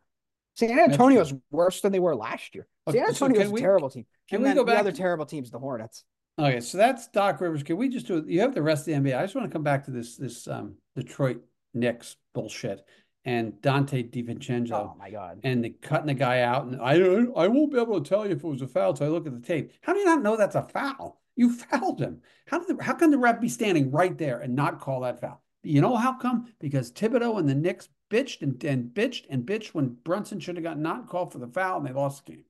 San 0.58 0.80
Antonio's 0.80 1.34
worse 1.52 1.82
than 1.82 1.92
they 1.92 2.00
were 2.00 2.16
last 2.16 2.56
year. 2.56 2.68
San 2.90 3.08
Antonio's 3.08 3.44
so 3.44 3.50
a 3.50 3.52
we, 3.52 3.62
terrible 3.62 3.90
team. 3.90 4.06
Can 4.28 4.38
and 4.38 4.46
we 4.46 4.54
go 4.56 4.64
back? 4.64 4.76
The 4.76 4.80
other 4.80 4.92
terrible 4.92 5.26
teams, 5.26 5.52
the 5.52 5.60
Hornets. 5.60 6.04
Okay, 6.40 6.60
so 6.62 6.78
that's 6.78 7.08
Doc 7.08 7.42
Rivers. 7.42 7.64
Can 7.64 7.78
we 7.78 7.90
just 7.90 8.08
do 8.08 8.18
it? 8.18 8.28
You 8.28 8.42
have 8.42 8.56
the 8.56 8.62
rest 8.62 8.88
of 8.88 9.04
the 9.04 9.10
NBA. 9.10 9.18
I 9.18 9.22
just 9.24 9.36
want 9.36 9.48
to 9.48 9.54
come 9.54 9.64
back 9.64 9.86
to 9.86 9.92
this 9.92 10.18
this 10.18 10.48
um, 10.48 10.76
Detroit 10.96 11.42
Knicks 11.74 12.16
bullshit 12.34 12.84
and 13.26 13.54
Donte 13.54 14.12
DiVincenzo. 14.12 14.72
Oh 14.72 14.96
my 14.98 15.12
god! 15.12 15.42
And 15.44 15.64
the 15.64 15.70
cutting 15.82 16.08
the 16.08 16.14
guy 16.16 16.42
out, 16.42 16.66
and 16.66 16.82
I 16.82 16.96
I 17.40 17.48
won't 17.48 17.72
be 17.72 17.80
able 17.80 18.02
to 18.02 18.10
tell 18.10 18.26
you 18.26 18.32
if 18.32 18.44
it 18.44 18.48
was 18.48 18.62
a 18.62 18.68
foul 18.68 18.92
until 18.92 19.08
I 19.08 19.10
look 19.10 19.28
at 19.28 19.34
the 19.34 19.46
tape. 19.46 19.74
How 19.82 19.94
do 19.94 20.00
you 20.00 20.06
not 20.06 20.24
know 20.24 20.38
that's 20.38 20.56
a 20.56 20.64
foul? 20.64 21.22
You 21.36 21.54
fouled 21.54 22.02
him. 22.02 22.22
How 22.48 22.60
did 22.60 22.78
the, 22.78 22.84
how 22.84 22.94
can 22.94 23.12
the 23.12 23.18
ref 23.20 23.40
be 23.40 23.50
standing 23.50 23.92
right 23.92 24.18
there 24.18 24.40
and 24.40 24.56
not 24.56 24.80
call 24.80 25.02
that 25.02 25.22
foul? 25.22 25.44
You 25.62 25.82
know 25.82 25.96
how 25.96 26.18
come? 26.18 26.52
Because 26.60 26.92
Thibodeau 26.92 27.38
and 27.38 27.48
the 27.48 27.54
Knicks 27.54 27.90
bitched 28.10 28.42
and, 28.42 28.64
and 28.64 28.94
bitched 28.94 29.26
and 29.30 29.46
bitched 29.46 29.70
when 29.70 29.98
Brunson 30.04 30.40
should 30.40 30.56
have 30.56 30.64
got 30.64 30.80
not 30.80 31.08
called 31.08 31.32
for 31.32 31.40
the 31.40 31.48
foul 31.48 31.80
and 31.80 31.88
they 31.88 31.94
lost 31.94 32.26
the 32.26 32.34
game. 32.34 32.44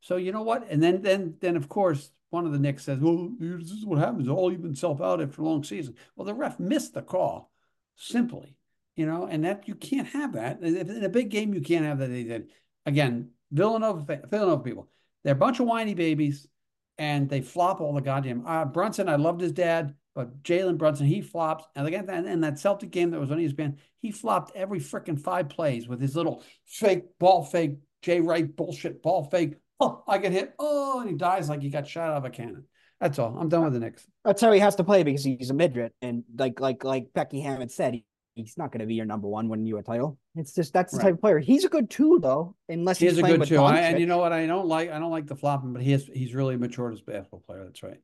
So 0.00 0.16
you 0.16 0.32
know 0.32 0.42
what? 0.42 0.66
And 0.70 0.82
then 0.82 1.02
then 1.02 1.36
then 1.40 1.56
of 1.56 1.68
course 1.68 2.10
one 2.30 2.46
of 2.46 2.52
the 2.52 2.58
Knicks 2.58 2.84
says, 2.84 2.98
"Well, 3.00 3.30
this 3.38 3.70
is 3.70 3.86
what 3.86 3.98
happens. 3.98 4.28
All 4.28 4.52
even 4.52 4.74
self 4.74 5.00
out 5.00 5.22
after 5.22 5.42
a 5.42 5.44
long 5.44 5.64
season." 5.64 5.94
Well, 6.16 6.26
the 6.26 6.34
ref 6.34 6.58
missed 6.60 6.94
the 6.94 7.02
call 7.02 7.50
simply 7.96 8.56
you 8.96 9.04
know, 9.04 9.26
and 9.26 9.44
that 9.44 9.68
you 9.68 9.74
can't 9.74 10.08
have 10.08 10.32
that 10.32 10.62
in 10.62 11.04
a 11.04 11.08
big 11.08 11.28
game. 11.28 11.52
You 11.52 11.60
can't 11.60 11.84
have 11.84 11.98
that. 11.98 12.08
They 12.08 12.24
did 12.24 12.50
again. 12.86 13.30
Villanova, 13.52 14.22
Villanova 14.28 14.62
people, 14.62 14.88
they're 15.22 15.34
a 15.34 15.36
bunch 15.36 15.60
of 15.60 15.66
whiny 15.66 15.94
babies. 15.94 16.48
and 16.98 17.28
they 17.28 17.42
flop 17.42 17.80
all 17.80 17.92
the 17.92 18.00
goddamn. 18.00 18.46
Uh, 18.46 18.64
Brunson, 18.64 19.08
I 19.08 19.16
loved 19.16 19.40
his 19.40 19.52
dad, 19.52 19.94
but 20.16 20.42
Jalen 20.42 20.78
Brunson, 20.78 21.06
he 21.06 21.20
flops. 21.20 21.66
And 21.76 21.86
again, 21.86 22.08
in 22.26 22.40
that 22.40 22.58
Celtic 22.58 22.90
game 22.90 23.10
that 23.10 23.20
was 23.20 23.30
on 23.30 23.36
ESPN, 23.36 23.76
he 24.00 24.10
flopped 24.10 24.56
every 24.56 24.80
freaking 24.80 25.20
five 25.20 25.50
plays 25.50 25.86
with 25.86 26.00
his 26.00 26.16
little 26.16 26.42
fake 26.64 27.04
ball 27.20 27.44
fake, 27.44 27.76
Jay 28.00 28.20
Wright 28.20 28.56
bullshit 28.56 29.02
ball 29.02 29.24
fake. 29.24 29.56
Oh, 29.78 30.02
I 30.08 30.16
get 30.16 30.32
hit. 30.32 30.54
Oh, 30.58 31.00
and 31.00 31.10
he 31.10 31.16
dies 31.16 31.50
like 31.50 31.60
he 31.60 31.68
got 31.68 31.86
shot 31.86 32.10
out 32.10 32.16
of 32.16 32.24
a 32.24 32.30
cannon. 32.30 32.64
That's 32.98 33.18
all. 33.18 33.36
I'm 33.38 33.50
done 33.50 33.64
with 33.64 33.74
the 33.74 33.80
Knicks. 33.80 34.06
That's 34.24 34.40
how 34.40 34.50
he 34.52 34.60
has 34.60 34.76
to 34.76 34.84
play 34.84 35.02
because 35.02 35.22
he's 35.22 35.50
a 35.50 35.54
midget, 35.54 35.92
and 36.00 36.24
like 36.38 36.60
like 36.60 36.82
like 36.82 37.08
Becky 37.14 37.40
Hammon 37.40 37.68
said, 37.68 37.92
he, 37.92 38.06
he's 38.34 38.56
not 38.56 38.72
going 38.72 38.80
to 38.80 38.86
be 38.86 38.94
your 38.94 39.04
number 39.04 39.28
one 39.28 39.50
winning 39.50 39.66
you 39.66 39.76
a 39.76 39.82
title. 39.82 40.18
It's 40.34 40.54
just 40.54 40.72
that's 40.72 40.92
the 40.92 40.98
right. 40.98 41.04
type 41.04 41.14
of 41.16 41.20
player. 41.20 41.38
He's 41.38 41.66
a 41.66 41.68
good 41.68 41.90
two 41.90 42.20
though, 42.22 42.56
unless 42.70 42.98
he's 42.98 43.16
he 43.16 43.20
a 43.20 43.36
good 43.36 43.46
two. 43.46 43.58
I, 43.58 43.80
and 43.80 44.00
you 44.00 44.06
know 44.06 44.16
what? 44.16 44.32
I 44.32 44.46
don't 44.46 44.66
like 44.66 44.90
I 44.90 44.98
don't 44.98 45.10
like 45.10 45.26
the 45.26 45.36
flopping, 45.36 45.74
but 45.74 45.82
he 45.82 45.92
has 45.92 46.08
he's 46.10 46.34
really 46.34 46.56
matured 46.56 46.94
as 46.94 47.00
a 47.00 47.04
basketball 47.04 47.42
player. 47.46 47.64
That's 47.64 47.82
right. 47.82 47.98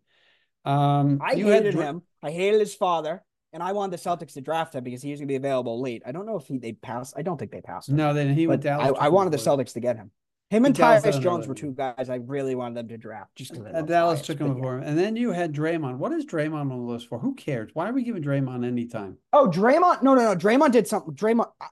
Um, 0.64 1.20
I 1.22 1.34
hated 1.34 1.74
had... 1.74 1.74
him. 1.74 2.02
I 2.22 2.30
hated 2.30 2.60
his 2.60 2.74
father, 2.74 3.22
and 3.52 3.62
I 3.62 3.72
wanted 3.72 3.98
the 3.98 4.08
Celtics 4.08 4.34
to 4.34 4.40
draft 4.40 4.74
him 4.74 4.84
because 4.84 5.02
he 5.02 5.10
was 5.10 5.20
going 5.20 5.28
to 5.28 5.32
be 5.32 5.36
available 5.36 5.80
late. 5.80 6.02
I 6.06 6.12
don't 6.12 6.26
know 6.26 6.36
if 6.36 6.46
he 6.46 6.58
they 6.58 6.72
passed. 6.72 7.14
I 7.16 7.22
don't 7.22 7.38
think 7.38 7.50
they 7.50 7.60
passed. 7.60 7.88
Him. 7.88 7.96
No, 7.96 8.14
then 8.14 8.34
he 8.34 8.46
went 8.46 8.62
down. 8.62 8.80
I, 8.80 8.88
I 8.88 9.08
wanted 9.08 9.32
the 9.32 9.38
Celtics 9.38 9.72
to 9.74 9.80
get 9.80 9.96
him. 9.96 10.10
Him 10.52 10.66
and 10.66 10.76
Tyus 10.76 11.18
Jones 11.18 11.46
were 11.46 11.54
two 11.54 11.72
guys 11.72 12.10
I 12.10 12.16
really 12.16 12.54
wanted 12.54 12.74
them 12.76 12.88
to 12.88 12.98
draft 12.98 13.34
just 13.36 13.54
because 13.54 13.84
Dallas 13.86 14.20
took 14.20 14.38
him 14.38 14.52
before 14.52 14.76
him. 14.76 14.82
And 14.82 14.98
then 14.98 15.16
you 15.16 15.32
had 15.32 15.54
Draymond. 15.54 15.96
What 15.96 16.12
is 16.12 16.26
Draymond 16.26 16.60
on 16.60 16.68
the 16.68 16.76
list 16.76 17.08
for? 17.08 17.18
Who 17.18 17.34
cares? 17.34 17.70
Why 17.72 17.88
are 17.88 17.92
we 17.94 18.02
giving 18.02 18.22
Draymond 18.22 18.66
any 18.66 18.84
time? 18.84 19.16
Oh, 19.32 19.48
Draymond. 19.48 20.02
No, 20.02 20.14
no, 20.14 20.24
no. 20.24 20.36
Draymond 20.36 20.72
did 20.72 20.86
something. 20.86 21.14
Draymond. 21.14 21.48
I, 21.58 21.68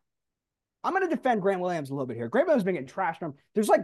am 0.89 0.95
going 0.95 1.07
to 1.07 1.15
defend 1.15 1.43
Grant 1.43 1.61
Williams 1.61 1.91
a 1.91 1.93
little 1.93 2.07
bit 2.07 2.17
here. 2.17 2.29
Grant 2.29 2.47
Williams 2.47 2.65
been 2.65 2.75
getting 2.75 2.89
trashed. 2.89 3.31
There's 3.55 3.69
like 3.69 3.83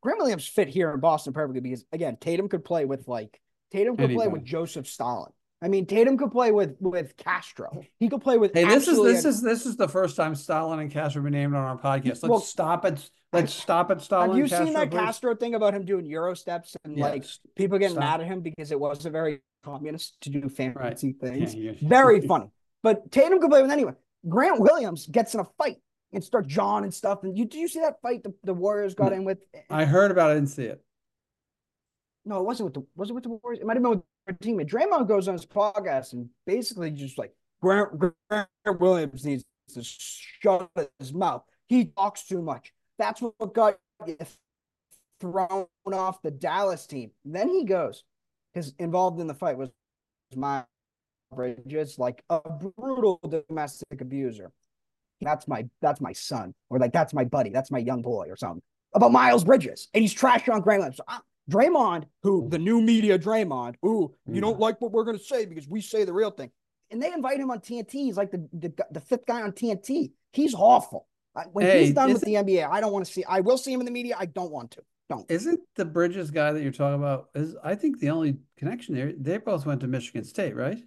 Grant 0.00 0.20
Williams 0.20 0.46
fit 0.46 0.68
here 0.68 0.92
in 0.92 1.00
Boston 1.00 1.32
perfectly 1.32 1.60
because 1.60 1.84
again, 1.90 2.16
Tatum 2.20 2.48
could 2.48 2.64
play 2.64 2.84
with 2.84 3.08
like 3.08 3.40
Tatum 3.70 3.96
could 3.96 4.10
play 4.10 4.28
with 4.28 4.44
Joseph 4.44 4.86
Stalin. 4.86 5.32
I 5.60 5.66
mean, 5.66 5.86
Tatum 5.86 6.16
could 6.16 6.30
play 6.30 6.52
with 6.52 6.76
with 6.78 7.16
Castro. 7.16 7.82
He 7.98 8.08
could 8.08 8.20
play 8.20 8.38
with. 8.38 8.54
Hey, 8.54 8.64
this 8.64 8.86
is 8.86 9.02
this 9.02 9.24
is 9.24 9.42
this 9.42 9.66
is 9.66 9.76
the 9.76 9.88
first 9.88 10.14
time 10.14 10.34
Stalin 10.36 10.78
and 10.78 10.90
Castro 10.90 11.20
have 11.20 11.24
been 11.24 11.32
named 11.32 11.54
on 11.54 11.64
our 11.64 11.76
podcast. 11.76 12.04
Let's 12.04 12.22
well, 12.22 12.40
stop 12.40 12.84
it. 12.84 13.10
Let's 13.32 13.52
stop 13.52 13.90
it, 13.90 14.00
Stalin. 14.00 14.30
Have 14.30 14.38
you 14.38 14.44
Castro, 14.44 14.64
seen 14.66 14.74
that 14.74 14.90
please? 14.90 14.98
Castro 14.98 15.34
thing 15.34 15.54
about 15.54 15.74
him 15.74 15.84
doing 15.84 16.06
Euro 16.06 16.34
steps 16.34 16.76
and 16.84 16.96
yes. 16.96 17.02
like 17.02 17.24
people 17.56 17.78
getting 17.78 17.96
stop. 17.96 18.04
mad 18.04 18.20
at 18.20 18.26
him 18.28 18.40
because 18.40 18.70
it 18.70 18.78
wasn't 18.78 19.12
very 19.12 19.40
communist 19.64 20.20
to 20.20 20.30
do 20.30 20.48
fancy 20.48 20.78
right. 20.78 20.98
things? 20.98 21.54
Yeah, 21.54 21.72
very 21.82 22.20
funny. 22.20 22.50
But 22.84 23.10
Tatum 23.10 23.40
could 23.40 23.50
play 23.50 23.62
with 23.62 23.72
anyone. 23.72 23.96
Grant 24.28 24.60
Williams 24.60 25.06
gets 25.08 25.34
in 25.34 25.40
a 25.40 25.44
fight 25.58 25.78
and 26.12 26.22
start 26.22 26.46
jawing 26.46 26.84
and 26.84 26.94
stuff. 26.94 27.24
And 27.24 27.36
you 27.36 27.44
do 27.44 27.58
you 27.58 27.66
see 27.66 27.80
that 27.80 28.00
fight 28.00 28.22
the, 28.22 28.32
the 28.44 28.54
Warriors 28.54 28.94
got 28.94 29.10
no, 29.10 29.16
in 29.16 29.24
with? 29.24 29.38
I 29.68 29.84
heard 29.84 30.12
about 30.12 30.30
it. 30.30 30.32
I 30.32 30.34
didn't 30.36 30.50
see 30.50 30.64
it. 30.64 30.82
No, 32.28 32.40
it 32.40 32.44
wasn't 32.44 32.66
with 32.66 32.74
the 32.74 32.86
was 32.94 33.08
it 33.08 33.14
with 33.14 33.22
the 33.22 33.30
Warriors? 33.30 33.60
It 33.60 33.66
might 33.66 33.76
have 33.76 33.82
been 33.82 33.90
with 33.90 34.02
their 34.26 34.36
teammate. 34.36 34.68
Draymond 34.68 35.08
goes 35.08 35.28
on 35.28 35.34
his 35.34 35.46
podcast 35.46 36.12
and 36.12 36.28
basically 36.46 36.90
just 36.90 37.16
like 37.16 37.32
Grant, 37.62 37.98
Grant 37.98 38.48
Williams 38.78 39.24
needs 39.24 39.44
to 39.72 39.82
shut 39.82 40.70
his 40.98 41.14
mouth. 41.14 41.42
He 41.68 41.86
talks 41.86 42.26
too 42.26 42.42
much. 42.42 42.72
That's 42.98 43.22
what 43.22 43.54
got 43.54 43.78
thrown 45.20 45.66
off 45.86 46.20
the 46.20 46.30
Dallas 46.30 46.86
team. 46.86 47.12
Then 47.24 47.48
he 47.48 47.64
goes, 47.64 48.04
because 48.52 48.74
involved 48.78 49.20
in 49.20 49.26
the 49.26 49.34
fight 49.34 49.56
was 49.56 49.70
Miles 50.36 50.66
Bridges, 51.34 51.98
like 51.98 52.22
a 52.28 52.40
brutal 52.50 53.20
domestic 53.26 54.02
abuser. 54.02 54.52
That's 55.22 55.48
my 55.48 55.66
that's 55.80 56.02
my 56.02 56.12
son, 56.12 56.54
or 56.68 56.78
like 56.78 56.92
that's 56.92 57.14
my 57.14 57.24
buddy, 57.24 57.50
that's 57.50 57.70
my 57.70 57.78
young 57.78 58.02
boy, 58.02 58.26
or 58.28 58.36
something 58.36 58.62
about 58.94 59.12
Miles 59.12 59.44
Bridges, 59.44 59.88
and 59.94 60.02
he's 60.02 60.14
trashing 60.14 60.52
on 60.52 60.60
Grant 60.60 60.94
So 60.94 61.04
I'm, 61.08 61.20
Draymond, 61.50 62.04
who 62.22 62.48
the 62.48 62.58
new 62.58 62.80
media 62.80 63.18
Draymond, 63.18 63.76
ooh, 63.84 64.14
you 64.26 64.34
mm. 64.34 64.40
don't 64.40 64.60
like 64.60 64.80
what 64.80 64.92
we're 64.92 65.04
gonna 65.04 65.18
say 65.18 65.46
because 65.46 65.66
we 65.66 65.80
say 65.80 66.04
the 66.04 66.12
real 66.12 66.30
thing, 66.30 66.50
and 66.90 67.02
they 67.02 67.12
invite 67.12 67.40
him 67.40 67.50
on 67.50 67.60
TNT. 67.60 67.92
He's 67.92 68.16
like 68.16 68.30
the 68.30 68.48
the, 68.52 68.72
the 68.90 69.00
fifth 69.00 69.26
guy 69.26 69.42
on 69.42 69.52
TNT. 69.52 70.12
He's 70.32 70.54
awful. 70.54 71.06
When 71.52 71.66
hey, 71.66 71.84
he's 71.84 71.94
done 71.94 72.12
with 72.12 72.22
the 72.22 72.34
NBA, 72.34 72.68
I 72.68 72.80
don't 72.80 72.92
want 72.92 73.06
to 73.06 73.12
see. 73.12 73.24
I 73.24 73.40
will 73.40 73.58
see 73.58 73.72
him 73.72 73.80
in 73.80 73.86
the 73.86 73.92
media. 73.92 74.16
I 74.18 74.26
don't 74.26 74.50
want 74.50 74.72
to. 74.72 74.82
Don't. 75.08 75.30
Isn't 75.30 75.60
the 75.76 75.84
Bridges 75.84 76.30
guy 76.30 76.52
that 76.52 76.62
you're 76.62 76.72
talking 76.72 76.98
about? 76.98 77.28
Is 77.34 77.56
I 77.62 77.74
think 77.74 77.98
the 77.98 78.10
only 78.10 78.38
connection 78.58 78.94
there. 78.94 79.12
They 79.16 79.38
both 79.38 79.64
went 79.64 79.80
to 79.80 79.86
Michigan 79.86 80.24
State, 80.24 80.54
right? 80.54 80.82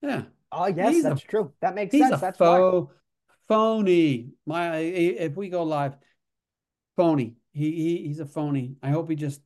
Yeah. 0.00 0.24
Oh 0.52 0.66
yes, 0.66 0.90
he's 0.90 1.02
that's 1.02 1.22
a, 1.22 1.26
true. 1.26 1.52
That 1.60 1.74
makes 1.74 1.96
sense. 1.96 2.20
that's 2.20 2.38
faux, 2.38 2.88
why. 2.88 2.94
phony. 3.48 4.30
My 4.46 4.76
if 4.76 5.34
we 5.34 5.48
go 5.48 5.64
live, 5.64 5.96
phony. 6.96 7.36
He, 7.52 7.72
he 7.72 8.08
he's 8.08 8.20
a 8.20 8.26
phony. 8.26 8.76
I 8.82 8.90
hope 8.90 9.10
he 9.10 9.16
just 9.16 9.40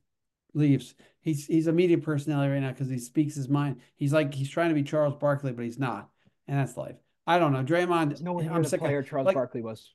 leaves. 0.57 0.95
He's 1.21 1.45
he's 1.45 1.67
a 1.67 1.71
media 1.71 1.97
personality 1.97 2.51
right 2.51 2.61
now 2.61 2.71
because 2.71 2.89
he 2.89 2.99
speaks 2.99 3.35
his 3.35 3.49
mind. 3.49 3.81
He's 3.95 4.13
like 4.13 4.33
he's 4.33 4.49
trying 4.49 4.69
to 4.69 4.75
be 4.75 4.83
Charles 4.83 5.15
Barkley, 5.15 5.51
but 5.51 5.65
he's 5.65 5.79
not, 5.79 6.09
and 6.47 6.57
that's 6.57 6.77
life. 6.77 6.95
I 7.25 7.39
don't 7.39 7.53
know. 7.53 7.63
Draymond. 7.63 8.21
No 8.21 8.33
one 8.33 8.47
I'm 8.49 8.63
sick 8.63 8.79
player 8.79 8.99
of, 8.99 9.09
Charles 9.09 9.25
like, 9.25 9.35
Barkley 9.35 9.61
was. 9.61 9.93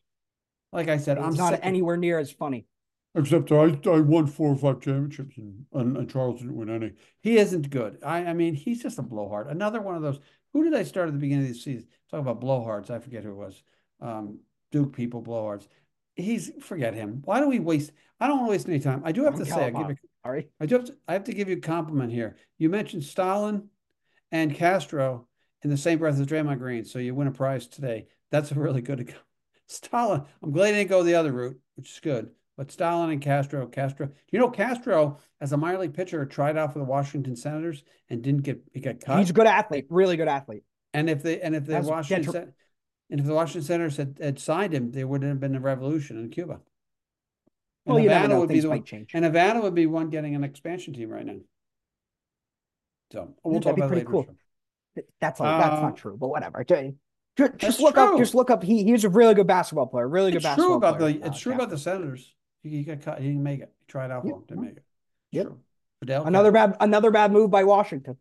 Like 0.72 0.88
I 0.88 0.96
said, 0.96 1.18
He's 1.18 1.26
I'm 1.26 1.34
not 1.34 1.60
anywhere 1.62 1.96
near 1.96 2.18
as 2.18 2.30
funny. 2.30 2.66
Except 3.14 3.52
I, 3.52 3.78
I 3.86 4.00
won 4.00 4.26
four 4.26 4.48
or 4.48 4.56
five 4.56 4.80
championships 4.80 5.36
and, 5.36 5.66
and, 5.74 5.98
and, 5.98 6.10
Charles 6.10 6.40
didn't 6.40 6.56
win 6.56 6.70
any. 6.70 6.92
He 7.20 7.36
isn't 7.36 7.68
good. 7.68 7.98
I, 8.02 8.24
I 8.24 8.32
mean, 8.32 8.54
he's 8.54 8.82
just 8.82 8.98
a 8.98 9.02
blowhard. 9.02 9.48
Another 9.48 9.82
one 9.82 9.96
of 9.96 10.02
those. 10.02 10.18
Who 10.54 10.64
did 10.64 10.74
I 10.74 10.82
start 10.82 11.08
at 11.08 11.12
the 11.12 11.20
beginning 11.20 11.44
of 11.44 11.52
the 11.52 11.58
season? 11.58 11.88
Talk 12.10 12.20
about 12.20 12.40
blowhards. 12.40 12.90
I 12.90 13.00
forget 13.00 13.22
who 13.22 13.32
it 13.32 13.36
was. 13.36 13.62
Um, 14.00 14.38
Duke 14.70 14.94
people, 14.94 15.22
blowhards. 15.22 15.68
He's 16.16 16.52
forget 16.60 16.94
him. 16.94 17.20
Why 17.24 17.40
do 17.40 17.48
we 17.48 17.58
waste? 17.58 17.92
I 18.18 18.28
don't 18.28 18.38
want 18.38 18.48
to 18.48 18.52
waste 18.52 18.68
any 18.68 18.80
time. 18.80 19.02
I 19.04 19.12
do 19.12 19.24
have 19.24 19.36
to 19.36 19.44
say, 19.44 19.66
I 19.66 19.70
give 19.70 19.88
you, 19.90 19.96
Sorry. 20.24 20.48
I 20.60 20.66
do 20.66 20.76
have 20.76 20.84
to, 20.86 20.96
I 21.08 21.12
have 21.14 21.24
to 21.24 21.34
give 21.34 21.48
you 21.48 21.56
a 21.56 21.60
compliment 21.60 22.12
here. 22.12 22.36
You 22.58 22.68
mentioned 22.68 23.04
Stalin 23.04 23.68
and 24.30 24.54
Castro 24.54 25.26
in 25.62 25.70
the 25.70 25.76
same 25.76 25.98
breath 25.98 26.18
as 26.18 26.26
Draymond 26.26 26.58
Green, 26.58 26.84
so 26.84 26.98
you 26.98 27.14
win 27.14 27.28
a 27.28 27.32
prize 27.32 27.66
today. 27.66 28.06
That's 28.30 28.52
a 28.52 28.54
really 28.54 28.82
good 28.82 29.14
Stalin. 29.66 30.22
I'm 30.42 30.52
glad 30.52 30.68
he 30.68 30.72
didn't 30.74 30.90
go 30.90 31.02
the 31.02 31.14
other 31.14 31.32
route, 31.32 31.58
which 31.76 31.90
is 31.90 32.00
good. 32.00 32.30
But 32.56 32.70
Stalin 32.70 33.10
and 33.10 33.20
Castro, 33.20 33.66
Castro. 33.66 34.10
You 34.30 34.38
know, 34.38 34.50
Castro, 34.50 35.18
as 35.40 35.52
a 35.52 35.56
minor 35.56 35.78
league 35.78 35.94
pitcher, 35.94 36.24
tried 36.26 36.56
out 36.56 36.72
for 36.72 36.78
the 36.78 36.84
Washington 36.84 37.34
Senators 37.34 37.82
and 38.10 38.22
didn't 38.22 38.42
get 38.42 38.62
he 38.72 38.80
got 38.80 39.00
cut. 39.00 39.18
He's 39.18 39.30
a 39.30 39.34
good 39.34 39.46
athlete, 39.46 39.86
really 39.88 40.16
good 40.16 40.28
athlete. 40.28 40.64
And 40.92 41.08
if 41.08 41.22
they 41.22 41.40
and 41.40 41.56
if 41.56 41.64
the 41.64 41.80
Washington 41.80 42.52
and 43.10 43.20
if 43.20 43.26
the 43.26 43.34
Washington 43.34 43.66
Senators 43.66 43.96
had, 43.96 44.18
had 44.20 44.38
signed 44.38 44.74
him, 44.74 44.92
there 44.92 45.06
wouldn't 45.06 45.30
have 45.30 45.40
been 45.40 45.56
a 45.56 45.60
revolution 45.60 46.18
in 46.18 46.28
Cuba. 46.30 46.60
And 47.86 47.94
well, 47.94 48.02
Havana 48.02 48.38
would 48.38 48.48
be 48.48 48.60
the 48.60 48.68
one, 48.68 48.84
change. 48.84 49.10
and 49.12 49.24
Havana 49.24 49.60
would 49.60 49.74
be 49.74 49.86
one 49.86 50.08
getting 50.10 50.34
an 50.34 50.44
expansion 50.44 50.94
team 50.94 51.10
right 51.10 51.26
now. 51.26 51.38
So 53.12 53.34
we'll 53.42 53.60
That'd 53.60 53.76
talk 53.76 53.76
about 53.76 53.90
later. 53.90 54.10
Cool. 54.10 54.26
That's 55.20 55.40
all, 55.40 55.46
uh, 55.46 55.58
that's 55.58 55.82
not 55.82 55.92
uh, 55.92 55.96
true, 55.96 56.16
but 56.16 56.28
whatever. 56.28 56.64
Just, 56.64 57.56
just 57.56 57.80
look 57.80 57.94
true. 57.94 58.02
up. 58.02 58.18
Just 58.18 58.34
look 58.34 58.50
up. 58.50 58.62
He 58.62 58.84
he's 58.84 59.04
a 59.04 59.08
really 59.08 59.34
good 59.34 59.46
basketball 59.46 59.86
player. 59.86 60.08
Really 60.08 60.30
good 60.30 60.36
it's 60.36 60.44
basketball 60.44 60.68
true 60.68 60.76
about 60.76 60.98
player. 60.98 61.12
The, 61.14 61.26
it's 61.26 61.36
uh, 61.36 61.40
true 61.40 61.54
about 61.54 61.70
the 61.70 61.78
Senators. 61.78 62.34
He, 62.62 62.70
he, 62.70 62.82
got 62.84 63.00
cut. 63.02 63.18
He 63.20 63.28
didn't 63.28 63.42
make 63.42 63.60
it. 63.60 63.72
He 63.80 63.86
tried 63.86 64.10
out 64.10 64.22
for 64.22 64.28
him. 64.28 64.44
Didn't 64.46 64.62
make 64.62 64.76
it. 64.76 64.84
Yep. 65.32 65.52
Fidel 66.00 66.24
another 66.26 66.52
bad 66.52 66.76
another 66.80 67.10
bad 67.10 67.32
move 67.32 67.50
by 67.50 67.64
Washington. 67.64 68.16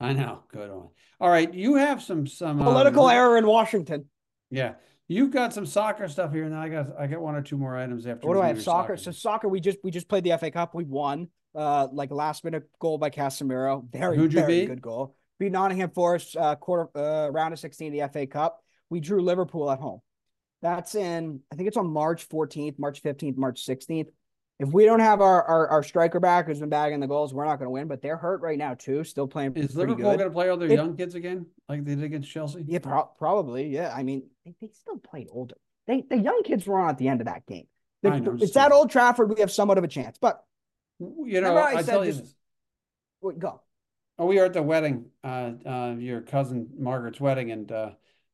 I 0.00 0.12
know. 0.12 0.44
Good 0.52 0.70
on. 0.70 0.88
All 1.20 1.30
right, 1.30 1.52
you 1.52 1.76
have 1.76 2.02
some 2.02 2.26
some 2.26 2.58
political 2.58 3.06
um, 3.06 3.14
error 3.14 3.36
in 3.36 3.46
Washington. 3.46 4.06
Yeah, 4.50 4.74
you've 5.08 5.30
got 5.30 5.52
some 5.52 5.66
soccer 5.66 6.08
stuff 6.08 6.32
here, 6.32 6.44
and 6.44 6.52
then 6.52 6.58
I 6.60 6.68
got 6.68 6.86
I 6.98 7.06
got 7.06 7.20
one 7.20 7.34
or 7.34 7.42
two 7.42 7.56
more 7.56 7.76
items 7.76 8.06
after. 8.06 8.26
What 8.26 8.34
do 8.34 8.40
I 8.40 8.48
have? 8.48 8.62
Soccer. 8.62 8.96
soccer. 8.96 8.96
So 8.96 9.10
soccer, 9.12 9.48
we 9.48 9.60
just 9.60 9.78
we 9.82 9.90
just 9.90 10.08
played 10.08 10.24
the 10.24 10.36
FA 10.38 10.50
Cup. 10.50 10.74
We 10.74 10.84
won. 10.84 11.28
Uh, 11.54 11.86
like 11.92 12.10
last 12.10 12.42
minute 12.42 12.68
goal 12.80 12.98
by 12.98 13.10
Casemiro. 13.10 13.88
Very 13.92 14.16
Who'd 14.16 14.32
very 14.32 14.66
good 14.66 14.82
goal. 14.82 15.14
Beat 15.38 15.52
Nottingham 15.52 15.90
Forest 15.90 16.36
uh, 16.36 16.56
quarter 16.56 16.88
uh, 16.98 17.30
round 17.30 17.52
of 17.52 17.60
sixteen 17.60 17.92
the 17.92 18.08
FA 18.08 18.26
Cup 18.26 18.60
we 18.90 19.00
drew 19.00 19.22
Liverpool 19.22 19.70
at 19.70 19.80
home. 19.80 20.00
That's 20.62 20.94
in, 20.94 21.40
I 21.52 21.56
think 21.56 21.68
it's 21.68 21.76
on 21.76 21.88
March 21.88 22.28
14th, 22.28 22.78
March 22.78 23.02
15th, 23.02 23.36
March 23.36 23.66
16th. 23.66 24.06
If 24.68 24.72
we 24.72 24.84
don't 24.84 25.00
have 25.00 25.20
our, 25.20 25.42
our, 25.42 25.68
our 25.68 25.82
striker 25.82 26.20
back 26.20 26.46
who's 26.46 26.60
been 26.60 26.68
bagging 26.68 27.00
the 27.00 27.06
goals, 27.06 27.34
we're 27.34 27.44
not 27.44 27.58
going 27.58 27.66
to 27.66 27.70
win. 27.70 27.88
But 27.88 28.02
they're 28.02 28.16
hurt 28.16 28.40
right 28.40 28.58
now 28.58 28.74
too, 28.74 29.04
still 29.04 29.26
playing. 29.26 29.54
Is 29.56 29.76
Liverpool 29.76 30.02
going 30.02 30.18
to 30.18 30.30
play 30.30 30.48
all 30.48 30.56
their 30.56 30.68
they, 30.68 30.74
young 30.74 30.96
kids 30.96 31.14
again, 31.14 31.46
like 31.68 31.84
they 31.84 31.94
did 31.94 32.04
against 32.04 32.30
Chelsea? 32.30 32.64
Yeah, 32.66 32.78
pro- 32.78 33.10
probably. 33.18 33.68
Yeah, 33.68 33.92
I 33.94 34.02
mean, 34.02 34.24
they, 34.44 34.54
they 34.60 34.68
still 34.72 34.98
played 34.98 35.28
older. 35.30 35.56
They 35.86 36.02
the 36.08 36.18
young 36.18 36.42
kids 36.44 36.66
were 36.66 36.78
on 36.78 36.90
at 36.90 36.98
the 36.98 37.08
end 37.08 37.20
of 37.20 37.26
that 37.26 37.46
game. 37.46 37.66
The, 38.02 38.20
know, 38.20 38.36
it's 38.40 38.56
at 38.56 38.72
Old 38.72 38.90
Trafford. 38.90 39.34
We 39.34 39.40
have 39.40 39.50
somewhat 39.50 39.78
of 39.78 39.84
a 39.84 39.88
chance, 39.88 40.18
but 40.18 40.44
you 40.98 41.40
know, 41.40 41.56
I, 41.56 41.76
I 41.76 41.82
tell 41.82 42.04
you 42.04 42.12
this. 42.12 42.34
Wait, 43.20 43.38
go. 43.38 43.60
Oh, 44.18 44.26
we 44.26 44.38
are 44.38 44.44
at 44.44 44.52
the 44.52 44.62
wedding, 44.62 45.06
uh, 45.24 45.52
uh, 45.66 45.94
your 45.98 46.20
cousin 46.20 46.68
Margaret's 46.78 47.20
wedding, 47.20 47.50
and 47.50 47.72
uh, 47.72 47.90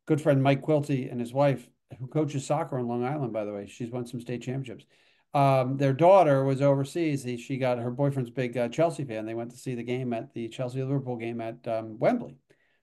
good 0.06 0.20
friend 0.20 0.42
Mike 0.42 0.62
Quilty 0.62 1.10
and 1.10 1.18
his 1.18 1.32
wife, 1.32 1.68
who 1.98 2.06
coaches 2.06 2.44
soccer 2.44 2.78
on 2.78 2.86
Long 2.86 3.04
Island, 3.04 3.32
by 3.32 3.44
the 3.44 3.52
way. 3.52 3.66
She's 3.66 3.90
won 3.90 4.06
some 4.06 4.20
state 4.20 4.42
championships. 4.42 4.84
Um, 5.32 5.76
their 5.76 5.92
daughter 5.92 6.44
was 6.44 6.60
overseas. 6.60 7.22
He, 7.22 7.36
she 7.36 7.56
got 7.56 7.78
her 7.78 7.90
boyfriend's 7.90 8.30
big 8.30 8.56
uh, 8.56 8.68
Chelsea 8.68 9.04
fan. 9.04 9.26
They 9.26 9.34
went 9.34 9.50
to 9.52 9.56
see 9.56 9.74
the 9.74 9.82
game 9.82 10.12
at 10.12 10.34
the 10.34 10.48
Chelsea 10.48 10.82
Liverpool 10.82 11.16
game 11.16 11.40
at 11.40 11.66
um, 11.68 11.98
Wembley. 11.98 12.36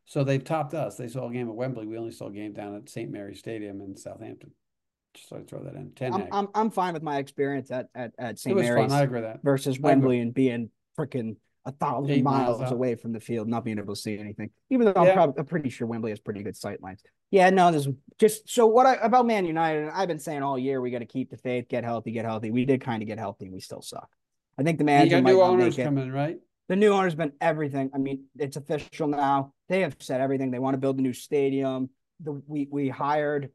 So 0.05 0.23
they've 0.23 0.43
topped 0.43 0.73
us. 0.73 0.95
They 0.95 1.09
saw 1.09 1.29
a 1.29 1.33
game 1.33 1.49
at 1.49 1.55
Wembley. 1.55 1.85
We 1.85 1.97
only 1.97 2.11
saw 2.11 2.27
a 2.27 2.31
game 2.31 2.53
down 2.53 2.75
at 2.75 2.89
St. 2.89 3.11
Mary's 3.11 3.39
Stadium 3.39 3.81
in 3.81 3.97
Southampton. 3.97 4.51
Just 5.13 5.27
so 5.27 5.37
I 5.37 5.41
throw 5.41 5.63
that 5.63 5.75
in. 5.75 5.91
Ten. 5.91 6.13
I'm, 6.13 6.27
I'm, 6.31 6.47
I'm 6.55 6.71
fine 6.71 6.93
with 6.93 7.03
my 7.03 7.17
experience 7.17 7.71
at 7.71 7.89
at, 7.93 8.13
at 8.17 8.39
St. 8.39 8.55
Mary's. 8.55 8.89
Fun. 8.89 8.97
I 8.97 9.03
agree 9.03 9.21
with 9.21 9.29
that. 9.29 9.43
Versus 9.43 9.79
Wembley 9.79 10.19
and 10.19 10.33
being 10.33 10.69
freaking 10.97 11.35
a 11.65 11.71
thousand 11.73 12.23
miles, 12.23 12.59
miles 12.59 12.71
away 12.71 12.95
from 12.95 13.11
the 13.11 13.19
field, 13.19 13.49
not 13.49 13.65
being 13.65 13.77
able 13.77 13.93
to 13.93 13.99
see 13.99 14.17
anything. 14.17 14.51
Even 14.69 14.85
though 14.85 15.03
yeah. 15.03 15.09
I'm, 15.09 15.13
probably, 15.13 15.39
I'm 15.39 15.45
pretty 15.45 15.69
sure 15.69 15.85
Wembley 15.85 16.11
has 16.11 16.19
pretty 16.19 16.41
good 16.41 16.55
sight 16.55 16.81
lines. 16.81 17.01
Yeah, 17.31 17.49
no, 17.49 17.71
this 17.71 17.87
just 18.19 18.49
so 18.49 18.65
what 18.65 18.85
I 18.85 18.95
about 18.95 19.25
Man 19.25 19.45
United. 19.45 19.89
I've 19.93 20.07
been 20.07 20.19
saying 20.19 20.43
all 20.43 20.57
year 20.57 20.81
we 20.81 20.91
got 20.91 20.99
to 20.99 21.05
keep 21.05 21.29
the 21.29 21.37
faith, 21.37 21.67
get 21.69 21.83
healthy, 21.83 22.11
get 22.11 22.25
healthy. 22.25 22.51
We 22.51 22.65
did 22.65 22.81
kind 22.81 23.01
of 23.01 23.07
get 23.07 23.19
healthy, 23.19 23.49
we 23.49 23.59
still 23.59 23.81
suck. 23.81 24.09
I 24.57 24.63
think 24.63 24.77
the 24.77 24.83
manager. 24.83 25.17
You 25.17 25.21
got 25.21 25.31
new 25.31 25.41
owners 25.41 25.75
coming, 25.75 26.11
right? 26.11 26.37
The 26.69 26.75
new 26.75 26.93
owner's 26.93 27.15
been 27.15 27.33
everything. 27.39 27.91
I 27.93 27.97
mean, 27.97 28.25
it's 28.37 28.57
official 28.57 29.07
now. 29.07 29.53
They 29.69 29.81
have 29.81 29.95
said 29.99 30.19
everything. 30.19 30.51
They 30.51 30.59
want 30.59 30.73
to 30.73 30.79
build 30.79 30.99
a 30.99 31.01
new 31.01 31.13
stadium. 31.13 31.89
The, 32.21 32.41
we 32.47 32.67
we 32.71 32.89
hired 32.89 33.51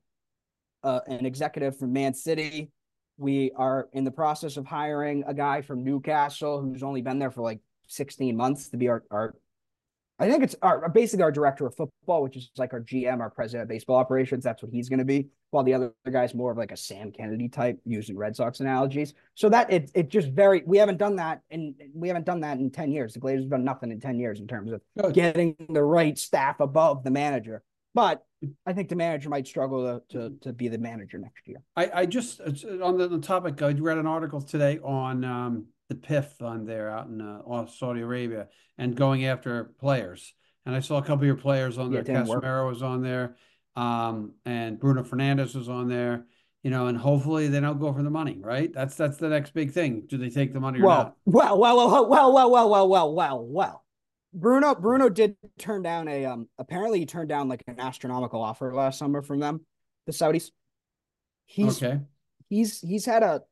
uh, 0.84 1.00
an 1.06 1.26
executive 1.26 1.78
from 1.78 1.92
Man 1.92 2.14
City. 2.14 2.70
We 3.18 3.52
are 3.56 3.88
in 3.92 4.04
the 4.04 4.10
process 4.10 4.56
of 4.56 4.66
hiring 4.66 5.24
a 5.26 5.34
guy 5.34 5.62
from 5.62 5.84
Newcastle 5.84 6.60
who's 6.60 6.82
only 6.82 7.02
been 7.02 7.18
there 7.18 7.30
for 7.30 7.42
like 7.42 7.60
16 7.88 8.36
months 8.36 8.70
to 8.70 8.76
be 8.76 8.88
our, 8.88 9.04
our 9.10 9.34
I 10.22 10.30
think 10.30 10.44
it's 10.44 10.54
our 10.62 10.88
basically 10.88 11.24
our 11.24 11.32
director 11.32 11.66
of 11.66 11.74
football, 11.74 12.22
which 12.22 12.36
is 12.36 12.48
like 12.56 12.72
our 12.72 12.80
GM, 12.80 13.18
our 13.18 13.28
president 13.28 13.62
of 13.62 13.68
baseball 13.68 13.96
operations. 13.96 14.44
That's 14.44 14.62
what 14.62 14.70
he's 14.70 14.88
going 14.88 15.00
to 15.00 15.04
be. 15.04 15.26
While 15.50 15.64
the 15.64 15.74
other 15.74 15.92
guy's 16.08 16.32
more 16.32 16.52
of 16.52 16.56
like 16.56 16.70
a 16.70 16.76
Sam 16.76 17.10
Kennedy 17.10 17.48
type, 17.48 17.80
using 17.84 18.16
Red 18.16 18.36
Sox 18.36 18.60
analogies. 18.60 19.14
So 19.34 19.48
that 19.48 19.72
it 19.72 19.90
it 19.94 20.10
just 20.10 20.28
very 20.28 20.62
we 20.64 20.78
haven't 20.78 20.98
done 20.98 21.16
that 21.16 21.42
and 21.50 21.74
we 21.92 22.06
haven't 22.06 22.24
done 22.24 22.38
that 22.40 22.58
in 22.58 22.70
ten 22.70 22.92
years. 22.92 23.14
The 23.14 23.20
Glazers 23.20 23.40
have 23.40 23.50
done 23.50 23.64
nothing 23.64 23.90
in 23.90 23.98
ten 23.98 24.16
years 24.16 24.38
in 24.38 24.46
terms 24.46 24.70
of 24.70 25.12
getting 25.12 25.56
the 25.68 25.82
right 25.82 26.16
staff 26.16 26.60
above 26.60 27.02
the 27.02 27.10
manager. 27.10 27.64
But 27.92 28.24
I 28.64 28.72
think 28.74 28.90
the 28.90 28.96
manager 28.96 29.28
might 29.28 29.48
struggle 29.48 30.00
to 30.08 30.16
to, 30.16 30.36
to 30.42 30.52
be 30.52 30.68
the 30.68 30.78
manager 30.78 31.18
next 31.18 31.48
year. 31.48 31.62
I 31.74 31.90
I 31.92 32.06
just 32.06 32.40
on 32.40 32.96
the, 32.96 33.08
the 33.08 33.18
topic. 33.18 33.60
I 33.60 33.72
read 33.72 33.98
an 33.98 34.06
article 34.06 34.40
today 34.40 34.78
on 34.84 35.24
um 35.24 35.66
the 35.92 36.06
PIF 36.06 36.40
on 36.42 36.64
there 36.64 36.90
out 36.90 37.06
in 37.08 37.20
uh, 37.20 37.66
Saudi 37.66 38.00
Arabia 38.00 38.48
and 38.78 38.96
going 38.96 39.26
after 39.26 39.64
players. 39.78 40.34
And 40.64 40.74
I 40.74 40.80
saw 40.80 40.98
a 40.98 41.02
couple 41.02 41.20
of 41.20 41.24
your 41.24 41.36
players 41.36 41.76
on 41.76 41.92
there. 41.92 42.04
Yeah, 42.06 42.22
Casemiro 42.22 42.68
was 42.68 42.82
on 42.82 43.02
there, 43.02 43.36
um, 43.74 44.34
and 44.44 44.78
Bruno 44.78 45.02
Fernandes 45.02 45.56
was 45.56 45.68
on 45.68 45.88
there. 45.88 46.26
You 46.62 46.70
know, 46.70 46.86
and 46.86 46.96
hopefully 46.96 47.48
they 47.48 47.58
don't 47.58 47.80
go 47.80 47.92
for 47.92 48.04
the 48.04 48.10
money, 48.10 48.38
right? 48.40 48.72
That's 48.72 48.94
that's 48.94 49.16
the 49.16 49.28
next 49.28 49.52
big 49.52 49.72
thing. 49.72 50.04
Do 50.06 50.16
they 50.16 50.30
take 50.30 50.52
the 50.52 50.60
money 50.60 50.78
or 50.78 50.86
well, 50.86 50.98
not? 50.98 51.16
Well, 51.24 51.58
well, 51.58 51.76
well, 51.76 52.08
well, 52.08 52.32
well, 52.32 52.50
well, 52.50 52.70
well, 52.70 52.88
well, 52.88 53.14
well, 53.14 53.44
well. 53.44 53.84
Bruno 54.32 54.74
Bruno 54.76 55.08
did 55.08 55.36
turn 55.58 55.82
down 55.82 56.06
a 56.06 56.24
um. 56.26 56.48
Apparently, 56.58 57.00
he 57.00 57.06
turned 57.06 57.28
down 57.28 57.48
like 57.48 57.64
an 57.66 57.80
astronomical 57.80 58.40
offer 58.40 58.72
last 58.72 59.00
summer 59.00 59.22
from 59.22 59.40
them, 59.40 59.66
the 60.06 60.12
Saudis. 60.12 60.52
He's 61.44 61.82
okay. 61.82 61.98
He's 62.48 62.80
he's 62.80 63.04
had 63.04 63.24
a 63.24 63.42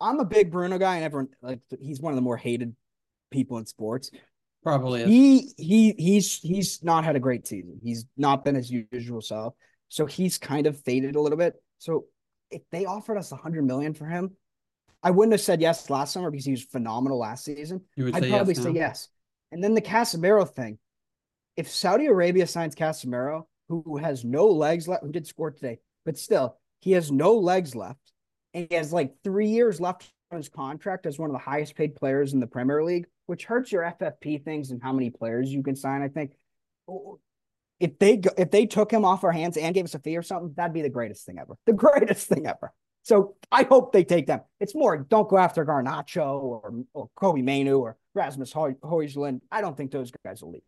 I'm 0.00 0.18
a 0.20 0.24
big 0.24 0.50
Bruno 0.50 0.78
guy, 0.78 0.96
and 0.96 1.04
everyone 1.04 1.28
like 1.42 1.60
he's 1.80 2.00
one 2.00 2.12
of 2.12 2.16
the 2.16 2.22
more 2.22 2.36
hated 2.36 2.74
people 3.30 3.58
in 3.58 3.66
sports. 3.66 4.10
Probably 4.62 5.02
is. 5.02 5.08
he 5.08 5.52
he 5.56 5.94
he's 5.98 6.38
he's 6.38 6.82
not 6.82 7.04
had 7.04 7.16
a 7.16 7.20
great 7.20 7.46
season. 7.46 7.80
He's 7.82 8.06
not 8.16 8.44
been 8.44 8.54
his 8.54 8.70
usual 8.70 9.20
self, 9.20 9.54
so 9.88 10.06
he's 10.06 10.38
kind 10.38 10.66
of 10.66 10.78
faded 10.80 11.16
a 11.16 11.20
little 11.20 11.38
bit. 11.38 11.54
So 11.78 12.06
if 12.50 12.62
they 12.70 12.84
offered 12.84 13.16
us 13.16 13.32
a 13.32 13.36
hundred 13.36 13.64
million 13.64 13.94
for 13.94 14.06
him, 14.06 14.32
I 15.02 15.10
wouldn't 15.10 15.32
have 15.32 15.40
said 15.40 15.60
yes 15.60 15.88
last 15.88 16.12
summer 16.12 16.30
because 16.30 16.44
he 16.44 16.50
was 16.52 16.62
phenomenal 16.62 17.18
last 17.18 17.44
season. 17.44 17.82
I'd 17.98 18.28
probably 18.28 18.54
yes 18.54 18.62
say 18.62 18.72
yes. 18.72 19.08
And 19.52 19.62
then 19.64 19.74
the 19.74 19.82
Casemiro 19.82 20.48
thing. 20.48 20.78
If 21.56 21.68
Saudi 21.68 22.06
Arabia 22.06 22.46
signs 22.46 22.74
Casemiro, 22.74 23.44
who 23.68 23.98
has 23.98 24.24
no 24.24 24.46
legs 24.46 24.88
left, 24.88 25.02
who 25.02 25.12
did 25.12 25.26
score 25.26 25.50
today, 25.50 25.78
but 26.04 26.16
still, 26.16 26.56
he 26.80 26.92
has 26.92 27.10
no 27.10 27.34
legs 27.34 27.74
left 27.74 27.99
and 28.54 28.66
he 28.68 28.76
has 28.76 28.92
like 28.92 29.14
three 29.24 29.48
years 29.48 29.80
left 29.80 30.10
on 30.30 30.38
his 30.38 30.48
contract 30.48 31.06
as 31.06 31.18
one 31.18 31.30
of 31.30 31.34
the 31.34 31.38
highest 31.38 31.74
paid 31.74 31.94
players 31.94 32.32
in 32.32 32.40
the 32.40 32.46
Premier 32.46 32.82
League, 32.82 33.06
which 33.26 33.44
hurts 33.44 33.72
your 33.72 33.82
FFP 33.82 34.44
things 34.44 34.70
and 34.70 34.82
how 34.82 34.92
many 34.92 35.10
players 35.10 35.52
you 35.52 35.62
can 35.62 35.76
sign. 35.76 36.02
I 36.02 36.08
think 36.08 36.32
if 37.78 37.98
they 37.98 38.20
if 38.36 38.50
they 38.50 38.66
took 38.66 38.92
him 38.92 39.04
off 39.04 39.24
our 39.24 39.32
hands 39.32 39.56
and 39.56 39.74
gave 39.74 39.84
us 39.84 39.94
a 39.94 39.98
fee 39.98 40.16
or 40.16 40.22
something, 40.22 40.52
that'd 40.56 40.74
be 40.74 40.82
the 40.82 40.90
greatest 40.90 41.26
thing 41.26 41.38
ever. 41.38 41.56
The 41.66 41.72
greatest 41.74 42.28
thing 42.28 42.46
ever. 42.46 42.72
So 43.02 43.36
I 43.50 43.62
hope 43.62 43.92
they 43.92 44.04
take 44.04 44.26
them. 44.26 44.40
It's 44.60 44.74
more 44.74 44.98
don't 44.98 45.28
go 45.28 45.38
after 45.38 45.64
Garnacho 45.64 46.42
or 46.42 46.72
or 46.92 47.08
Kobbie 47.16 47.42
Mainoo 47.42 47.78
or 47.78 47.96
Rasmus 48.14 48.52
Højlund. 48.52 49.40
I 49.50 49.60
don't 49.62 49.76
think 49.76 49.90
those 49.90 50.12
guys 50.24 50.42
will 50.42 50.52
leave. 50.52 50.62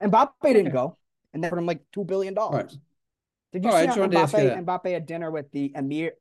And 0.00 0.12
Mbappe 0.12 0.30
didn't 0.42 0.72
go, 0.72 0.98
and 1.32 1.42
they 1.42 1.48
put 1.48 1.58
him 1.58 1.66
like 1.66 1.82
two 1.92 2.04
billion 2.04 2.34
dollars. 2.34 2.72
Right. 2.72 2.80
Did 3.52 3.64
you 3.64 3.70
All 3.70 3.94
see 3.94 4.00
right, 4.00 4.10
Mbappe, 4.10 4.64
Mbappe 4.64 4.92
had 4.92 5.06
dinner 5.06 5.30
with 5.30 5.50
the 5.52 5.72
Emir 5.74 6.12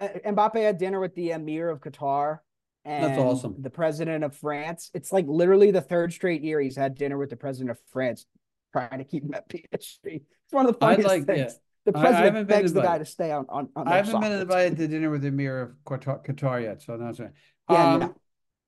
Mbappe 0.00 0.62
had 0.62 0.78
dinner 0.78 1.00
with 1.00 1.14
the 1.14 1.30
Emir 1.30 1.70
of 1.70 1.80
Qatar 1.80 2.38
and 2.86 3.04
That's 3.04 3.18
awesome. 3.18 3.56
the 3.58 3.70
president 3.70 4.22
of 4.22 4.36
France. 4.36 4.90
It's 4.94 5.12
like 5.12 5.26
literally 5.26 5.72
the 5.72 5.80
third 5.80 6.12
straight 6.12 6.42
year 6.42 6.60
he's 6.60 6.76
had 6.76 6.94
dinner 6.94 7.18
with 7.18 7.30
the 7.30 7.36
president 7.36 7.70
of 7.70 7.78
France, 7.92 8.26
trying 8.72 8.98
to 8.98 9.04
keep 9.04 9.24
him 9.24 9.34
at 9.34 9.48
PSG. 9.50 10.04
It's 10.04 10.52
one 10.52 10.66
of 10.66 10.72
the 10.72 10.78
funniest 10.78 11.08
like, 11.08 11.26
things. 11.26 11.52
Yeah. 11.52 11.58
The 11.86 11.92
president 11.92 12.36
I, 12.36 12.40
I 12.40 12.42
begs 12.42 12.72
the 12.72 12.82
guy 12.82 12.98
to 12.98 13.04
stay 13.04 13.30
on. 13.30 13.46
on, 13.48 13.68
on 13.76 13.88
I 13.88 13.96
haven't 13.96 14.20
been 14.20 14.32
invited 14.32 14.76
to 14.78 14.88
dinner 14.88 15.10
with 15.10 15.22
the 15.22 15.28
Emir 15.28 15.60
of 15.60 15.74
Qatar, 15.84 16.24
Qatar 16.24 16.62
yet, 16.62 16.82
so 16.82 16.96
that's 16.96 17.20
right. 17.20 17.30
Yeah, 17.70 17.92
um, 17.92 18.00
no. 18.00 18.14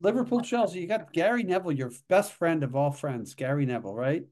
Liverpool 0.00 0.40
Chelsea. 0.40 0.80
You 0.80 0.86
got 0.86 1.12
Gary 1.12 1.42
Neville, 1.42 1.72
your 1.72 1.90
best 2.08 2.32
friend 2.32 2.62
of 2.62 2.76
all 2.76 2.92
friends, 2.92 3.34
Gary 3.34 3.66
Neville, 3.66 3.94
right? 3.94 4.24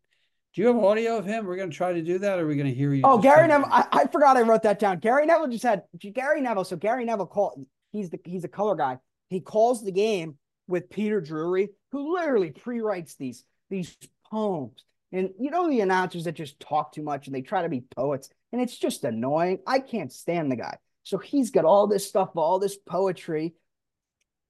Do 0.56 0.62
you 0.62 0.68
have 0.68 0.78
audio 0.78 1.18
of 1.18 1.26
him? 1.26 1.44
We're 1.44 1.56
going 1.56 1.70
to 1.70 1.76
try 1.76 1.92
to 1.92 2.00
do 2.00 2.18
that, 2.20 2.38
or 2.38 2.44
are 2.44 2.46
we 2.46 2.56
going 2.56 2.66
to 2.66 2.74
hear 2.74 2.94
you? 2.94 3.02
Oh, 3.04 3.18
Gary 3.18 3.46
Neville. 3.46 3.68
I, 3.70 3.84
I, 3.92 4.06
forgot 4.06 4.38
I 4.38 4.40
wrote 4.40 4.62
that 4.62 4.78
down. 4.78 5.00
Gary 5.00 5.26
Neville 5.26 5.48
just 5.48 5.62
had 5.62 5.82
Gary 5.98 6.40
Neville. 6.40 6.64
So 6.64 6.76
Gary 6.76 7.04
Neville 7.04 7.26
called. 7.26 7.66
He's 7.92 8.08
the 8.08 8.18
he's 8.24 8.42
a 8.42 8.48
color 8.48 8.74
guy. 8.74 8.96
He 9.28 9.40
calls 9.40 9.84
the 9.84 9.92
game 9.92 10.38
with 10.66 10.88
Peter 10.88 11.20
Drury, 11.20 11.68
who 11.92 12.14
literally 12.14 12.52
pre-writes 12.52 13.16
these 13.16 13.44
these 13.68 13.98
poems. 14.30 14.82
And 15.12 15.28
you 15.38 15.50
know 15.50 15.68
the 15.68 15.82
announcers 15.82 16.24
that 16.24 16.32
just 16.32 16.58
talk 16.58 16.90
too 16.92 17.02
much 17.02 17.26
and 17.26 17.36
they 17.36 17.42
try 17.42 17.60
to 17.60 17.68
be 17.68 17.84
poets, 17.94 18.30
and 18.50 18.62
it's 18.62 18.78
just 18.78 19.04
annoying. 19.04 19.58
I 19.66 19.78
can't 19.78 20.10
stand 20.10 20.50
the 20.50 20.56
guy. 20.56 20.78
So 21.02 21.18
he's 21.18 21.50
got 21.50 21.66
all 21.66 21.86
this 21.86 22.08
stuff, 22.08 22.30
all 22.34 22.58
this 22.58 22.78
poetry. 22.78 23.52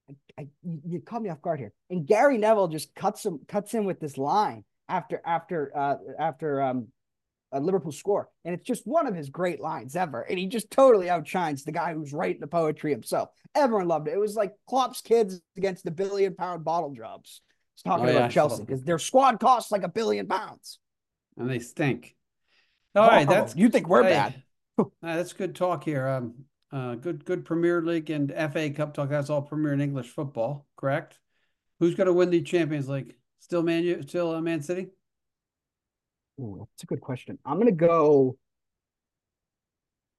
I, 0.08 0.42
I, 0.42 0.48
you 0.62 1.00
caught 1.00 1.22
me 1.22 1.30
off 1.30 1.42
guard 1.42 1.58
here. 1.58 1.72
And 1.90 2.06
Gary 2.06 2.38
Neville 2.38 2.68
just 2.68 2.94
cuts 2.94 3.26
him 3.26 3.40
cuts 3.48 3.74
in 3.74 3.86
with 3.86 3.98
this 3.98 4.16
line 4.16 4.64
after 4.88 5.20
after 5.24 5.76
uh, 5.76 5.96
after 6.18 6.62
um, 6.62 6.88
a 7.52 7.60
Liverpool 7.60 7.92
score, 7.92 8.28
and 8.44 8.54
it's 8.54 8.66
just 8.66 8.86
one 8.86 9.06
of 9.06 9.14
his 9.14 9.28
great 9.28 9.60
lines 9.60 9.96
ever. 9.96 10.22
And 10.22 10.38
he 10.38 10.46
just 10.46 10.70
totally 10.70 11.08
outshines 11.08 11.64
the 11.64 11.72
guy 11.72 11.94
who's 11.94 12.12
writing 12.12 12.40
the 12.40 12.46
poetry 12.46 12.90
himself. 12.90 13.30
Everyone 13.54 13.88
loved 13.88 14.08
it. 14.08 14.14
It 14.14 14.20
was 14.20 14.34
like 14.36 14.52
Klopp's 14.68 15.00
kids 15.00 15.40
against 15.56 15.84
the 15.84 15.90
billion 15.90 16.34
pound 16.34 16.64
bottle 16.64 16.92
jobs. 16.92 17.40
He's 17.74 17.82
talking 17.82 18.06
oh, 18.06 18.10
about 18.10 18.20
yeah, 18.22 18.28
Chelsea 18.28 18.64
because 18.64 18.82
their 18.82 18.98
squad 18.98 19.40
costs 19.40 19.70
like 19.70 19.82
a 19.82 19.88
billion 19.88 20.26
pounds, 20.26 20.78
and 21.36 21.50
they 21.50 21.58
stink. 21.58 22.14
All 22.94 23.04
oh, 23.04 23.08
right, 23.08 23.28
that's 23.28 23.54
you 23.54 23.68
think 23.68 23.88
we're 23.88 24.04
hey, 24.04 24.10
bad. 24.10 24.42
uh, 24.78 24.84
that's 25.02 25.32
good 25.32 25.54
talk 25.54 25.84
here. 25.84 26.08
Um, 26.08 26.34
uh, 26.72 26.94
good, 26.96 27.24
good 27.24 27.44
Premier 27.44 27.80
League 27.80 28.10
and 28.10 28.32
FA 28.52 28.70
Cup 28.70 28.94
talk. 28.94 29.08
That's 29.08 29.30
all 29.30 29.42
Premier 29.42 29.72
and 29.72 29.82
English 29.82 30.08
football, 30.08 30.66
correct? 30.76 31.18
Who's 31.78 31.94
going 31.94 32.06
to 32.06 32.12
win 32.12 32.30
the 32.30 32.42
Champions 32.42 32.88
League? 32.88 33.14
Still 33.46 33.62
Man 33.62 34.04
still 34.08 34.34
uh, 34.34 34.40
Man 34.40 34.60
City. 34.60 34.88
Ooh, 36.40 36.56
that's 36.58 36.82
a 36.82 36.86
good 36.86 37.00
question. 37.00 37.38
I'm 37.44 37.58
gonna 37.58 37.70
go. 37.70 38.36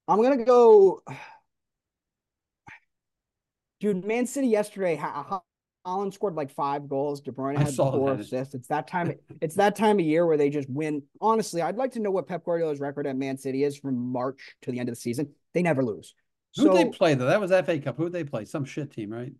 I'm 0.08 0.22
gonna 0.22 0.46
go. 0.46 1.02
Dude, 3.80 4.02
Man 4.02 4.26
City 4.26 4.46
yesterday. 4.46 4.96
Haaland 4.96 6.14
scored 6.14 6.36
like 6.36 6.50
five 6.50 6.88
goals. 6.88 7.20
De 7.20 7.30
Bruyne 7.30 7.58
had 7.58 7.74
four 7.74 8.16
that. 8.16 8.20
assists. 8.20 8.54
It's 8.54 8.68
that 8.68 8.88
time. 8.88 9.12
it's 9.42 9.56
that 9.56 9.76
time 9.76 9.98
of 9.98 10.06
year 10.06 10.24
where 10.24 10.38
they 10.38 10.48
just 10.48 10.70
win. 10.70 11.02
Honestly, 11.20 11.60
I'd 11.60 11.76
like 11.76 11.92
to 11.92 12.00
know 12.00 12.10
what 12.10 12.26
Pep 12.26 12.46
Guardiola's 12.46 12.80
record 12.80 13.06
at 13.06 13.14
Man 13.14 13.36
City 13.36 13.62
is 13.62 13.76
from 13.76 14.10
March 14.10 14.56
to 14.62 14.72
the 14.72 14.80
end 14.80 14.88
of 14.88 14.94
the 14.94 15.00
season. 15.02 15.34
They 15.52 15.60
never 15.60 15.84
lose. 15.84 16.14
Who 16.56 16.62
so, 16.62 16.72
they 16.72 16.86
play 16.86 17.12
though? 17.12 17.26
That 17.26 17.42
was 17.42 17.50
FA 17.50 17.78
Cup. 17.78 17.98
Who 17.98 18.08
they 18.08 18.24
play? 18.24 18.46
Some 18.46 18.64
shit 18.64 18.90
team, 18.90 19.10
right? 19.10 19.34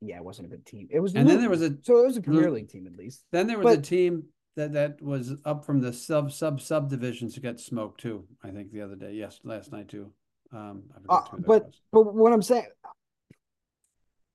Yeah, 0.00 0.16
it 0.16 0.24
wasn't 0.24 0.46
a 0.46 0.50
good 0.50 0.64
team. 0.64 0.88
It 0.90 1.00
was, 1.00 1.14
and 1.14 1.28
then 1.28 1.40
there 1.40 1.50
was 1.50 1.62
a 1.62 1.76
so 1.82 1.98
it 1.98 2.06
was 2.06 2.16
a 2.16 2.22
Premier 2.22 2.50
League 2.50 2.68
team 2.68 2.86
at 2.86 2.96
least. 2.96 3.24
Then 3.32 3.46
there 3.46 3.58
was 3.58 3.64
but, 3.64 3.78
a 3.78 3.82
team 3.82 4.24
that 4.56 4.72
that 4.72 5.02
was 5.02 5.34
up 5.44 5.64
from 5.64 5.80
the 5.80 5.92
sub 5.92 6.32
sub 6.32 6.60
subdivisions 6.60 7.34
to 7.34 7.40
get 7.40 7.60
smoked 7.60 8.00
too. 8.00 8.24
I 8.42 8.50
think 8.50 8.72
the 8.72 8.80
other 8.80 8.96
day, 8.96 9.12
yes, 9.12 9.40
last 9.44 9.72
night 9.72 9.88
too. 9.88 10.12
Um, 10.52 10.84
uh, 11.08 11.20
but 11.38 11.66
was. 11.66 11.74
but 11.92 12.14
what 12.14 12.32
I'm 12.32 12.42
saying, 12.42 12.66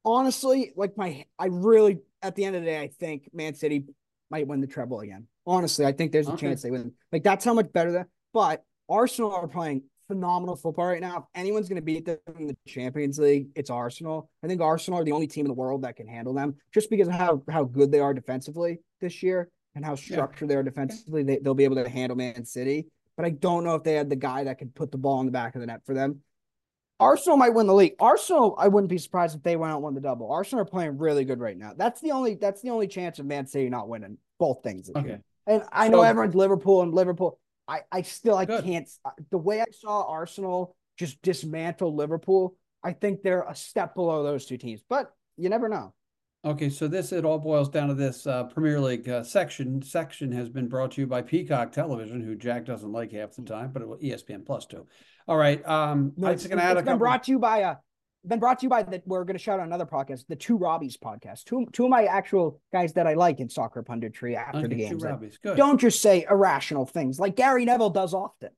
honestly, 0.05 0.71
like 0.75 0.97
my, 0.97 1.25
I 1.37 1.47
really 1.47 1.99
at 2.21 2.35
the 2.35 2.45
end 2.45 2.55
of 2.55 2.61
the 2.61 2.67
day, 2.67 2.79
I 2.79 2.87
think 2.87 3.29
Man 3.33 3.55
City 3.55 3.85
might 4.29 4.47
win 4.47 4.61
the 4.61 4.67
treble 4.67 4.99
again. 4.99 5.27
Honestly, 5.47 5.85
I 5.85 5.91
think 5.91 6.11
there's 6.11 6.27
a 6.27 6.33
okay. 6.33 6.47
chance 6.47 6.61
they 6.61 6.71
win. 6.71 6.93
Like 7.11 7.23
that's 7.23 7.43
how 7.43 7.53
much 7.53 7.71
better 7.73 7.93
that. 7.93 8.07
But 8.33 8.63
Arsenal 8.87 9.33
are 9.33 9.47
playing 9.47 9.83
phenomenal 10.07 10.55
football 10.55 10.85
right 10.85 11.01
now. 11.01 11.17
If 11.17 11.23
anyone's 11.35 11.67
going 11.67 11.77
to 11.77 11.81
beat 11.81 12.05
them 12.05 12.17
in 12.37 12.47
the 12.47 12.57
Champions 12.67 13.19
League, 13.19 13.49
it's 13.55 13.69
Arsenal. 13.69 14.29
I 14.43 14.47
think 14.47 14.61
Arsenal 14.61 14.99
are 14.99 15.03
the 15.03 15.11
only 15.11 15.27
team 15.27 15.45
in 15.45 15.49
the 15.49 15.53
world 15.53 15.83
that 15.83 15.95
can 15.95 16.07
handle 16.07 16.33
them 16.33 16.55
just 16.73 16.89
because 16.89 17.07
of 17.07 17.13
how, 17.13 17.41
how 17.49 17.63
good 17.63 17.91
they 17.91 17.99
are 17.99 18.13
defensively 18.13 18.79
this 19.01 19.21
year 19.23 19.49
and 19.75 19.83
how 19.83 19.95
structured 19.95 20.49
yeah. 20.49 20.55
they 20.55 20.59
are 20.59 20.63
defensively. 20.63 21.23
They, 21.23 21.37
they'll 21.37 21.53
be 21.53 21.63
able 21.63 21.75
to 21.77 21.89
handle 21.89 22.17
Man 22.17 22.45
City. 22.45 22.87
But 23.17 23.25
I 23.25 23.29
don't 23.29 23.63
know 23.63 23.75
if 23.75 23.83
they 23.83 23.93
had 23.93 24.09
the 24.09 24.15
guy 24.15 24.43
that 24.43 24.59
could 24.59 24.75
put 24.75 24.91
the 24.91 24.97
ball 24.97 25.19
in 25.21 25.25
the 25.25 25.31
back 25.31 25.55
of 25.55 25.61
the 25.61 25.67
net 25.67 25.81
for 25.85 25.93
them. 25.93 26.21
Arsenal 26.99 27.37
might 27.37 27.53
win 27.53 27.67
the 27.67 27.73
league. 27.73 27.95
Arsenal, 27.99 28.55
I 28.57 28.67
wouldn't 28.69 28.89
be 28.89 28.97
surprised 28.97 29.35
if 29.35 29.43
they 29.43 29.57
went 29.57 29.71
out 29.71 29.77
and 29.77 29.83
won 29.83 29.95
the 29.95 30.01
double. 30.01 30.31
Arsenal 30.31 30.61
are 30.61 30.65
playing 30.65 30.97
really 30.97 31.25
good 31.25 31.39
right 31.39 31.57
now. 31.57 31.73
That's 31.75 31.99
the 31.99 32.11
only 32.11 32.35
that's 32.35 32.61
the 32.61 32.69
only 32.69 32.87
chance 32.87 33.19
of 33.19 33.25
Man 33.25 33.47
City 33.47 33.69
not 33.69 33.89
winning 33.89 34.17
both 34.39 34.63
things. 34.63 34.89
Okay. 34.95 35.19
And 35.47 35.63
I 35.71 35.89
know 35.89 35.99
so, 35.99 36.03
everyone's 36.03 36.35
Liverpool 36.35 36.81
and 36.81 36.93
Liverpool. 36.93 37.37
I 37.67 37.81
I 37.91 38.01
still 38.03 38.35
I 38.35 38.45
good. 38.45 38.63
can't 38.63 38.89
the 39.31 39.37
way 39.37 39.61
I 39.61 39.65
saw 39.71 40.03
Arsenal 40.03 40.75
just 40.97 41.21
dismantle 41.21 41.95
Liverpool. 41.95 42.55
I 42.83 42.93
think 42.93 43.23
they're 43.23 43.43
a 43.43 43.55
step 43.55 43.95
below 43.95 44.23
those 44.23 44.45
two 44.45 44.57
teams, 44.57 44.81
but 44.87 45.11
you 45.37 45.49
never 45.49 45.67
know. 45.67 45.93
Okay, 46.45 46.69
so 46.69 46.87
this 46.87 47.11
it 47.11 47.25
all 47.25 47.39
boils 47.39 47.69
down 47.69 47.87
to 47.87 47.95
this 47.95 48.27
uh, 48.27 48.43
Premier 48.43 48.79
League 48.79 49.09
uh, 49.09 49.23
section. 49.23 49.81
Section 49.81 50.31
has 50.31 50.47
been 50.47 50.67
brought 50.67 50.91
to 50.91 51.01
you 51.01 51.07
by 51.07 51.23
Peacock 51.23 51.71
Television, 51.71 52.21
who 52.21 52.35
Jack 52.35 52.65
doesn't 52.65 52.91
like 52.91 53.11
half 53.11 53.35
the 53.35 53.41
time, 53.41 53.71
but 53.73 53.81
ESPN 53.99 54.45
Plus 54.45 54.67
too. 54.67 54.85
All 55.27 55.37
right, 55.37 55.67
um, 55.67 56.13
no, 56.15 56.27
it's, 56.27 56.45
it's 56.45 56.53
been 56.53 56.59
couple... 56.59 56.97
brought 56.97 57.23
to 57.23 57.31
you 57.31 57.39
by 57.39 57.63
uh, 57.63 57.75
been 58.27 58.39
brought 58.39 58.59
to 58.59 58.63
you 58.65 58.69
by 58.69 58.83
that. 58.83 59.03
We're 59.05 59.23
going 59.23 59.37
to 59.37 59.43
shout 59.43 59.59
out 59.59 59.65
another 59.65 59.85
podcast, 59.85 60.25
the 60.27 60.35
Two 60.35 60.57
Robbies 60.57 60.97
podcast. 60.97 61.45
Two 61.45 61.65
two 61.71 61.85
of 61.85 61.89
my 61.89 62.05
actual 62.05 62.61
guys 62.71 62.93
that 62.93 63.07
I 63.07 63.13
like 63.13 63.39
in 63.39 63.49
soccer 63.49 63.83
punditry 63.83 64.35
after 64.35 64.59
okay, 64.59 64.67
the 64.67 64.75
games. 64.75 65.01
Two 65.01 65.07
Robbies, 65.07 65.41
good. 65.41 65.57
Don't 65.57 65.79
just 65.79 66.01
say 66.01 66.25
irrational 66.29 66.85
things 66.85 67.19
like 67.19 67.35
Gary 67.35 67.65
Neville 67.65 67.89
does 67.89 68.13
often. 68.13 68.49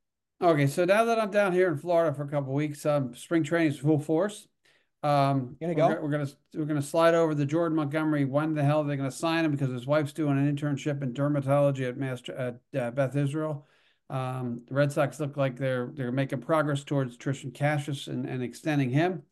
Okay, 0.42 0.68
so 0.68 0.86
now 0.86 1.06
that 1.06 1.20
I'm 1.20 1.32
down 1.32 1.52
here 1.52 1.68
in 1.68 1.78
Florida 1.78 2.14
for 2.16 2.24
a 2.24 2.28
couple 2.28 2.54
weeks, 2.54 2.86
um, 2.86 3.16
spring 3.16 3.44
training 3.44 3.72
is 3.72 3.80
full 3.80 4.00
force. 4.00 4.48
Um, 5.04 5.56
gonna 5.62 5.76
go. 5.76 5.88
We're, 5.88 6.02
we're, 6.02 6.10
gonna 6.10 6.28
we're 6.54 6.66
gonna 6.66 6.82
slide 6.82 7.14
over 7.14 7.34
the 7.34 7.46
Jordan 7.46 7.76
Montgomery. 7.76 8.26
When 8.26 8.54
the 8.54 8.64
hell 8.64 8.82
are 8.82 8.88
they 8.88 8.98
gonna 8.98 9.12
sign 9.12 9.46
him? 9.46 9.52
Because 9.52 9.72
his 9.72 9.88
wife's 9.88 10.14
doing 10.14 10.38
an 10.38 10.56
internship 10.56 11.02
in 11.02 11.14
dermatology 11.14 11.88
at 11.88 11.98
Master 11.98 12.36
at 12.36 12.80
uh, 12.80 12.92
Beth 12.92 13.16
Israel. 13.16 13.68
Um, 14.10 14.62
the 14.68 14.76
Red 14.76 14.92
Sox 14.92 15.20
look 15.20 15.38
like 15.38 15.58
they're 15.58 15.92
they're 15.94 16.12
making 16.12 16.42
progress 16.42 16.84
towards 16.84 17.18
Triston 17.18 17.58
Casas 17.58 18.08
and, 18.08 18.26
and 18.26 18.42
extending 18.42 18.90
him. 18.90 19.24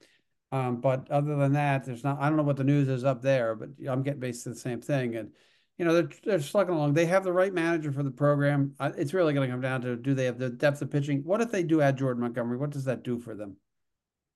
Um, 0.55 0.77
but 0.77 1.11
other 1.11 1.35
than 1.35 1.53
that, 1.53 1.85
there's 1.85 2.03
not. 2.03 2.17
I 2.19 2.29
don't 2.29 2.37
know 2.37 2.43
what 2.43 2.55
the 2.55 2.63
news 2.63 2.87
is 2.87 3.03
up 3.03 3.21
there, 3.21 3.55
but 3.55 3.69
I'm 3.89 4.03
getting 4.03 4.21
basically 4.21 4.53
the 4.53 4.59
same 4.59 4.79
thing. 4.79 5.15
And 5.15 5.31
you 5.77 5.83
know 5.83 5.93
they're 5.93 6.09
they're 6.23 6.39
slugging 6.39 6.75
along. 6.75 6.93
They 6.93 7.07
have 7.07 7.25
the 7.25 7.33
right 7.33 7.53
manager 7.53 7.91
for 7.91 8.03
the 8.03 8.11
program. 8.11 8.73
It's 8.79 9.13
really 9.13 9.33
going 9.33 9.49
to 9.49 9.53
come 9.53 9.61
down 9.61 9.81
to 9.81 9.97
do 9.97 10.13
they 10.13 10.25
have 10.25 10.39
the 10.39 10.49
depth 10.49 10.81
of 10.81 10.91
pitching? 10.91 11.23
What 11.25 11.41
if 11.41 11.51
they 11.51 11.63
do 11.63 11.81
add 11.81 11.97
Jordan 11.97 12.21
Montgomery? 12.21 12.57
What 12.57 12.69
does 12.69 12.85
that 12.85 13.03
do 13.03 13.19
for 13.19 13.35
them? 13.35 13.57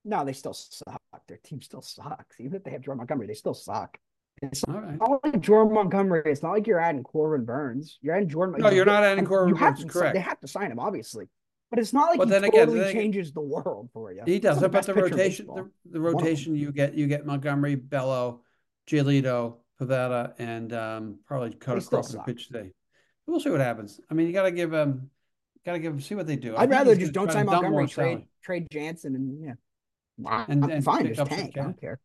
No, 0.04 0.24
they 0.24 0.34
still 0.34 0.52
suck. 0.52 1.00
Their 1.26 1.38
team 1.38 1.62
still 1.62 1.82
sucks. 1.82 2.38
Even 2.38 2.56
if 2.56 2.64
they 2.64 2.70
have 2.70 2.82
Jordan 2.82 2.98
Montgomery, 2.98 3.26
they 3.26 3.34
still 3.34 3.54
suck. 3.54 3.96
It's 4.42 4.62
All 4.64 4.74
right. 4.74 4.98
not 4.98 5.24
like 5.24 5.40
Jordan 5.40 5.74
Montgomery. 5.74 6.22
It's 6.26 6.42
not 6.42 6.52
like 6.52 6.66
you're 6.66 6.80
adding 6.80 7.02
Corbin 7.02 7.44
Burnes. 7.44 7.98
You're 8.02 8.14
adding 8.16 8.28
Jordan. 8.28 8.60
No, 8.60 8.70
you're 8.70 8.84
not 8.84 9.04
adding 9.04 9.24
Corbin 9.24 9.54
Burnes. 9.54 9.84
Correct. 9.84 10.14
They 10.14 10.20
have 10.20 10.40
to 10.40 10.48
sign 10.48 10.70
him, 10.70 10.78
obviously. 10.78 11.28
But 11.70 11.78
it's 11.78 11.92
not 11.92 12.10
like 12.10 12.18
but 12.18 12.28
he 12.44 12.50
totally 12.50 12.80
again, 12.80 12.92
changes 12.92 13.32
the 13.32 13.40
world 13.40 13.90
for 13.92 14.12
you. 14.12 14.22
He 14.26 14.40
does. 14.40 14.60
But 14.60 14.86
the 14.86 14.94
rotation, 14.94 15.46
the, 15.46 15.70
the, 15.88 16.00
rotation 16.00 16.56
you 16.56 16.72
get, 16.72 16.94
you 16.94 17.06
get 17.06 17.24
Montgomery, 17.24 17.76
Bello, 17.76 18.40
Giolito, 18.88 19.58
Pivetta, 19.80 20.34
and 20.38 20.72
um, 20.72 21.18
probably 21.26 21.50
Kutter 21.50 21.88
Crawford 21.88 22.24
pitch 22.26 22.48
today. 22.48 22.72
We'll 23.26 23.38
see 23.38 23.50
what 23.50 23.60
happens. 23.60 24.00
I 24.10 24.14
mean, 24.14 24.26
you 24.26 24.32
got 24.32 24.42
to 24.42 24.50
give 24.50 24.72
them, 24.72 25.10
got 25.64 25.74
to 25.74 25.78
give 25.78 25.92
them, 25.92 26.00
see 26.00 26.16
what 26.16 26.26
they 26.26 26.34
do. 26.34 26.56
I'd 26.56 26.70
rather 26.70 26.96
just 26.96 27.12
don't 27.12 27.30
sign 27.30 27.46
Montgomery, 27.46 27.86
trade, 27.86 28.24
trade 28.42 28.66
Jansen, 28.72 29.14
and 29.14 29.40
yeah 29.40 29.52
and, 30.26 30.64
I'm 30.64 30.70
and 30.70 30.84
fine. 30.84 31.14
Just 31.14 31.30
tank. 31.30 31.56
I 31.56 31.62
don't 31.62 31.80
care. 31.80 32.00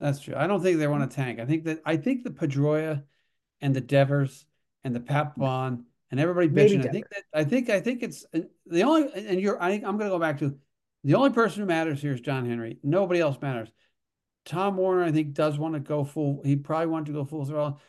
That's 0.00 0.20
true. 0.20 0.34
I 0.36 0.46
don't 0.46 0.62
think 0.62 0.78
they 0.78 0.86
want 0.86 1.08
to 1.08 1.14
tank. 1.14 1.40
I 1.40 1.44
think 1.44 1.64
that 1.64 1.80
I 1.84 1.96
think 1.96 2.24
the 2.24 2.30
Pedroia 2.30 3.04
and 3.60 3.74
the 3.74 3.80
Devers 3.80 4.46
and 4.84 4.94
the 4.94 5.00
Papelbon 5.00 5.84
and 6.10 6.20
everybody 6.20 6.48
bitching. 6.48 6.86
I 6.86 6.90
think 6.90 7.08
that 7.10 7.22
I 7.34 7.44
think 7.44 7.70
I 7.70 7.80
think 7.80 8.02
it's 8.02 8.24
the 8.66 8.82
only 8.82 9.12
and 9.14 9.40
you're 9.40 9.62
I 9.62 9.70
think 9.70 9.84
I'm 9.84 9.98
going 9.98 10.10
to 10.10 10.14
go 10.14 10.18
back 10.18 10.38
to 10.40 10.56
the 11.04 11.14
only 11.14 11.30
person 11.30 11.60
who 11.60 11.66
matters 11.66 12.00
here 12.00 12.12
is 12.12 12.20
John 12.20 12.46
Henry. 12.46 12.78
Nobody 12.82 13.20
else 13.20 13.38
matters. 13.40 13.70
Tom 14.44 14.76
Werner 14.76 15.04
I 15.04 15.12
think, 15.12 15.34
does 15.34 15.58
want 15.58 15.74
to 15.74 15.80
go 15.80 16.04
full. 16.04 16.42
He 16.44 16.56
probably 16.56 16.86
wanted 16.86 17.06
to 17.06 17.12
go 17.12 17.24
full 17.24 17.44
throttle. 17.44 17.80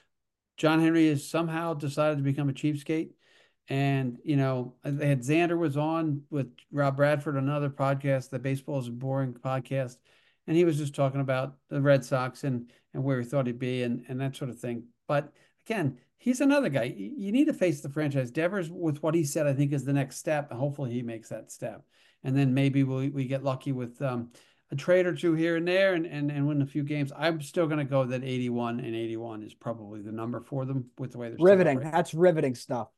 John 0.58 0.82
Henry 0.82 1.08
has 1.08 1.28
somehow 1.28 1.74
decided 1.74 2.18
to 2.18 2.24
become 2.24 2.50
a 2.50 2.54
cheapskate. 2.54 3.12
And, 3.70 4.18
you 4.24 4.36
know, 4.36 4.76
they 4.84 5.08
had 5.08 5.22
Xander 5.22 5.58
was 5.58 5.78
on 5.78 6.24
with 6.30 6.52
Rob 6.72 6.98
Bradford, 6.98 7.36
another 7.36 7.70
podcast, 7.70 8.30
the 8.30 8.40
Baseball 8.40 8.80
is 8.80 8.88
a 8.88 8.92
Boring 8.92 9.34
podcast. 9.34 9.98
And 10.48 10.58
he 10.58 10.66
was 10.66 10.78
just 10.78 10.96
talking 10.96 11.22
about 11.22 11.56
the 11.70 11.80
Red 11.80 12.04
Sox 12.04 12.44
and, 12.44 12.72
and 12.94 13.04
where 13.04 13.22
he 13.22 13.26
thought 13.26 13.46
he'd 13.46 13.60
be 13.60 13.84
and, 13.84 14.04
and 14.10 14.20
that 14.20 14.36
sort 14.36 14.50
of 14.50 14.60
thing. 14.60 14.86
But 15.08 15.32
again, 15.68 16.00
he's 16.20 16.42
another 16.42 16.70
guy. 16.70 16.94
You 16.96 17.32
need 17.32 17.46
to 17.46 17.54
face 17.54 17.82
the 17.82 17.90
franchise. 17.90 18.30
Devers, 18.30 18.70
with 18.70 19.02
what 19.02 19.16
he 19.16 19.24
said, 19.24 19.48
I 19.48 19.54
think 19.54 19.74
is 19.74 19.86
the 19.86 19.94
next 19.94 20.18
step. 20.18 20.52
Hopefully 20.52 20.92
he 20.92 21.02
makes 21.02 21.30
that 21.30 21.52
step. 21.52 21.84
And 22.24 22.38
then 22.38 22.54
maybe 22.54 22.84
we, 22.84 23.10
we 23.10 23.26
get 23.26 23.44
lucky 23.44 23.72
with 23.72 24.00
um, 24.02 24.30
a 24.72 24.76
trade 24.76 25.08
or 25.08 25.16
two 25.16 25.34
here 25.34 25.56
and 25.56 25.68
there 25.68 25.94
and, 25.94 26.06
and, 26.06 26.30
and 26.30 26.48
win 26.48 26.62
a 26.62 26.68
few 26.68 26.84
games. 26.84 27.12
I'm 27.18 27.42
still 27.42 27.66
going 27.66 27.80
to 27.80 27.86
go 27.86 28.06
that 28.06 28.24
81 28.24 28.82
and 28.82 28.94
81 28.94 29.44
is 29.44 29.54
probably 29.54 30.02
the 30.02 30.12
number 30.12 30.42
for 30.42 30.66
them 30.66 30.90
with 31.00 31.14
the 31.14 31.18
way 31.18 31.30
they're 31.30 31.38
riveting. 31.40 31.80
That's 31.80 32.14
riveting 32.14 32.54
stuff 32.54 32.90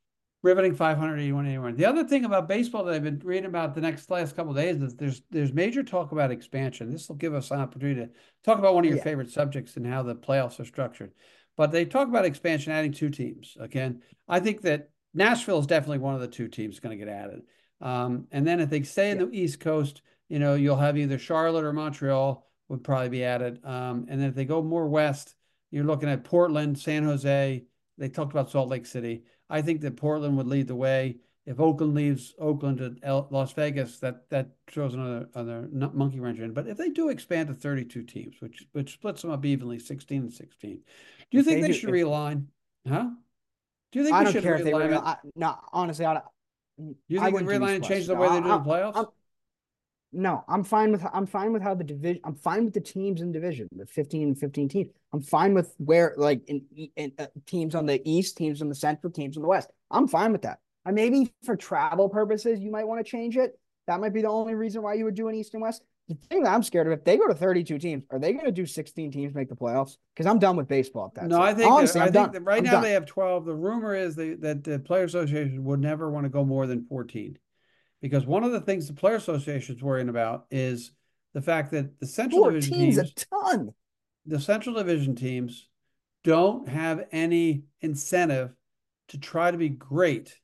riveting 0.43 0.74
581 0.74 1.45
81 1.45 1.76
the 1.76 1.86
other 1.86 2.03
thing 2.03 2.26
about 2.26 2.47
baseball 2.47 2.84
that 2.84 2.95
i've 2.95 3.03
been 3.03 3.22
reading 3.24 3.45
about 3.45 3.76
the 3.76 3.82
next 3.82 4.09
last 4.09 4.36
couple 4.36 4.53
days 4.53 4.82
is 4.82 4.95
there's 4.95 5.22
there's 5.30 5.53
major 5.53 5.84
talk 5.84 6.11
about 6.11 6.32
expansion 6.32 6.89
this 6.89 7.07
will 7.07 7.15
give 7.15 7.36
us 7.36 7.51
an 7.51 7.59
opportunity 7.59 8.01
to 8.01 8.09
talk 8.43 8.57
about 8.57 8.74
one 8.74 8.84
of 8.84 8.89
your 8.89 8.97
yeah. 8.97 9.03
favorite 9.03 9.30
subjects 9.30 9.78
and 9.78 9.86
how 9.86 10.01
the 10.01 10.15
playoffs 10.15 10.59
are 10.59 10.65
structured 10.65 11.11
but 11.62 11.72
they 11.72 11.86
talk 11.86 12.07
about 12.07 12.26
expansion 12.26 12.72
adding 12.72 12.91
two 12.91 13.09
teams 13.09 13.55
again 13.59 14.01
i 14.28 14.39
think 14.39 14.62
that 14.62 14.89
nashville 15.14 15.59
is 15.59 15.68
definitely 15.68 15.99
one 15.99 16.16
of 16.16 16.22
the 16.22 16.28
two 16.28 16.47
teams 16.47 16.80
going 16.80 16.97
to 16.97 17.05
get 17.05 17.14
added 17.14 17.41
um, 17.82 18.28
and 18.32 18.47
then 18.47 18.59
if 18.59 18.70
they 18.70 18.82
stay 18.82 19.12
in 19.12 19.20
yeah. 19.20 19.26
the 19.26 19.39
east 19.39 19.59
coast 19.59 20.01
you 20.28 20.39
know 20.39 20.55
you'll 20.55 20.76
have 20.76 20.97
either 20.97 21.20
charlotte 21.20 21.64
or 21.64 21.74
montreal 21.74 22.47
would 22.70 22.84
probably 22.84 23.09
be 23.09 23.24
added 23.24 23.59
um, 23.64 24.07
and 24.09 24.20
then 24.20 24.30
if 24.30 24.36
they 24.36 24.45
go 24.45 24.64
more 24.64 24.88
west 24.88 25.36
you're 25.70 25.84
looking 25.84 26.09
at 26.09 26.24
portland 26.24 26.80
san 26.80 27.03
jose 27.03 27.64
they 27.97 28.09
talked 28.09 28.32
about 28.32 28.49
salt 28.49 28.70
lake 28.70 28.88
city 28.88 29.24
I 29.51 29.62
think 29.62 29.82
that 29.82 29.97
Portland 29.97 30.38
would 30.38 30.47
lead 30.47 30.68
the 30.68 30.76
way. 30.76 31.18
If 31.45 31.59
Oakland 31.59 31.93
leaves 31.93 32.34
Oakland 32.39 32.78
to 32.78 33.28
Las 33.30 33.51
Vegas, 33.53 33.99
that 33.99 34.30
that 34.30 34.51
throws 34.68 34.93
another 34.93 35.28
other 35.36 35.68
monkey 35.72 36.20
wrench 36.20 36.39
in. 36.39 36.53
But 36.53 36.68
if 36.68 36.78
they 36.78 36.89
do 36.89 37.09
expand 37.09 37.49
to 37.49 37.53
32 37.53 38.03
teams, 38.03 38.36
which 38.39 38.66
which 38.72 38.93
splits 38.93 39.22
them 39.22 39.32
up 39.32 39.45
evenly, 39.45 39.78
16 39.78 40.22
and 40.22 40.34
16, 40.34 40.80
do 41.32 41.38
you 41.38 41.44
think 41.44 41.62
they, 41.62 41.68
they 41.68 41.74
do, 41.74 41.74
should 41.74 41.90
realign? 41.90 42.46
Huh? 42.88 43.10
Do 43.92 44.00
you 44.00 44.06
think 44.06 44.16
I 44.16 44.24
don't 44.24 44.42
care 44.42 44.56
if 44.56 44.64
they 44.64 44.72
realign? 44.72 45.04
I, 45.04 45.18
no, 45.36 45.56
honestly, 45.72 46.06
I 46.06 46.16
don't. 46.16 46.26
Do 46.78 46.96
You 47.08 47.20
think 47.20 47.38
they 47.38 47.44
realign 47.44 47.76
and 47.76 47.84
change 47.84 48.08
the 48.08 48.16
way 48.16 48.28
no, 48.28 48.34
they 48.36 48.42
do 48.42 48.52
I, 48.52 48.58
the 48.58 48.64
playoffs? 48.64 48.98
I'm, 48.98 49.06
no, 50.14 50.44
I'm 50.50 50.64
fine 50.64 50.92
with 50.92 51.06
I'm 51.14 51.26
fine 51.26 51.54
with 51.54 51.62
how 51.62 51.74
the 51.74 51.84
division. 51.84 52.22
I'm 52.26 52.36
fine 52.36 52.66
with 52.66 52.74
the 52.74 52.82
teams 52.82 53.22
in 53.22 53.32
division, 53.32 53.70
the 53.72 53.86
15 53.86 54.28
and 54.30 54.38
15 54.38 54.68
teams. 54.68 54.90
I'm 55.14 55.22
fine 55.22 55.54
with 55.54 55.74
where 55.78 56.14
like 56.18 56.42
in, 56.48 56.66
in 56.96 57.14
uh, 57.18 57.28
teams 57.46 57.76
on 57.76 57.86
the 57.86 58.02
east, 58.10 58.36
teams 58.36 58.62
on 58.62 58.68
the 58.68 58.76
central, 58.76 59.12
teams 59.12 59.38
on 59.38 59.44
the 59.44 59.48
west. 59.48 59.70
I'm 59.90 60.08
fine 60.08 60.34
with 60.34 60.42
that. 60.42 60.60
I 60.86 60.92
maybe 60.92 61.32
for 61.44 61.56
travel 61.56 62.10
purposes, 62.10 62.60
you 62.60 62.72
might 62.72 62.88
want 62.88 63.06
to 63.06 63.10
change 63.10 63.38
it. 63.38 63.58
That 63.88 64.02
might 64.02 64.14
be 64.14 64.22
the 64.22 64.30
only 64.30 64.56
reason 64.56 64.82
why 64.82 64.96
you 64.96 65.06
would 65.06 65.16
do 65.16 65.30
an 65.30 65.36
east 65.36 65.54
and 65.54 65.62
west. 65.62 65.84
The 66.20 66.28
thing 66.28 66.43
that 66.43 66.53
I'm 66.53 66.64
scared 66.64 66.88
of, 66.88 66.93
if 66.93 67.03
they 67.03 67.18
go 67.18 67.28
to 67.28 67.34
32 67.34 67.78
teams, 67.78 68.03
are 68.12 68.20
they 68.20 68.34
going 68.34 68.45
to 68.45 68.51
do 68.51 68.66
16 68.66 69.12
teams 69.12 69.34
make 69.34 69.49
the 69.49 69.55
playoffs? 69.55 69.97
Because 70.14 70.26
I'm 70.26 70.39
done 70.39 70.55
with 70.55 70.68
baseball 70.68 71.07
at 71.07 71.16
that. 71.16 71.28
No, 71.30 71.41
I 71.41 71.53
think 71.53 71.70
uh, 71.72 71.76
Honestly, 71.76 72.01
I 72.01 72.12
think 72.12 72.36
right 72.41 72.59
I'm 72.59 72.64
now 72.64 72.72
done. 72.72 72.84
they 72.84 72.91
have 72.91 73.05
12. 73.05 73.45
The 73.45 73.55
rumor 73.55 73.95
is 73.95 74.16
they, 74.16 74.34
that 74.36 74.64
the 74.64 74.80
Player 74.80 75.03
Association 75.03 75.64
would 75.64 75.80
never 75.80 76.09
want 76.09 76.26
to 76.26 76.30
go 76.30 76.43
more 76.43 76.68
than 76.68 76.86
14 76.86 77.38
because 78.01 78.26
one 78.26 78.43
of 78.43 78.51
the 78.51 78.62
things 78.62 78.88
the 78.88 78.93
player 78.93 79.16
association 79.16 79.76
is 79.76 79.84
worrying 79.84 80.09
about 80.09 80.45
is 80.51 80.91
the 81.34 81.41
fact 81.41 81.72
that 81.72 81.99
the 81.99 82.07
central 82.07 82.45
division 82.45 82.74
teams, 82.74 82.97
a 82.97 83.05
ton. 83.14 83.74
The 84.26 84.39
central 84.39 84.76
division 84.76 85.16
teams 85.16 85.68
don't 86.24 86.68
have 86.68 87.05
any 87.12 87.64
incentive 87.82 88.53
to 89.09 89.18
try 89.18 89.51
to 89.51 89.57
be 89.57 89.70
great 89.70 90.38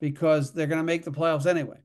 because 0.00 0.52
they're 0.52 0.66
going 0.66 0.80
to 0.80 0.84
make 0.84 1.04
the 1.04 1.12
playoffs 1.12 1.46
anyway. 1.46 1.78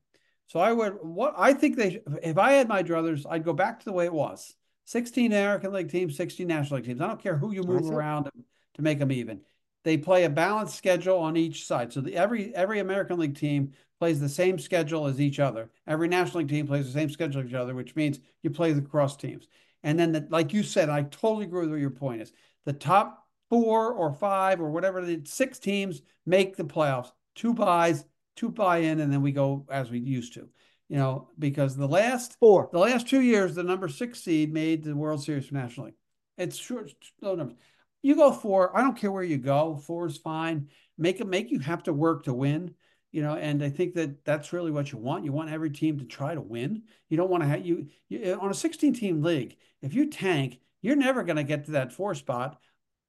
So 0.48 0.60
I 0.60 0.72
would 0.72 0.94
what 1.02 1.34
I 1.36 1.52
think 1.52 1.76
they 1.76 2.02
if 2.22 2.36
I 2.38 2.52
had 2.52 2.68
my 2.68 2.82
druthers, 2.82 3.24
I'd 3.28 3.44
go 3.44 3.52
back 3.52 3.78
to 3.78 3.84
the 3.84 3.92
way 3.92 4.06
it 4.06 4.12
was. 4.12 4.54
16 4.86 5.32
American 5.32 5.72
League 5.72 5.90
teams, 5.90 6.16
16 6.16 6.46
National 6.46 6.76
League 6.76 6.86
teams. 6.86 7.02
I 7.02 7.06
don't 7.06 7.22
care 7.22 7.36
who 7.36 7.52
you 7.52 7.62
move 7.62 7.90
around 7.90 8.30
to 8.74 8.82
make 8.82 8.98
them 8.98 9.12
even. 9.12 9.42
They 9.84 9.98
play 9.98 10.24
a 10.24 10.30
balanced 10.30 10.76
schedule 10.76 11.18
on 11.18 11.36
each 11.36 11.66
side. 11.66 11.92
So 11.92 12.00
the, 12.00 12.16
every 12.16 12.54
every 12.54 12.80
American 12.80 13.18
League 13.18 13.36
team 13.36 13.72
plays 14.00 14.20
the 14.20 14.28
same 14.28 14.58
schedule 14.58 15.06
as 15.06 15.20
each 15.20 15.38
other. 15.38 15.70
Every 15.86 16.08
National 16.08 16.38
League 16.38 16.48
team 16.48 16.66
plays 16.66 16.86
the 16.86 16.98
same 16.98 17.10
schedule 17.10 17.42
as 17.42 17.48
each 17.48 17.54
other, 17.54 17.74
which 17.74 17.96
means 17.96 18.20
you 18.42 18.50
play 18.50 18.72
the 18.72 18.80
cross 18.80 19.16
teams. 19.16 19.46
And 19.82 19.98
then, 19.98 20.12
the, 20.12 20.26
like 20.30 20.54
you 20.54 20.62
said, 20.62 20.88
I 20.88 21.02
totally 21.02 21.44
agree 21.44 21.60
with 21.60 21.70
what 21.70 21.80
your 21.80 21.90
point 21.90 22.22
is. 22.22 22.32
The 22.64 22.72
top 22.72 23.26
four 23.50 23.92
or 23.92 24.12
five 24.12 24.60
or 24.60 24.70
whatever 24.70 25.04
the 25.04 25.22
six 25.24 25.58
teams 25.58 26.02
make 26.26 26.56
the 26.56 26.64
playoffs. 26.64 27.12
Two 27.34 27.54
buys, 27.54 28.04
two 28.38 28.50
buy 28.50 28.78
in, 28.78 29.00
and 29.00 29.12
then 29.12 29.22
we 29.22 29.32
go 29.32 29.66
as 29.70 29.90
we 29.90 29.98
used 29.98 30.34
to. 30.34 30.48
You 30.88 30.96
know, 30.96 31.28
because 31.38 31.76
the 31.76 31.88
last 31.88 32.38
four, 32.40 32.70
the 32.72 32.78
last 32.78 33.08
two 33.08 33.20
years, 33.20 33.54
the 33.54 33.62
number 33.62 33.88
six 33.88 34.22
seed 34.22 34.54
made 34.54 34.84
the 34.84 34.96
World 34.96 35.22
Series 35.22 35.46
for 35.46 35.54
National 35.54 35.86
League. 35.86 35.96
It's 36.38 36.56
short, 36.56 36.92
low 37.20 37.34
numbers. 37.34 37.56
You 38.00 38.14
go 38.14 38.32
four. 38.32 38.74
I 38.76 38.80
don't 38.80 38.96
care 38.96 39.12
where 39.12 39.22
you 39.22 39.36
go. 39.36 39.76
Four 39.76 40.06
is 40.06 40.16
fine. 40.16 40.68
Make 40.96 41.20
it 41.20 41.26
make 41.26 41.50
you 41.50 41.58
have 41.58 41.82
to 41.82 41.92
work 41.92 42.24
to 42.24 42.32
win 42.32 42.74
you 43.10 43.22
know, 43.22 43.34
and 43.36 43.62
I 43.62 43.70
think 43.70 43.94
that 43.94 44.24
that's 44.24 44.52
really 44.52 44.70
what 44.70 44.92
you 44.92 44.98
want. 44.98 45.24
You 45.24 45.32
want 45.32 45.50
every 45.50 45.70
team 45.70 45.98
to 45.98 46.04
try 46.04 46.34
to 46.34 46.40
win. 46.40 46.82
You 47.08 47.16
don't 47.16 47.30
want 47.30 47.42
to 47.42 47.48
have 47.48 47.64
you, 47.64 47.88
you 48.08 48.34
uh, 48.34 48.38
on 48.44 48.50
a 48.50 48.54
16 48.54 48.92
team 48.94 49.22
league. 49.22 49.56
If 49.80 49.94
you 49.94 50.10
tank, 50.10 50.60
you're 50.82 50.96
never 50.96 51.22
going 51.22 51.36
to 51.36 51.42
get 51.42 51.64
to 51.66 51.70
that 51.72 51.92
four 51.92 52.14
spot. 52.14 52.60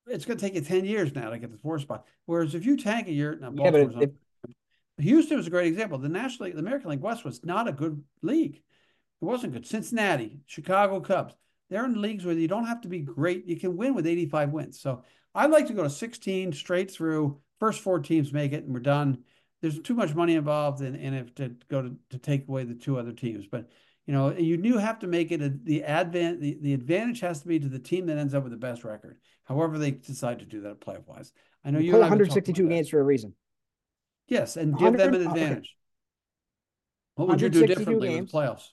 It's 0.07 0.25
going 0.25 0.38
to 0.38 0.43
take 0.43 0.55
you 0.55 0.61
10 0.61 0.86
years 0.86 1.13
now 1.13 1.30
to 1.30 1.38
get 1.38 1.51
the 1.51 1.57
four 1.57 1.80
spot. 1.80 2.05
Whereas 2.25 2.55
if 2.55 2.65
you 2.65 2.77
tank 2.77 3.07
a 3.07 3.11
year, 3.11 3.38
now 3.39 3.51
yeah, 3.55 3.71
but 3.71 4.01
if, 4.01 4.11
Houston 5.00 5.38
was 5.38 5.47
a 5.47 5.52
great 5.52 5.68
example. 5.68 5.97
The 5.97 6.10
National 6.10 6.45
League, 6.45 6.56
the 6.56 6.62
American 6.62 6.89
League 6.89 7.02
West 7.02 7.26
was 7.26 7.43
not 7.43 7.68
a 7.68 7.72
good 7.72 8.04
league. 8.22 8.56
It 8.56 9.26
wasn't 9.26 9.54
good. 9.54 9.66
Cincinnati, 9.66 10.39
Chicago 10.45 11.00
Cubs, 11.00 11.36
they're 11.70 11.86
in 11.86 12.02
leagues 12.02 12.26
where 12.26 12.36
you 12.36 12.47
don't 12.47 12.66
have 12.66 12.82
to 12.82 12.88
be 12.88 13.00
great. 13.00 13.45
You 13.45 13.58
can 13.58 13.78
win 13.78 13.93
with 13.93 14.08
85 14.08 14.52
wins. 14.52 14.80
So 14.80 15.04
I'd 15.36 15.52
like 15.52 15.68
to 15.68 15.74
go 15.74 15.84
to 15.84 15.89
16 15.89 16.54
straight 16.54 16.91
through. 16.91 17.39
First 17.60 17.82
four 17.82 18.00
teams 18.00 18.34
make 18.34 18.54
it, 18.54 18.64
and 18.64 18.74
we're 18.74 18.80
done. 18.80 19.20
There's 19.62 19.80
too 19.80 19.93
much 19.93 20.16
money 20.16 20.36
involved 20.36 20.82
and, 20.82 20.95
in 20.95 21.14
it 21.14 21.36
to 21.36 21.56
go 21.70 21.82
to, 21.82 21.95
to 22.12 22.18
take 22.18 22.47
away 22.47 22.64
the 22.64 22.74
two 22.74 22.97
other 22.97 23.12
teams. 23.12 23.45
But 23.45 23.70
you 24.08 24.14
know, 24.14 24.32
you 24.32 24.58
do 24.58 24.78
have 24.78 25.00
to 25.00 25.08
make 25.08 25.32
it 25.32 25.41
a, 25.41 25.50
the 25.50 25.84
advent. 25.84 26.41
The, 26.41 26.58
the 26.62 26.74
advantage 26.74 27.20
has 27.20 27.41
to 27.41 27.47
be 27.47 27.60
to 27.60 27.68
the 27.68 27.78
team 27.78 28.08
that 28.08 28.18
ends 28.18 28.34
up 28.34 28.43
with 28.43 28.52
the 28.52 28.58
best 28.58 28.84
record. 28.84 29.20
However, 29.43 29.78
they 29.78 29.91
decide 29.91 30.39
to 30.39 30.45
do 30.45 30.62
that 30.62 30.80
playoff 30.80 31.08
wise. 31.08 31.32
I 31.64 31.72
know 31.72 31.80
you. 31.80 31.91
Play 31.91 32.00
162 32.00 32.68
games 32.70 32.89
for 32.89 33.00
a 33.00 33.04
reason. 33.04 33.34
Yes, 34.30 34.57
and 34.57 34.77
give 34.77 34.95
them 34.95 35.13
an 35.13 35.27
advantage. 35.27 35.75
What 37.15 37.27
would 37.27 37.41
you 37.41 37.49
do 37.49 37.67
differently 37.67 38.07
games, 38.07 38.32
with 38.32 38.41
playoffs? 38.41 38.69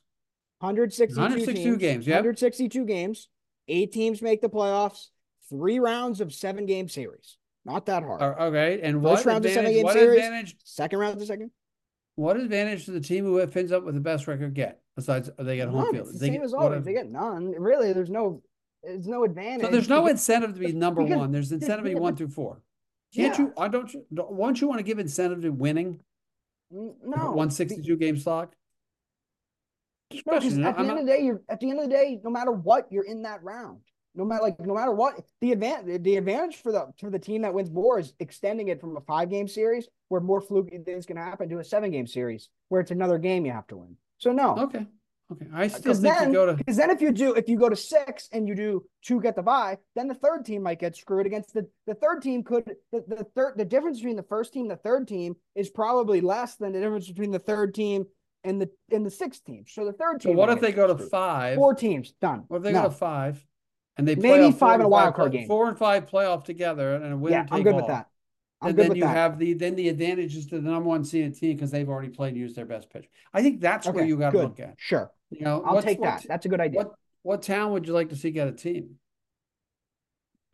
162, 0.61 1.20
162 1.20 1.64
teams, 1.64 1.78
games. 1.78 2.07
Yeah. 2.07 2.16
162 2.16 2.84
games. 2.84 3.28
Eight 3.68 3.92
teams 3.92 4.22
make 4.22 4.40
the 4.40 4.48
playoffs. 4.48 5.09
Three 5.50 5.78
rounds 5.78 6.20
of 6.20 6.32
seven 6.32 6.66
game 6.66 6.88
series. 6.88 7.38
Not 7.64 7.86
that 7.86 8.04
hard. 8.04 8.22
Uh, 8.22 8.44
okay. 8.44 8.80
And 8.82 9.02
First 9.02 9.24
what 9.24 9.26
round 9.26 9.44
advantage, 9.44 9.46
of 9.46 9.54
seven 9.54 9.72
game 9.72 9.84
what 9.84 9.92
series. 9.94 10.24
Advantage, 10.24 10.57
second 10.62 10.98
round 11.00 11.14
of 11.14 11.18
the 11.18 11.26
second. 11.26 11.50
What 12.14 12.36
advantage 12.36 12.86
does 12.86 12.94
the 12.94 13.00
team 13.00 13.24
who 13.24 13.38
ends 13.40 13.72
up 13.72 13.84
with 13.84 13.94
the 13.94 14.00
best 14.00 14.26
record 14.26 14.54
get? 14.54 14.80
Besides, 14.94 15.28
they 15.38 15.57
get 15.57 15.68
home 15.68 15.92
field. 15.92 16.09
It's 16.09 16.12
the 16.12 16.18
they 16.18 16.26
same 16.26 16.34
get, 16.34 16.44
as 16.44 16.54
always. 16.54 16.84
They 16.84 16.94
get 16.94 17.11
none. 17.11 17.50
Really, 17.50 17.92
there's 17.92 18.09
no, 18.09 18.42
there's 18.82 19.07
no 19.07 19.24
advantage. 19.24 19.66
So 19.66 19.70
there's 19.70 19.88
no 19.88 20.07
incentive 20.07 20.54
to 20.54 20.61
be 20.61 20.72
number 20.72 21.02
one. 21.02 21.32
There's 21.32 21.52
incentive 21.52 21.84
to 21.84 21.90
be 21.90 21.94
one 21.94 22.16
through 22.16 22.28
four. 22.28 22.62
Can't 23.16 23.38
yeah. 23.38 23.46
you? 23.46 23.52
I 23.58 23.68
don't. 23.68 23.90
Won't 24.10 24.60
you 24.60 24.68
want 24.68 24.78
to 24.78 24.84
give 24.84 24.98
incentive 24.98 25.42
to 25.42 25.50
winning? 25.50 26.00
No. 26.70 27.32
One 27.32 27.50
sixty-two 27.50 27.96
game 27.96 28.18
slot. 28.18 28.54
No, 30.24 30.34
at 30.34 30.42
the 30.42 30.48
end 30.48 30.62
not... 30.62 30.78
of 30.78 30.98
the 30.98 31.04
day, 31.04 31.22
you're 31.24 31.42
at 31.48 31.58
the 31.58 31.70
end 31.70 31.80
of 31.80 31.88
the 31.88 31.90
day, 31.90 32.20
no 32.22 32.30
matter 32.30 32.52
what, 32.52 32.86
you're 32.90 33.04
in 33.04 33.22
that 33.22 33.42
round. 33.42 33.80
No 34.14 34.24
matter 34.24 34.42
like 34.42 34.58
no 34.60 34.74
matter 34.74 34.92
what, 34.92 35.14
the 35.40 35.52
advantage 35.52 36.02
the 36.02 36.16
advantage 36.16 36.56
for 36.56 36.72
the 36.72 36.86
for 36.98 37.10
the 37.10 37.18
team 37.18 37.42
that 37.42 37.52
wins 37.52 37.70
more 37.70 37.98
is 37.98 38.14
extending 38.18 38.68
it 38.68 38.80
from 38.80 38.96
a 38.96 39.00
five 39.00 39.30
game 39.30 39.46
series 39.46 39.88
where 40.08 40.20
more 40.20 40.40
fluke 40.40 40.70
things 40.84 41.06
can 41.06 41.16
happen 41.16 41.48
to 41.48 41.58
a 41.58 41.64
seven 41.64 41.90
game 41.90 42.06
series 42.06 42.48
where 42.68 42.80
it's 42.80 42.90
another 42.90 43.18
game 43.18 43.44
you 43.44 43.52
have 43.52 43.66
to 43.66 43.76
win. 43.76 43.96
So 44.18 44.32
no. 44.32 44.56
Okay. 44.56 44.86
Okay. 45.33 45.47
I 45.53 45.66
uh, 45.66 45.68
still 45.68 45.95
think 45.95 46.14
then, 46.14 46.29
you 46.29 46.35
go 46.35 46.47
to 46.47 46.55
because 46.55 46.77
then 46.77 46.91
if 46.91 47.01
you 47.01 47.11
do 47.11 47.35
if 47.35 47.49
you 47.49 47.59
go 47.59 47.68
to 47.68 47.74
six 47.74 48.29
and 48.33 48.47
you 48.47 48.55
do 48.55 48.85
two 49.03 49.20
get 49.20 49.35
the 49.35 49.43
bye, 49.43 49.79
then 49.97 50.07
the 50.07 50.14
third 50.14 50.45
team 50.45 50.62
might 50.62 50.79
get 50.79 50.97
screwed 50.97 51.27
against 51.27 51.53
the 51.53 51.68
the 51.87 51.95
third 51.95 52.22
team 52.22 52.45
could 52.45 52.77
the, 52.93 53.03
the 53.09 53.27
third 53.35 53.55
the 53.57 53.64
difference 53.64 53.99
between 53.99 54.16
the 54.16 54.22
first 54.22 54.53
team 54.53 54.68
the 54.68 54.77
third 54.77 55.09
team 55.09 55.35
is 55.57 55.68
probably 55.68 56.20
less 56.20 56.55
than 56.57 56.72
the 56.72 56.81
difference 56.81 57.09
between 57.09 57.33
the 57.33 57.41
third 57.41 57.74
team 57.74 58.05
and 58.45 58.61
the 58.61 58.70
and 58.93 59.05
the 59.05 59.11
sixth 59.11 59.45
team. 59.45 59.64
So 59.66 59.85
the 59.85 59.93
third 59.93 60.20
team. 60.20 60.33
So 60.33 60.39
what 60.39 60.49
if 60.51 60.61
they 60.61 60.72
go 60.72 60.87
to 60.87 60.97
five? 60.97 61.57
Four 61.57 61.74
teams 61.74 62.12
done. 62.20 62.45
What 62.47 62.59
if 62.59 62.62
they 62.62 62.72
no. 62.72 62.83
go 62.83 62.89
to 62.89 62.95
five? 62.95 63.45
And 63.99 64.07
they 64.07 64.14
maybe 64.14 64.53
five 64.53 64.81
in 64.81 64.87
a 64.87 64.89
wild 64.89 65.14
card 65.14 65.33
game. 65.33 65.49
Four 65.49 65.68
and 65.68 65.77
five 65.77 66.09
playoff 66.09 66.45
together 66.45 66.95
and 66.95 67.12
a 67.12 67.16
winner. 67.16 67.37
Yeah, 67.37 67.47
I'm 67.51 67.62
good 67.62 67.72
all. 67.72 67.81
with 67.81 67.89
that. 67.89 68.07
I'm 68.61 68.70
and 68.70 68.79
then 68.79 68.95
you 68.95 69.03
that. 69.03 69.09
have 69.09 69.39
the 69.39 69.55
then 69.55 69.74
the 69.74 69.89
advantages 69.89 70.47
to 70.47 70.61
the 70.61 70.70
number 70.70 70.89
one 70.89 71.05
seed 71.05 71.37
team 71.37 71.57
because 71.57 71.70
they've 71.70 71.89
already 71.89 72.09
played 72.09 72.31
and 72.31 72.39
used 72.39 72.57
their 72.57 72.64
best 72.64 72.91
pitch. 72.91 73.09
I 73.35 73.43
think 73.43 73.61
that's 73.61 73.87
okay, 73.87 73.97
where 73.97 74.05
you 74.05 74.16
got 74.16 74.31
to 74.31 74.39
look 74.39 74.61
at. 74.61 74.74
Sure. 74.79 75.11
You 75.31 75.45
know, 75.45 75.62
I'll 75.66 75.83
take 75.83 76.01
that. 76.03 76.24
That's 76.29 76.47
a 76.47 76.49
good 76.49 76.61
idea. 76.61 76.79
What 76.79 76.93
what 77.22 77.43
town 77.43 77.72
would 77.72 77.87
you 77.87 77.93
like 77.93 78.11
to 78.11 78.16
see 78.16 78.31
get 78.31 78.49
a 78.49 78.53
team? 78.53 78.97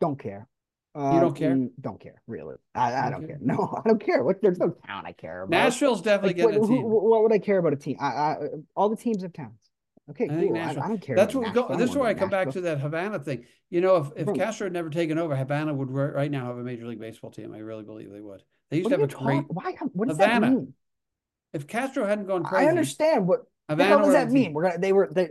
Don't 0.01 0.19
care. 0.19 0.47
Uh, 0.95 1.13
you 1.15 1.19
don't 1.21 1.35
care? 1.35 1.55
Mm, 1.55 1.71
don't 1.81 1.99
care, 1.99 2.21
really. 2.27 2.55
I, 2.75 2.93
I 2.93 3.09
don't 3.09 3.21
care. 3.21 3.29
care. 3.29 3.37
No, 3.41 3.81
I 3.85 3.87
don't 3.87 4.03
care. 4.03 4.23
What 4.23 4.41
there's 4.41 4.59
no 4.59 4.75
town 4.85 5.05
I 5.05 5.11
care 5.11 5.43
about. 5.43 5.55
Nashville's 5.55 6.01
definitely 6.01 6.29
like, 6.29 6.35
getting 6.37 6.61
what, 6.61 6.69
a 6.69 6.73
team. 6.73 6.81
Who, 6.83 7.09
what 7.09 7.23
would 7.23 7.31
I 7.31 7.39
care 7.39 7.57
about 7.57 7.73
a 7.73 7.77
team? 7.77 7.97
I, 7.99 8.05
I, 8.05 8.37
all 8.75 8.89
the 8.89 8.95
teams 8.95 9.23
have 9.23 9.33
towns. 9.33 9.57
Okay, 10.09 10.25
I 10.25 10.27
cool. 10.27 10.57
I, 10.57 10.69
I, 10.69 10.73
don't 10.73 11.01
care. 11.01 11.15
That's 11.15 11.33
what 11.33 11.45
we 11.45 11.51
go. 11.51 11.75
This 11.77 11.89
is 11.89 11.95
where 11.95 12.07
I 12.07 12.13
come 12.13 12.29
Nashville. 12.29 12.45
back 12.45 12.53
to 12.53 12.61
that 12.61 12.79
Havana 12.79 13.19
thing. 13.19 13.45
You 13.69 13.81
know, 13.81 13.95
if, 13.95 14.27
if 14.27 14.35
Castro 14.35 14.65
had 14.65 14.73
never 14.73 14.89
taken 14.89 15.17
over, 15.17 15.35
Havana 15.35 15.73
would 15.73 15.89
right 15.89 16.29
now 16.29 16.47
have 16.47 16.57
a 16.57 16.63
major 16.63 16.85
league 16.85 16.99
baseball 16.99 17.31
team. 17.31 17.53
I 17.53 17.59
really 17.59 17.83
believe 17.83 18.11
they 18.11 18.19
would. 18.19 18.43
They 18.69 18.77
used 18.77 18.91
what 18.91 18.97
to 18.97 19.01
have 19.01 19.09
a 19.09 19.23
great. 19.23 19.45
Why? 19.47 19.75
What 19.93 20.09
does 20.09 20.17
Havana. 20.17 20.47
that 20.47 20.51
mean? 20.51 20.73
If 21.53 21.67
Castro 21.67 22.05
hadn't 22.05 22.27
gone 22.27 22.43
crazy, 22.43 22.65
I 22.65 22.69
understand 22.69 23.27
what. 23.27 23.41
Havana 23.69 23.97
what 23.97 24.05
does 24.05 24.13
that 24.13 24.31
mean? 24.31 24.53
We're 24.53 24.63
gonna. 24.63 24.79
They 24.79 24.93
were. 24.93 25.09
They. 25.11 25.29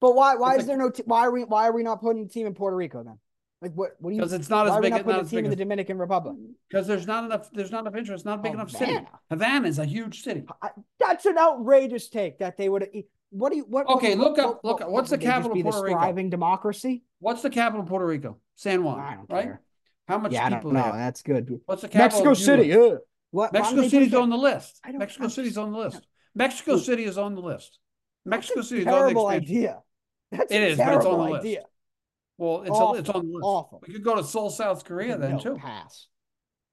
But 0.00 0.14
why? 0.14 0.36
Why 0.36 0.54
it's 0.54 0.62
is 0.62 0.68
like, 0.68 0.78
there 0.78 0.86
no? 0.86 0.90
T- 0.90 1.02
why 1.06 1.26
are 1.26 1.30
we? 1.30 1.44
Why 1.44 1.68
are 1.68 1.72
we 1.72 1.82
not 1.82 2.00
putting 2.00 2.24
a 2.24 2.28
team 2.28 2.46
in 2.46 2.54
Puerto 2.54 2.76
Rico 2.76 3.02
then? 3.02 3.18
Like 3.62 3.72
what? 3.74 3.92
What 3.98 4.10
do 4.10 4.16
you? 4.16 4.22
Because 4.22 4.32
it's 4.32 4.50
not 4.50 4.68
as 4.68 4.80
big. 4.80 4.92
Not 4.92 5.06
not 5.06 5.26
a 5.26 5.28
team 5.28 5.44
in 5.44 5.50
the 5.50 5.56
Dominican 5.56 5.98
Republic. 5.98 6.36
Because 6.68 6.86
there's 6.86 7.06
not 7.06 7.24
enough. 7.24 7.50
There's 7.52 7.70
not 7.70 7.80
enough 7.80 7.96
interest. 7.96 8.24
Not 8.24 8.40
a 8.40 8.42
big 8.42 8.52
Havana. 8.52 8.68
enough 8.68 8.78
city. 8.78 9.06
Havana 9.30 9.68
is 9.68 9.78
a 9.78 9.84
huge 9.84 10.22
city. 10.22 10.44
I, 10.62 10.70
that's 10.98 11.26
an 11.26 11.38
outrageous 11.38 12.08
take 12.08 12.38
that 12.38 12.56
they 12.56 12.68
would. 12.68 12.88
What 13.30 13.50
do 13.50 13.56
you? 13.56 13.64
What? 13.64 13.88
Okay, 13.88 14.14
what, 14.14 14.18
look 14.18 14.36
what, 14.36 14.46
up. 14.46 14.60
Look 14.64 14.80
up. 14.82 14.90
What's 14.90 15.10
the 15.10 15.18
capital 15.18 15.56
of 15.56 15.62
Puerto 15.62 15.82
Rico? 15.82 15.98
Thriving 15.98 16.30
democracy. 16.30 17.02
What's 17.18 17.42
the 17.42 17.50
capital 17.50 17.82
of 17.82 17.88
Puerto 17.88 18.06
Rico? 18.06 18.38
San 18.54 18.84
Juan. 18.84 19.00
I 19.00 19.14
don't 19.14 19.30
right? 19.30 19.44
care. 19.44 19.62
How 20.06 20.18
much 20.18 20.32
yeah, 20.32 20.48
people? 20.48 20.72
No, 20.72 20.92
that's 20.92 21.22
good. 21.22 21.60
What's 21.66 21.82
the 21.82 21.88
capital? 21.88 22.24
Mexico 22.24 22.34
City. 22.34 22.72
Uh, 22.72 22.96
what? 23.30 23.52
Mexico 23.52 23.88
City's 23.88 24.14
on 24.14 24.30
the 24.30 24.36
list. 24.36 24.80
Mexico 24.92 25.28
City's 25.28 25.58
on 25.58 25.72
the 25.72 25.78
list. 25.78 26.06
Mexico 26.36 26.76
City 26.76 27.04
is 27.04 27.18
on 27.18 27.34
the 27.34 27.40
list. 27.40 27.78
Mexico 28.24 28.60
City 28.60 28.82
is 28.82 28.86
on 28.86 28.92
the 28.92 28.98
terrible 28.98 29.26
idea. 29.26 29.80
That's 30.30 30.52
it 30.52 30.62
is, 30.62 30.78
but 30.78 30.94
it's 30.94 31.06
on 31.06 31.18
the 31.18 31.38
list. 31.38 31.58
Well, 32.38 32.62
it's 32.62 32.70
awful, 32.70 32.94
a, 32.94 32.98
it's 32.98 33.08
on 33.08 33.26
the 33.26 33.32
list. 33.32 33.44
Awful. 33.44 33.82
We 33.86 33.94
could 33.94 34.04
go 34.04 34.16
to 34.16 34.22
Seoul, 34.22 34.50
South 34.50 34.84
Korea 34.84 35.16
then 35.16 35.32
no, 35.32 35.38
too. 35.38 35.54
Pass. 35.54 36.08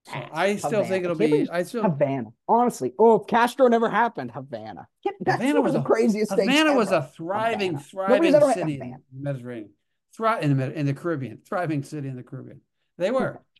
So 0.05 0.21
I 0.33 0.57
still 0.57 0.69
Havana. 0.69 0.87
think 0.89 1.03
it'll 1.05 1.15
be. 1.15 1.49
I 1.49 1.63
still 1.63 1.83
Havana. 1.83 2.33
Honestly, 2.49 2.93
oh, 2.99 3.19
Castro 3.19 3.69
never 3.69 3.89
happened. 3.89 4.31
Havana. 4.31 4.87
That's 5.21 5.41
Havana 5.41 5.61
was 5.61 5.73
the 5.73 5.79
a, 5.79 5.83
craziest 5.83 6.31
Havana 6.31 6.51
thing. 6.51 6.57
Havana 6.57 6.77
was 6.77 6.91
a 6.91 7.09
thriving, 7.15 7.77
Havana. 7.77 7.83
thriving 7.83 8.53
city 8.53 8.73
in 8.73 8.79
the 8.89 8.97
Mediterranean, 9.17 9.69
thrive 10.13 10.43
in 10.43 10.57
the 10.57 10.73
in 10.73 10.85
the 10.85 10.93
Caribbean, 10.93 11.39
thriving 11.47 11.83
city 11.83 12.09
in 12.09 12.17
the 12.17 12.23
Caribbean. 12.23 12.59
They 12.97 13.11
were. 13.11 13.41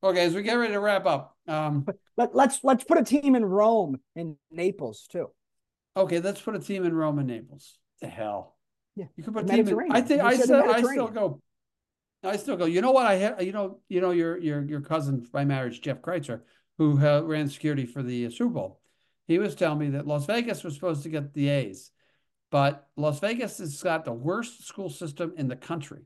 Okay, 0.00 0.26
as 0.26 0.32
we 0.32 0.42
get 0.42 0.54
ready 0.54 0.74
to 0.74 0.78
wrap 0.78 1.06
up, 1.06 1.36
um, 1.48 1.84
let, 2.18 2.34
let's 2.34 2.58
let's 2.64 2.82
put 2.82 2.98
a 2.98 3.04
team 3.04 3.36
in 3.36 3.44
Rome 3.44 4.00
and 4.16 4.36
Naples 4.50 5.06
too. 5.10 5.28
Okay, 5.96 6.18
let's 6.18 6.40
put 6.40 6.56
a 6.56 6.58
team 6.58 6.84
in 6.84 6.92
Rome 6.92 7.20
and 7.20 7.28
Naples. 7.28 7.78
The 8.02 8.08
hell. 8.08 8.56
Yeah, 8.96 9.06
you 9.16 9.22
could 9.22 9.32
put 9.32 9.44
a 9.44 9.46
team. 9.46 9.68
In, 9.68 9.92
I 9.92 10.00
think 10.00 10.20
I 10.20 10.36
still 10.36 10.68
I 10.68 10.82
still 10.82 11.08
go. 11.08 11.40
I 12.24 12.36
still 12.36 12.56
go. 12.56 12.64
You 12.64 12.82
know 12.82 12.90
what? 12.90 13.06
I 13.06 13.14
had 13.14 13.40
You 13.42 13.52
know. 13.52 13.78
You 13.88 14.00
know 14.00 14.10
your 14.10 14.36
your 14.36 14.64
your 14.64 14.80
cousin 14.80 15.24
by 15.32 15.44
marriage, 15.44 15.80
Jeff 15.80 16.02
Kreitzer, 16.02 16.40
who 16.76 17.00
uh, 17.00 17.22
ran 17.22 17.48
security 17.48 17.86
for 17.86 18.02
the 18.02 18.26
uh, 18.26 18.30
Super 18.30 18.52
Bowl. 18.52 18.80
He 19.28 19.38
was 19.38 19.54
telling 19.54 19.78
me 19.78 19.90
that 19.90 20.06
Las 20.06 20.26
Vegas 20.26 20.64
was 20.64 20.74
supposed 20.74 21.04
to 21.04 21.10
get 21.10 21.34
the 21.34 21.48
A's, 21.48 21.92
but 22.50 22.88
Las 22.96 23.20
Vegas 23.20 23.58
has 23.58 23.80
got 23.80 24.04
the 24.04 24.12
worst 24.12 24.66
school 24.66 24.90
system 24.90 25.34
in 25.36 25.46
the 25.46 25.56
country. 25.56 26.02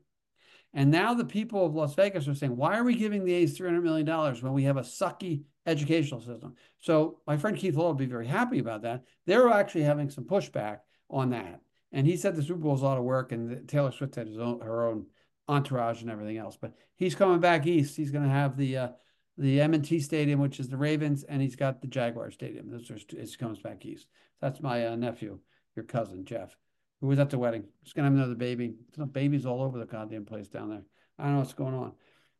And 0.75 0.91
now 0.91 1.13
the 1.13 1.25
people 1.25 1.65
of 1.65 1.73
Las 1.73 1.93
Vegas 1.95 2.27
are 2.27 2.35
saying, 2.35 2.55
why 2.57 2.77
are 2.77 2.83
we 2.83 2.95
giving 2.95 3.23
the 3.23 3.33
A's 3.33 3.57
$300 3.57 3.83
million 3.83 4.07
when 4.41 4.53
we 4.53 4.63
have 4.63 4.77
a 4.77 4.81
sucky 4.81 5.43
educational 5.65 6.21
system? 6.21 6.55
So 6.79 7.19
my 7.27 7.37
friend 7.37 7.57
Keith 7.57 7.75
Law 7.75 7.87
will 7.87 7.93
be 7.93 8.05
very 8.05 8.27
happy 8.27 8.59
about 8.59 8.81
that. 8.83 9.03
They're 9.25 9.49
actually 9.49 9.83
having 9.83 10.09
some 10.09 10.25
pushback 10.25 10.79
on 11.09 11.29
that. 11.31 11.61
And 11.91 12.07
he 12.07 12.17
said 12.17 12.35
the 12.35 12.43
Super 12.43 12.59
Bowl 12.59 12.75
is 12.75 12.81
a 12.81 12.85
lot 12.85 12.97
of 12.97 13.03
work, 13.03 13.31
and 13.31 13.67
Taylor 13.67 13.91
Swift 13.91 14.15
had 14.15 14.27
his 14.27 14.39
own, 14.39 14.61
her 14.61 14.87
own 14.87 15.05
entourage 15.47 16.01
and 16.01 16.09
everything 16.09 16.37
else. 16.37 16.57
But 16.59 16.73
he's 16.95 17.15
coming 17.15 17.39
back 17.39 17.67
east. 17.67 17.95
He's 17.95 18.11
going 18.11 18.23
to 18.23 18.29
have 18.29 18.57
the 18.57 18.77
uh, 18.77 18.87
the 19.37 19.61
M&T 19.61 19.99
Stadium, 19.99 20.39
which 20.39 20.59
is 20.59 20.69
the 20.69 20.77
Ravens, 20.77 21.23
and 21.23 21.41
he's 21.41 21.55
got 21.55 21.81
the 21.81 21.87
Jaguar 21.87 22.31
Stadium. 22.31 22.69
This 22.69 22.89
is 22.89 23.05
it 23.11 23.37
comes 23.39 23.59
back 23.59 23.85
east. 23.85 24.07
That's 24.41 24.61
my 24.61 24.87
uh, 24.87 24.95
nephew, 24.95 25.39
your 25.75 25.85
cousin 25.85 26.25
Jeff, 26.25 26.55
who 27.01 27.07
was 27.07 27.19
at 27.19 27.29
the 27.29 27.39
wedding. 27.39 27.63
He's 27.81 27.93
going 27.93 28.03
to 28.03 28.11
have 28.11 28.17
another 28.17 28.37
baby. 28.37 28.75
Babies 29.11 29.45
all 29.45 29.61
over 29.61 29.79
the 29.79 29.85
goddamn 29.85 30.25
place 30.25 30.47
down 30.47 30.69
there. 30.69 30.83
I 31.17 31.23
don't 31.23 31.33
know 31.33 31.39
what's 31.39 31.53
going 31.53 31.73
on. 31.73 31.93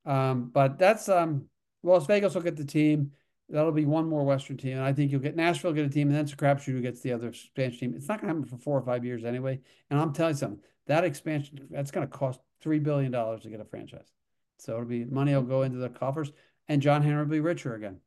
Um, 0.06 0.52
but 0.54 0.78
that's 0.78 1.10
um, 1.10 1.46
Las 1.84 2.06
Vegas 2.08 2.34
will 2.34 2.42
get 2.42 2.56
the 2.56 2.66
team. 2.66 3.12
That'll 3.50 3.72
be 3.72 3.86
one 3.86 4.08
more 4.08 4.24
Western 4.24 4.58
team. 4.58 4.78
And 4.78 4.86
I 4.86 4.94
think 4.94 5.12
you'll 5.12 5.22
get 5.22 5.36
Nashville 5.36 5.74
get 5.74 5.86
a 5.86 5.90
team, 5.90 6.08
and 6.08 6.16
then 6.16 6.24
it's 6.24 6.34
a 6.34 6.38
crapshoot 6.38 6.72
who 6.72 6.82
gets 6.82 7.02
the 7.02 7.12
other 7.12 7.28
expansion 7.28 7.80
team. 7.80 7.94
It's 7.96 8.08
not 8.08 8.22
going 8.22 8.34
to 8.34 8.40
happen 8.40 8.50
for 8.50 8.62
four 8.64 8.78
or 8.78 8.82
five 8.82 9.06
years 9.06 9.26
anyway. 9.26 9.60
And 9.90 10.00
I'm 10.00 10.14
telling 10.14 10.34
you 10.34 10.40
something, 10.40 10.62
that 10.88 11.04
expansion, 11.04 11.68
that's 11.70 11.92
going 11.92 12.08
to 12.08 12.12
cost 12.12 12.40
$3 12.64 12.82
billion 12.82 13.12
to 13.12 13.50
get 13.50 13.60
a 13.60 13.66
franchise. 13.66 14.12
So 14.58 14.74
it'll 14.74 14.86
be 14.86 15.06
money 15.06 15.34
will 15.34 15.42
go 15.42 15.64
into 15.64 15.78
the 15.78 15.90
coffers, 15.90 16.32
and 16.68 16.82
John 16.82 17.02
Henry 17.02 17.24
will 17.24 17.30
be 17.30 17.42
richer 17.42 17.76
again. 17.76 18.00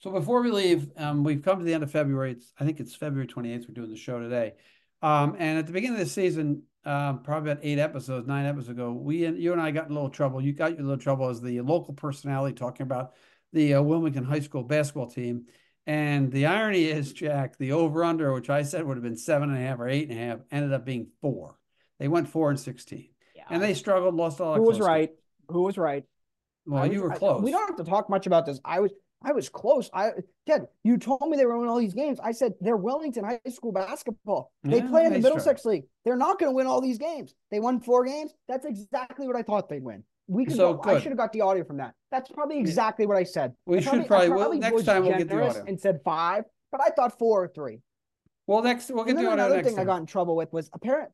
So 0.00 0.12
before 0.12 0.42
we 0.42 0.50
leave, 0.50 0.90
um, 0.96 1.24
we've 1.24 1.42
come 1.42 1.58
to 1.58 1.64
the 1.64 1.74
end 1.74 1.82
of 1.82 1.90
February. 1.90 2.32
It's, 2.32 2.52
I 2.60 2.64
think 2.64 2.78
it's 2.78 2.94
February 2.94 3.26
28th. 3.26 3.68
We're 3.68 3.74
doing 3.74 3.90
the 3.90 3.96
show 3.96 4.20
today. 4.20 4.54
Um, 5.02 5.36
and 5.38 5.58
at 5.58 5.66
the 5.66 5.72
beginning 5.72 6.00
of 6.00 6.06
the 6.06 6.12
season, 6.12 6.62
um, 6.88 7.22
probably 7.22 7.50
about 7.52 7.62
eight 7.62 7.78
episodes, 7.78 8.26
nine 8.26 8.46
episodes 8.46 8.70
ago, 8.70 8.92
we 8.92 9.26
and 9.26 9.38
you 9.38 9.52
and 9.52 9.60
I 9.60 9.70
got 9.70 9.86
in 9.86 9.92
a 9.92 9.94
little 9.94 10.08
trouble. 10.08 10.40
You 10.40 10.54
got 10.54 10.72
your 10.72 10.82
little 10.82 10.96
trouble 10.96 11.28
as 11.28 11.40
the 11.42 11.60
local 11.60 11.92
personality 11.92 12.54
talking 12.54 12.84
about 12.84 13.12
the 13.52 13.74
uh, 13.74 13.82
Wilmington 13.82 14.24
High 14.24 14.40
School 14.40 14.62
basketball 14.62 15.10
team. 15.10 15.46
And 15.86 16.32
the 16.32 16.46
irony 16.46 16.84
is, 16.84 17.12
Jack, 17.12 17.58
the 17.58 17.72
over 17.72 18.04
under, 18.04 18.32
which 18.32 18.48
I 18.48 18.62
said 18.62 18.84
would 18.84 18.96
have 18.96 19.04
been 19.04 19.16
seven 19.16 19.50
and 19.50 19.58
a 19.58 19.60
half 19.60 19.78
or 19.78 19.88
eight 19.88 20.08
and 20.08 20.18
a 20.18 20.22
half, 20.22 20.38
ended 20.50 20.72
up 20.72 20.86
being 20.86 21.08
four. 21.20 21.58
They 21.98 22.08
went 22.08 22.28
four 22.28 22.50
and 22.50 22.58
16. 22.58 23.08
Yeah. 23.34 23.42
And 23.50 23.62
they 23.62 23.74
struggled, 23.74 24.14
lost 24.14 24.40
all 24.40 24.54
Who 24.54 24.62
was 24.62 24.80
right? 24.80 25.10
Who 25.48 25.62
was 25.62 25.76
right? 25.76 26.04
Well, 26.66 26.84
was, 26.84 26.92
you 26.92 27.02
were 27.02 27.10
close. 27.10 27.40
I, 27.40 27.44
we 27.44 27.50
don't 27.50 27.66
have 27.68 27.84
to 27.84 27.90
talk 27.90 28.08
much 28.08 28.26
about 28.26 28.46
this. 28.46 28.60
I 28.64 28.80
was 28.80 28.92
I 29.22 29.32
was 29.32 29.48
close. 29.48 29.90
I 29.92 30.10
Ted, 30.46 30.68
you 30.84 30.96
told 30.96 31.28
me 31.28 31.36
they 31.36 31.44
were 31.44 31.56
winning 31.56 31.70
all 31.70 31.78
these 31.78 31.94
games. 31.94 32.20
I 32.22 32.32
said 32.32 32.54
they're 32.60 32.76
Wilmington 32.76 33.24
High 33.24 33.40
School 33.50 33.72
basketball. 33.72 34.52
They 34.62 34.78
yeah, 34.78 34.88
play 34.88 35.06
in 35.06 35.12
the 35.12 35.18
Middlesex 35.18 35.64
League. 35.64 35.84
They're 36.04 36.16
not 36.16 36.38
going 36.38 36.52
to 36.52 36.54
win 36.54 36.66
all 36.66 36.80
these 36.80 36.98
games. 36.98 37.34
They 37.50 37.58
won 37.58 37.80
four 37.80 38.04
games. 38.04 38.32
That's 38.48 38.64
exactly 38.64 39.26
what 39.26 39.34
I 39.34 39.42
thought 39.42 39.68
they'd 39.68 39.82
win. 39.82 40.04
We 40.28 40.44
could 40.44 40.56
so 40.56 40.74
go, 40.74 40.90
I 40.90 41.00
should 41.00 41.08
have 41.08 41.18
got 41.18 41.32
the 41.32 41.40
audio 41.40 41.64
from 41.64 41.78
that. 41.78 41.94
That's 42.10 42.30
probably 42.30 42.58
exactly 42.58 43.06
what 43.06 43.16
I 43.16 43.24
said. 43.24 43.54
We 43.66 43.78
I 43.78 43.80
should 43.80 44.06
probably, 44.06 44.28
probably 44.28 44.58
well, 44.58 44.70
next 44.70 44.84
time 44.84 45.02
we'll 45.02 45.18
get 45.18 45.28
the 45.28 45.42
audio 45.42 45.64
and 45.66 45.80
said 45.80 46.00
five, 46.04 46.44
but 46.70 46.80
I 46.80 46.90
thought 46.90 47.18
four 47.18 47.42
or 47.42 47.48
three. 47.48 47.80
Well, 48.46 48.62
next 48.62 48.90
we'll 48.90 49.04
get 49.04 49.16
the 49.16 49.26
audio. 49.26 49.46
Another 49.46 49.62
thing 49.62 49.76
time. 49.76 49.82
I 49.82 49.84
got 49.84 50.00
in 50.00 50.06
trouble 50.06 50.36
with 50.36 50.52
was 50.52 50.70
apparent. 50.72 51.10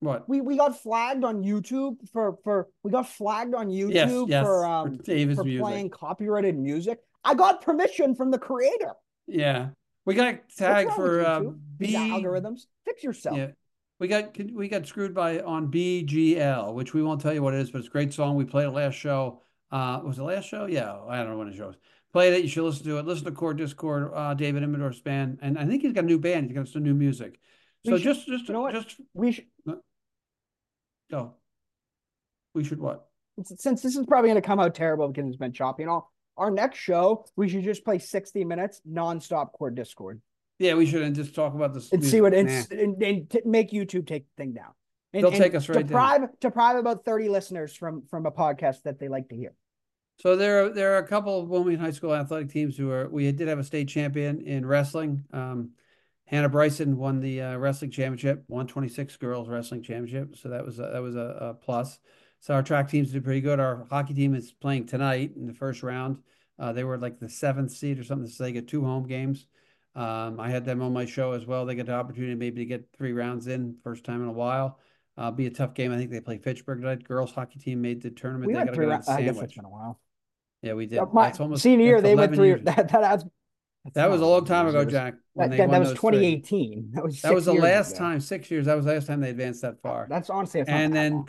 What 0.00 0.26
we 0.26 0.40
we 0.40 0.56
got 0.56 0.80
flagged 0.82 1.24
on 1.24 1.42
YouTube 1.44 1.96
for 2.10 2.38
for 2.42 2.68
we 2.82 2.90
got 2.90 3.06
flagged 3.06 3.54
on 3.54 3.68
YouTube 3.68 3.92
yes, 3.92 4.24
yes, 4.26 4.44
for 4.44 4.64
um 4.64 4.98
for, 4.98 5.34
for 5.34 5.44
playing 5.44 5.90
copyrighted 5.90 6.58
music. 6.58 6.98
I 7.24 7.34
got 7.34 7.62
permission 7.62 8.14
from 8.14 8.30
the 8.30 8.38
creator. 8.38 8.92
Yeah, 9.26 9.70
we 10.04 10.14
got 10.14 10.40
tagged 10.56 10.92
for 10.92 11.24
uh, 11.24 11.40
B 11.76 11.94
algorithms. 11.94 12.62
Fix 12.84 13.02
yourself. 13.02 13.36
Yeah. 13.36 13.48
We 13.98 14.08
got 14.08 14.36
we 14.54 14.68
got 14.68 14.86
screwed 14.86 15.14
by 15.14 15.40
on 15.40 15.70
BGL, 15.70 16.72
which 16.72 16.94
we 16.94 17.02
won't 17.02 17.20
tell 17.20 17.34
you 17.34 17.42
what 17.42 17.52
it 17.52 17.60
is, 17.60 17.70
but 17.70 17.78
it's 17.78 17.88
a 17.88 17.90
great 17.90 18.14
song. 18.14 18.34
We 18.34 18.46
played 18.46 18.66
it 18.66 18.70
last 18.70 18.94
show. 18.94 19.42
Uh, 19.70 20.00
was 20.02 20.16
the 20.16 20.24
last 20.24 20.48
show? 20.48 20.64
Yeah, 20.64 20.96
I 21.06 21.18
don't 21.18 21.30
know 21.30 21.36
when 21.36 21.50
the 21.50 21.56
show 21.56 21.66
was. 21.66 21.76
Played 22.12 22.32
it. 22.32 22.42
You 22.42 22.48
should 22.48 22.64
listen 22.64 22.84
to 22.86 22.98
it. 22.98 23.04
Listen 23.04 23.26
to 23.26 23.32
Core 23.32 23.52
Discord, 23.52 24.10
uh, 24.14 24.32
David 24.34 24.62
Immendorf's 24.62 25.00
band, 25.00 25.38
and 25.42 25.58
I 25.58 25.66
think 25.66 25.82
he's 25.82 25.92
got 25.92 26.04
a 26.04 26.06
new 26.06 26.18
band. 26.18 26.46
He's 26.46 26.56
got 26.56 26.66
some 26.68 26.82
new 26.82 26.94
music. 26.94 27.38
So 27.84 27.98
should, 27.98 28.04
just 28.04 28.26
just 28.26 28.48
you 28.48 28.54
know 28.54 28.62
what? 28.62 28.74
just 28.74 28.98
we 29.12 29.32
should 29.32 29.46
go. 31.10 31.34
We 32.54 32.64
should 32.64 32.80
what? 32.80 33.06
Since 33.44 33.82
this 33.82 33.96
is 33.96 34.06
probably 34.06 34.30
going 34.30 34.40
to 34.40 34.46
come 34.46 34.60
out 34.60 34.74
terrible 34.74 35.08
because 35.08 35.28
it's 35.28 35.36
been 35.36 35.52
choppy 35.52 35.82
and 35.82 35.90
all, 35.90 36.10
our 36.40 36.50
next 36.50 36.78
show, 36.78 37.26
we 37.36 37.48
should 37.48 37.62
just 37.62 37.84
play 37.84 37.98
60 37.98 38.44
minutes 38.44 38.80
nonstop 38.90 39.52
core 39.52 39.70
Discord. 39.70 40.20
Yeah, 40.58 40.74
we 40.74 40.86
should 40.86 41.02
and 41.02 41.14
just 41.14 41.34
talk 41.34 41.54
about 41.54 41.74
this 41.74 41.92
and 41.92 42.04
see 42.04 42.20
what 42.20 42.32
nah. 42.32 42.38
and, 42.70 43.02
and 43.02 43.30
t- 43.30 43.42
make 43.44 43.70
YouTube 43.70 44.06
take 44.06 44.24
the 44.24 44.42
thing 44.42 44.52
down. 44.52 44.72
And, 45.12 45.24
They'll 45.24 45.32
take 45.32 45.54
us 45.54 45.68
right 45.68 45.86
deprive, 45.86 46.20
down. 46.20 46.30
Deprive 46.40 46.76
about 46.76 47.04
30 47.04 47.28
listeners 47.28 47.74
from 47.74 48.02
from 48.10 48.26
a 48.26 48.30
podcast 48.30 48.82
that 48.82 48.98
they 48.98 49.08
like 49.08 49.28
to 49.30 49.36
hear. 49.36 49.54
So 50.18 50.36
there 50.36 50.64
are 50.64 50.68
there 50.68 50.94
are 50.94 50.98
a 50.98 51.06
couple 51.06 51.40
of 51.40 51.48
Wilmington 51.48 51.84
High 51.84 51.92
School 51.92 52.14
athletic 52.14 52.50
teams 52.50 52.76
who 52.76 52.90
are 52.90 53.08
we 53.08 53.30
did 53.32 53.48
have 53.48 53.58
a 53.58 53.64
state 53.64 53.88
champion 53.88 54.42
in 54.42 54.66
wrestling. 54.66 55.24
Um, 55.32 55.70
Hannah 56.26 56.48
Bryson 56.48 56.96
won 56.96 57.20
the 57.20 57.42
uh, 57.42 57.56
wrestling 57.56 57.90
championship, 57.90 58.44
126 58.46 59.16
girls 59.16 59.48
wrestling 59.48 59.82
championship. 59.82 60.36
So 60.36 60.50
that 60.50 60.64
was 60.64 60.78
a, 60.78 60.90
that 60.92 61.02
was 61.02 61.16
a, 61.16 61.36
a 61.40 61.54
plus. 61.54 61.98
So 62.40 62.54
our 62.54 62.62
track 62.62 62.88
teams 62.88 63.12
did 63.12 63.24
pretty 63.24 63.40
good. 63.40 63.60
Our 63.60 63.86
hockey 63.90 64.14
team 64.14 64.34
is 64.34 64.52
playing 64.52 64.86
tonight 64.86 65.32
in 65.36 65.46
the 65.46 65.54
first 65.54 65.82
round. 65.82 66.18
Uh, 66.58 66.72
they 66.72 66.84
were 66.84 66.98
like 66.98 67.18
the 67.18 67.28
seventh 67.28 67.70
seed 67.70 67.98
or 67.98 68.04
something, 68.04 68.28
so 68.28 68.44
they 68.44 68.52
get 68.52 68.68
two 68.68 68.84
home 68.84 69.06
games. 69.06 69.46
Um, 69.94 70.38
I 70.38 70.50
had 70.50 70.64
them 70.64 70.82
on 70.82 70.92
my 70.92 71.04
show 71.04 71.32
as 71.32 71.46
well. 71.46 71.66
They 71.66 71.74
get 71.74 71.86
the 71.86 71.94
opportunity 71.94 72.34
maybe 72.34 72.60
to 72.62 72.66
get 72.66 72.88
three 72.96 73.12
rounds 73.12 73.46
in, 73.46 73.76
first 73.82 74.04
time 74.04 74.22
in 74.22 74.28
a 74.28 74.32
while. 74.32 74.78
Uh, 75.16 75.30
be 75.30 75.46
a 75.46 75.50
tough 75.50 75.74
game. 75.74 75.92
I 75.92 75.96
think 75.96 76.10
they 76.10 76.20
play 76.20 76.38
Fitchburg 76.38 76.80
tonight. 76.80 77.04
Girls 77.04 77.32
hockey 77.32 77.58
team 77.58 77.82
made 77.82 78.02
the 78.02 78.10
tournament. 78.10 78.48
We 78.48 78.54
they 78.54 78.64
got 78.64 78.74
three 78.74 78.86
rounds. 78.86 79.08
I 79.08 79.22
guess 79.22 79.38
it's 79.38 79.54
been 79.54 79.64
a 79.64 79.70
while. 79.70 80.00
Yeah, 80.62 80.74
we 80.74 80.86
did. 80.86 81.00
My 81.12 81.32
almost, 81.32 81.62
senior 81.62 81.86
year, 81.86 82.00
they 82.00 82.14
went 82.14 82.34
three. 82.34 82.54
That, 82.54 82.88
that 82.88 83.02
adds 83.02 83.24
that 83.94 84.10
was 84.10 84.20
a 84.20 84.26
long 84.26 84.44
time 84.44 84.66
ago, 84.66 84.84
Jack. 84.84 85.14
That, 85.36 85.50
that, 85.50 85.70
that 85.70 85.80
was 85.80 85.90
2018. 85.90 86.90
That 86.92 87.04
was 87.04 87.22
that 87.22 87.34
was 87.34 87.46
the 87.46 87.54
last 87.54 87.92
ago. 87.92 87.98
time. 88.00 88.20
Six 88.20 88.50
years. 88.50 88.66
That 88.66 88.76
was 88.76 88.84
the 88.84 88.92
last 88.92 89.06
time 89.06 89.20
they 89.20 89.30
advanced 89.30 89.62
that 89.62 89.80
far. 89.80 90.06
That's 90.08 90.28
honestly. 90.28 90.62
and 90.66 90.94
then 90.94 91.12
long. 91.12 91.28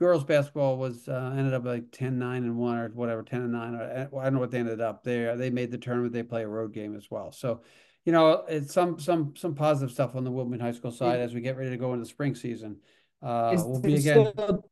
Girls 0.00 0.24
basketball 0.24 0.78
was 0.78 1.06
uh, 1.08 1.34
ended 1.36 1.54
up 1.54 1.64
like 1.64 1.92
10, 1.92 2.18
9 2.18 2.42
and 2.42 2.56
one 2.56 2.78
or 2.78 2.88
whatever, 2.88 3.22
ten 3.22 3.42
and 3.42 3.52
nine. 3.52 3.74
Or, 3.74 4.08
I 4.18 4.24
don't 4.24 4.34
know 4.34 4.40
what 4.40 4.50
they 4.50 4.58
ended 4.58 4.80
up. 4.80 5.04
They 5.04 5.32
they 5.36 5.50
made 5.50 5.70
the 5.70 5.78
tournament. 5.78 6.12
They 6.12 6.22
play 6.22 6.42
a 6.42 6.48
road 6.48 6.72
game 6.72 6.96
as 6.96 7.10
well. 7.10 7.30
So, 7.30 7.60
you 8.04 8.12
know, 8.12 8.44
it's 8.48 8.72
some 8.72 8.98
some 8.98 9.34
some 9.36 9.54
positive 9.54 9.92
stuff 9.92 10.16
on 10.16 10.24
the 10.24 10.30
Wilmington 10.30 10.66
High 10.66 10.76
School 10.76 10.90
side 10.90 11.20
as 11.20 11.34
we 11.34 11.42
get 11.42 11.56
ready 11.56 11.70
to 11.70 11.76
go 11.76 11.92
into 11.92 12.04
the 12.04 12.08
spring 12.08 12.34
season. 12.34 12.78
Uh, 13.22 13.52
is, 13.54 13.62
we'll 13.62 13.80
be 13.80 13.94
again. 13.94 14.32
Still, 14.32 14.64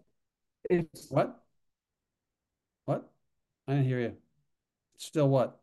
what? 1.10 1.44
What? 2.86 3.10
I 3.68 3.72
didn't 3.74 3.86
hear 3.86 4.00
you. 4.00 4.14
Still 4.96 5.28
what? 5.28 5.60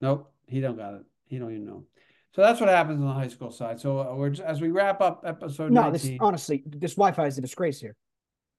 Nope. 0.00 0.32
He 0.46 0.60
don't 0.60 0.76
got 0.76 0.94
it. 0.94 1.02
He 1.26 1.38
don't 1.38 1.50
even 1.50 1.66
know. 1.66 1.84
So 2.34 2.40
that's 2.40 2.60
what 2.60 2.68
happens 2.70 3.00
on 3.00 3.06
the 3.06 3.12
high 3.12 3.28
school 3.28 3.50
side. 3.50 3.78
So 3.78 3.98
uh, 3.98 4.14
we're 4.14 4.30
just, 4.30 4.42
as 4.42 4.60
we 4.60 4.70
wrap 4.70 5.00
up 5.00 5.24
episode. 5.26 5.70
No, 5.70 5.82
19, 5.82 5.92
this 5.92 6.18
honestly, 6.20 6.62
this 6.66 6.94
Wi-Fi 6.94 7.26
is 7.26 7.36
a 7.36 7.42
disgrace 7.42 7.80
here. 7.80 7.94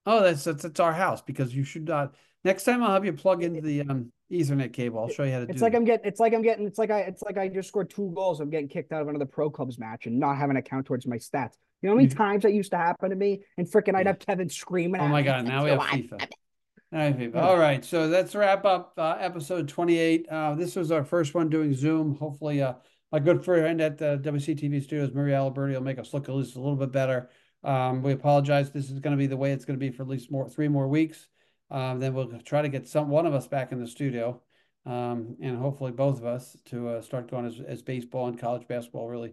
Oh, 0.06 0.22
that's 0.22 0.44
that's, 0.44 0.62
that's 0.62 0.80
our 0.80 0.92
house 0.92 1.22
because 1.22 1.54
you 1.54 1.64
should 1.64 1.88
not. 1.88 2.14
Next 2.44 2.64
time 2.64 2.82
I'll 2.82 2.92
have 2.92 3.04
you 3.04 3.12
plug 3.12 3.42
into 3.42 3.60
the 3.60 3.80
um, 3.82 4.12
Ethernet 4.30 4.72
cable. 4.72 5.00
I'll 5.00 5.08
show 5.08 5.24
you 5.24 5.32
how 5.32 5.38
to. 5.38 5.44
It's 5.44 5.58
do 5.58 5.62
like 5.62 5.72
that. 5.72 5.78
I'm 5.78 5.84
getting. 5.84 6.06
It's 6.06 6.20
like 6.20 6.34
I'm 6.34 6.42
getting. 6.42 6.66
It's 6.66 6.78
like 6.78 6.90
I. 6.90 7.00
It's 7.00 7.22
like 7.22 7.38
I 7.38 7.48
just 7.48 7.68
scored 7.68 7.90
two 7.90 8.12
goals. 8.14 8.40
I'm 8.40 8.50
getting 8.50 8.68
kicked 8.68 8.92
out 8.92 9.02
of 9.02 9.08
another 9.08 9.26
pro 9.26 9.50
clubs 9.50 9.78
match 9.78 10.06
and 10.06 10.18
not 10.18 10.36
having 10.36 10.56
a 10.56 10.62
count 10.62 10.86
towards 10.86 11.06
my 11.06 11.16
stats. 11.16 11.56
You 11.80 11.88
know 11.88 11.92
how 11.92 11.96
many 11.96 12.08
mm-hmm. 12.08 12.18
times 12.18 12.42
that 12.42 12.52
used 12.52 12.70
to 12.70 12.78
happen 12.78 13.10
to 13.10 13.16
me? 13.16 13.42
And 13.58 13.66
freaking, 13.66 13.94
I'd 13.94 14.06
have 14.06 14.18
Kevin 14.18 14.48
screaming. 14.48 15.00
Oh 15.00 15.08
my 15.08 15.22
god! 15.22 15.44
Now 15.48 15.64
we 15.64 15.70
have 15.70 15.80
FIFA. 15.80 17.34
All 17.34 17.58
right, 17.58 17.84
so 17.84 18.06
let's 18.06 18.36
wrap 18.36 18.64
up 18.64 18.92
uh, 18.96 19.16
episode 19.18 19.68
28. 19.68 20.28
Uh, 20.30 20.54
this 20.54 20.76
was 20.76 20.92
our 20.92 21.02
first 21.02 21.34
one 21.34 21.48
doing 21.48 21.74
Zoom. 21.74 22.14
Hopefully, 22.16 22.62
uh, 22.62 22.74
my 23.10 23.18
good 23.18 23.44
friend 23.44 23.80
at 23.80 23.98
the 23.98 24.20
WCTV 24.22 24.82
studios, 24.82 25.12
Maria 25.12 25.36
Alberti, 25.36 25.74
will 25.74 25.82
make 25.82 25.98
us 25.98 26.14
look 26.14 26.28
at 26.28 26.34
least 26.34 26.54
a 26.54 26.60
little 26.60 26.76
bit 26.76 26.92
better. 26.92 27.30
Um, 27.64 28.02
we 28.02 28.12
apologize. 28.12 28.70
This 28.70 28.90
is 28.90 29.00
going 29.00 29.12
to 29.12 29.18
be 29.18 29.26
the 29.26 29.36
way 29.36 29.52
it's 29.52 29.64
going 29.64 29.78
to 29.78 29.84
be 29.84 29.90
for 29.90 30.02
at 30.02 30.08
least 30.08 30.30
more 30.30 30.48
three 30.48 30.68
more 30.68 30.88
weeks. 30.88 31.28
Um, 31.70 31.98
then 31.98 32.14
we'll 32.14 32.28
try 32.40 32.62
to 32.62 32.68
get 32.68 32.86
some 32.86 33.08
one 33.08 33.26
of 33.26 33.34
us 33.34 33.46
back 33.46 33.72
in 33.72 33.80
the 33.80 33.86
studio, 33.86 34.40
um, 34.86 35.36
and 35.40 35.58
hopefully 35.58 35.92
both 35.92 36.18
of 36.18 36.26
us 36.26 36.56
to 36.66 36.88
uh, 36.88 37.00
start 37.00 37.30
going 37.30 37.46
as, 37.46 37.60
as 37.66 37.82
baseball 37.82 38.28
and 38.28 38.38
college 38.38 38.68
basketball 38.68 39.08
really. 39.08 39.32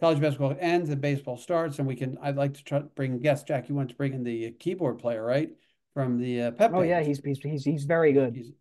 College 0.00 0.20
basketball 0.20 0.56
ends 0.60 0.90
and 0.90 1.00
baseball 1.00 1.36
starts, 1.36 1.78
and 1.78 1.88
we 1.88 1.96
can. 1.96 2.18
I'd 2.22 2.36
like 2.36 2.54
to 2.54 2.64
try 2.64 2.80
bring 2.80 3.18
guests. 3.18 3.44
Jack, 3.44 3.68
you 3.68 3.74
want 3.74 3.88
to 3.88 3.96
bring 3.96 4.12
in 4.12 4.22
the 4.22 4.52
keyboard 4.52 4.98
player, 4.98 5.24
right? 5.24 5.50
from 5.98 6.16
the 6.16 6.42
uh, 6.42 6.50
Pep. 6.52 6.70
Oh 6.74 6.82
yeah, 6.82 7.02
he's 7.02 7.20
he's 7.24 7.40
he's, 7.40 7.64
he's 7.64 7.84
very 7.84 8.12
good. 8.12 8.36
He's, 8.36 8.52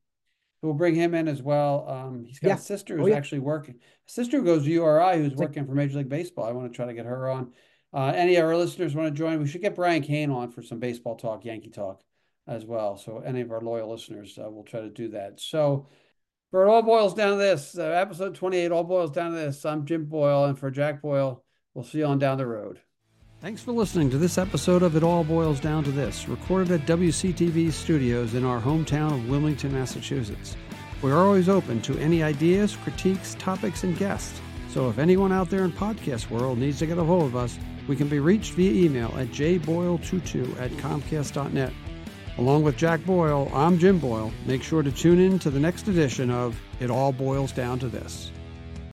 we'll 0.63 0.73
bring 0.73 0.95
him 0.95 1.13
in 1.13 1.27
as 1.27 1.43
well. 1.43 1.85
Um, 1.87 2.25
he's 2.25 2.39
got 2.39 2.47
yeah. 2.47 2.55
a 2.55 2.59
sister 2.59 2.95
oh, 2.95 2.97
who's 2.97 3.05
oh, 3.05 3.09
yeah. 3.09 3.15
actually 3.15 3.39
working. 3.39 3.75
A 3.75 4.11
sister 4.11 4.37
who 4.37 4.43
goes 4.43 4.63
to 4.63 4.71
URI 4.71 5.17
who's 5.17 5.33
it's 5.33 5.39
working 5.39 5.61
like, 5.61 5.69
for 5.69 5.75
Major 5.75 5.99
League 5.99 6.09
Baseball. 6.09 6.45
I 6.45 6.51
want 6.51 6.71
to 6.71 6.75
try 6.75 6.87
to 6.87 6.95
get 6.95 7.05
her 7.05 7.29
on. 7.29 7.53
Uh, 7.93 8.11
any 8.15 8.35
of 8.35 8.45
our 8.45 8.57
listeners 8.57 8.95
want 8.95 9.07
to 9.07 9.17
join? 9.17 9.39
We 9.39 9.47
should 9.47 9.61
get 9.61 9.75
Brian 9.75 10.03
Kane 10.03 10.31
on 10.31 10.51
for 10.51 10.61
some 10.61 10.79
baseball 10.79 11.15
talk, 11.15 11.45
Yankee 11.45 11.69
talk, 11.69 12.01
as 12.47 12.65
well. 12.65 12.97
So 12.97 13.19
any 13.19 13.41
of 13.41 13.51
our 13.51 13.61
loyal 13.61 13.89
listeners, 13.89 14.37
uh, 14.37 14.49
will 14.49 14.63
try 14.63 14.81
to 14.81 14.89
do 14.89 15.09
that. 15.09 15.39
So. 15.39 15.87
For 16.49 16.65
it 16.65 16.69
all 16.69 16.81
boils 16.81 17.13
down 17.13 17.31
to 17.31 17.35
this, 17.35 17.77
uh, 17.77 17.83
episode 17.83 18.33
28 18.33 18.71
all 18.71 18.85
boils 18.85 19.11
down 19.11 19.31
to 19.31 19.37
this. 19.37 19.65
I'm 19.65 19.85
Jim 19.85 20.05
Boyle, 20.05 20.45
and 20.45 20.57
for 20.57 20.71
Jack 20.71 21.01
Boyle, 21.01 21.43
we'll 21.73 21.83
see 21.83 21.97
you 21.97 22.05
on 22.05 22.19
down 22.19 22.37
the 22.37 22.47
road. 22.47 22.79
Thanks 23.39 23.61
for 23.61 23.71
listening 23.71 24.09
to 24.09 24.17
this 24.17 24.39
episode 24.39 24.81
of 24.81 24.95
It 24.95 25.03
All 25.03 25.23
Boils 25.23 25.59
Down 25.59 25.83
to 25.83 25.91
This, 25.91 26.27
recorded 26.27 26.71
at 26.71 26.87
WCTV 26.87 27.71
studios 27.71 28.33
in 28.33 28.43
our 28.43 28.59
hometown 28.59 29.11
of 29.11 29.29
Wilmington, 29.29 29.73
Massachusetts. 29.73 30.57
We 31.03 31.11
are 31.11 31.19
always 31.19 31.47
open 31.47 31.79
to 31.83 31.99
any 31.99 32.23
ideas, 32.23 32.75
critiques, 32.77 33.35
topics, 33.35 33.83
and 33.83 33.95
guests. 33.95 34.41
So 34.69 34.89
if 34.89 34.97
anyone 34.97 35.31
out 35.31 35.51
there 35.51 35.65
in 35.65 35.71
podcast 35.71 36.31
world 36.31 36.57
needs 36.57 36.79
to 36.79 36.87
get 36.87 36.97
a 36.97 37.03
hold 37.03 37.25
of 37.25 37.35
us, 37.35 37.59
we 37.87 37.95
can 37.95 38.07
be 38.07 38.19
reached 38.19 38.53
via 38.53 38.71
email 38.71 39.13
at 39.17 39.27
jboyle22 39.27 40.59
at 40.59 40.71
comcast.net. 40.71 41.73
Along 42.37 42.61
with 42.61 42.77
Jack 42.77 43.03
Boyle, 43.03 43.49
I'm 43.53 43.79
Jim 43.79 43.97
Boyle. 43.97 44.31
Make 44.45 44.61
sure 44.61 44.83
to 44.83 44.91
tune 44.91 45.19
in 45.19 45.39
to 45.39 45.49
the 45.49 45.59
next 45.59 45.87
edition 45.87 46.29
of 46.29 46.59
It 46.79 46.91
All 46.91 47.11
Boils 47.11 47.51
Down 47.51 47.79
to 47.79 47.87
This. 47.87 48.31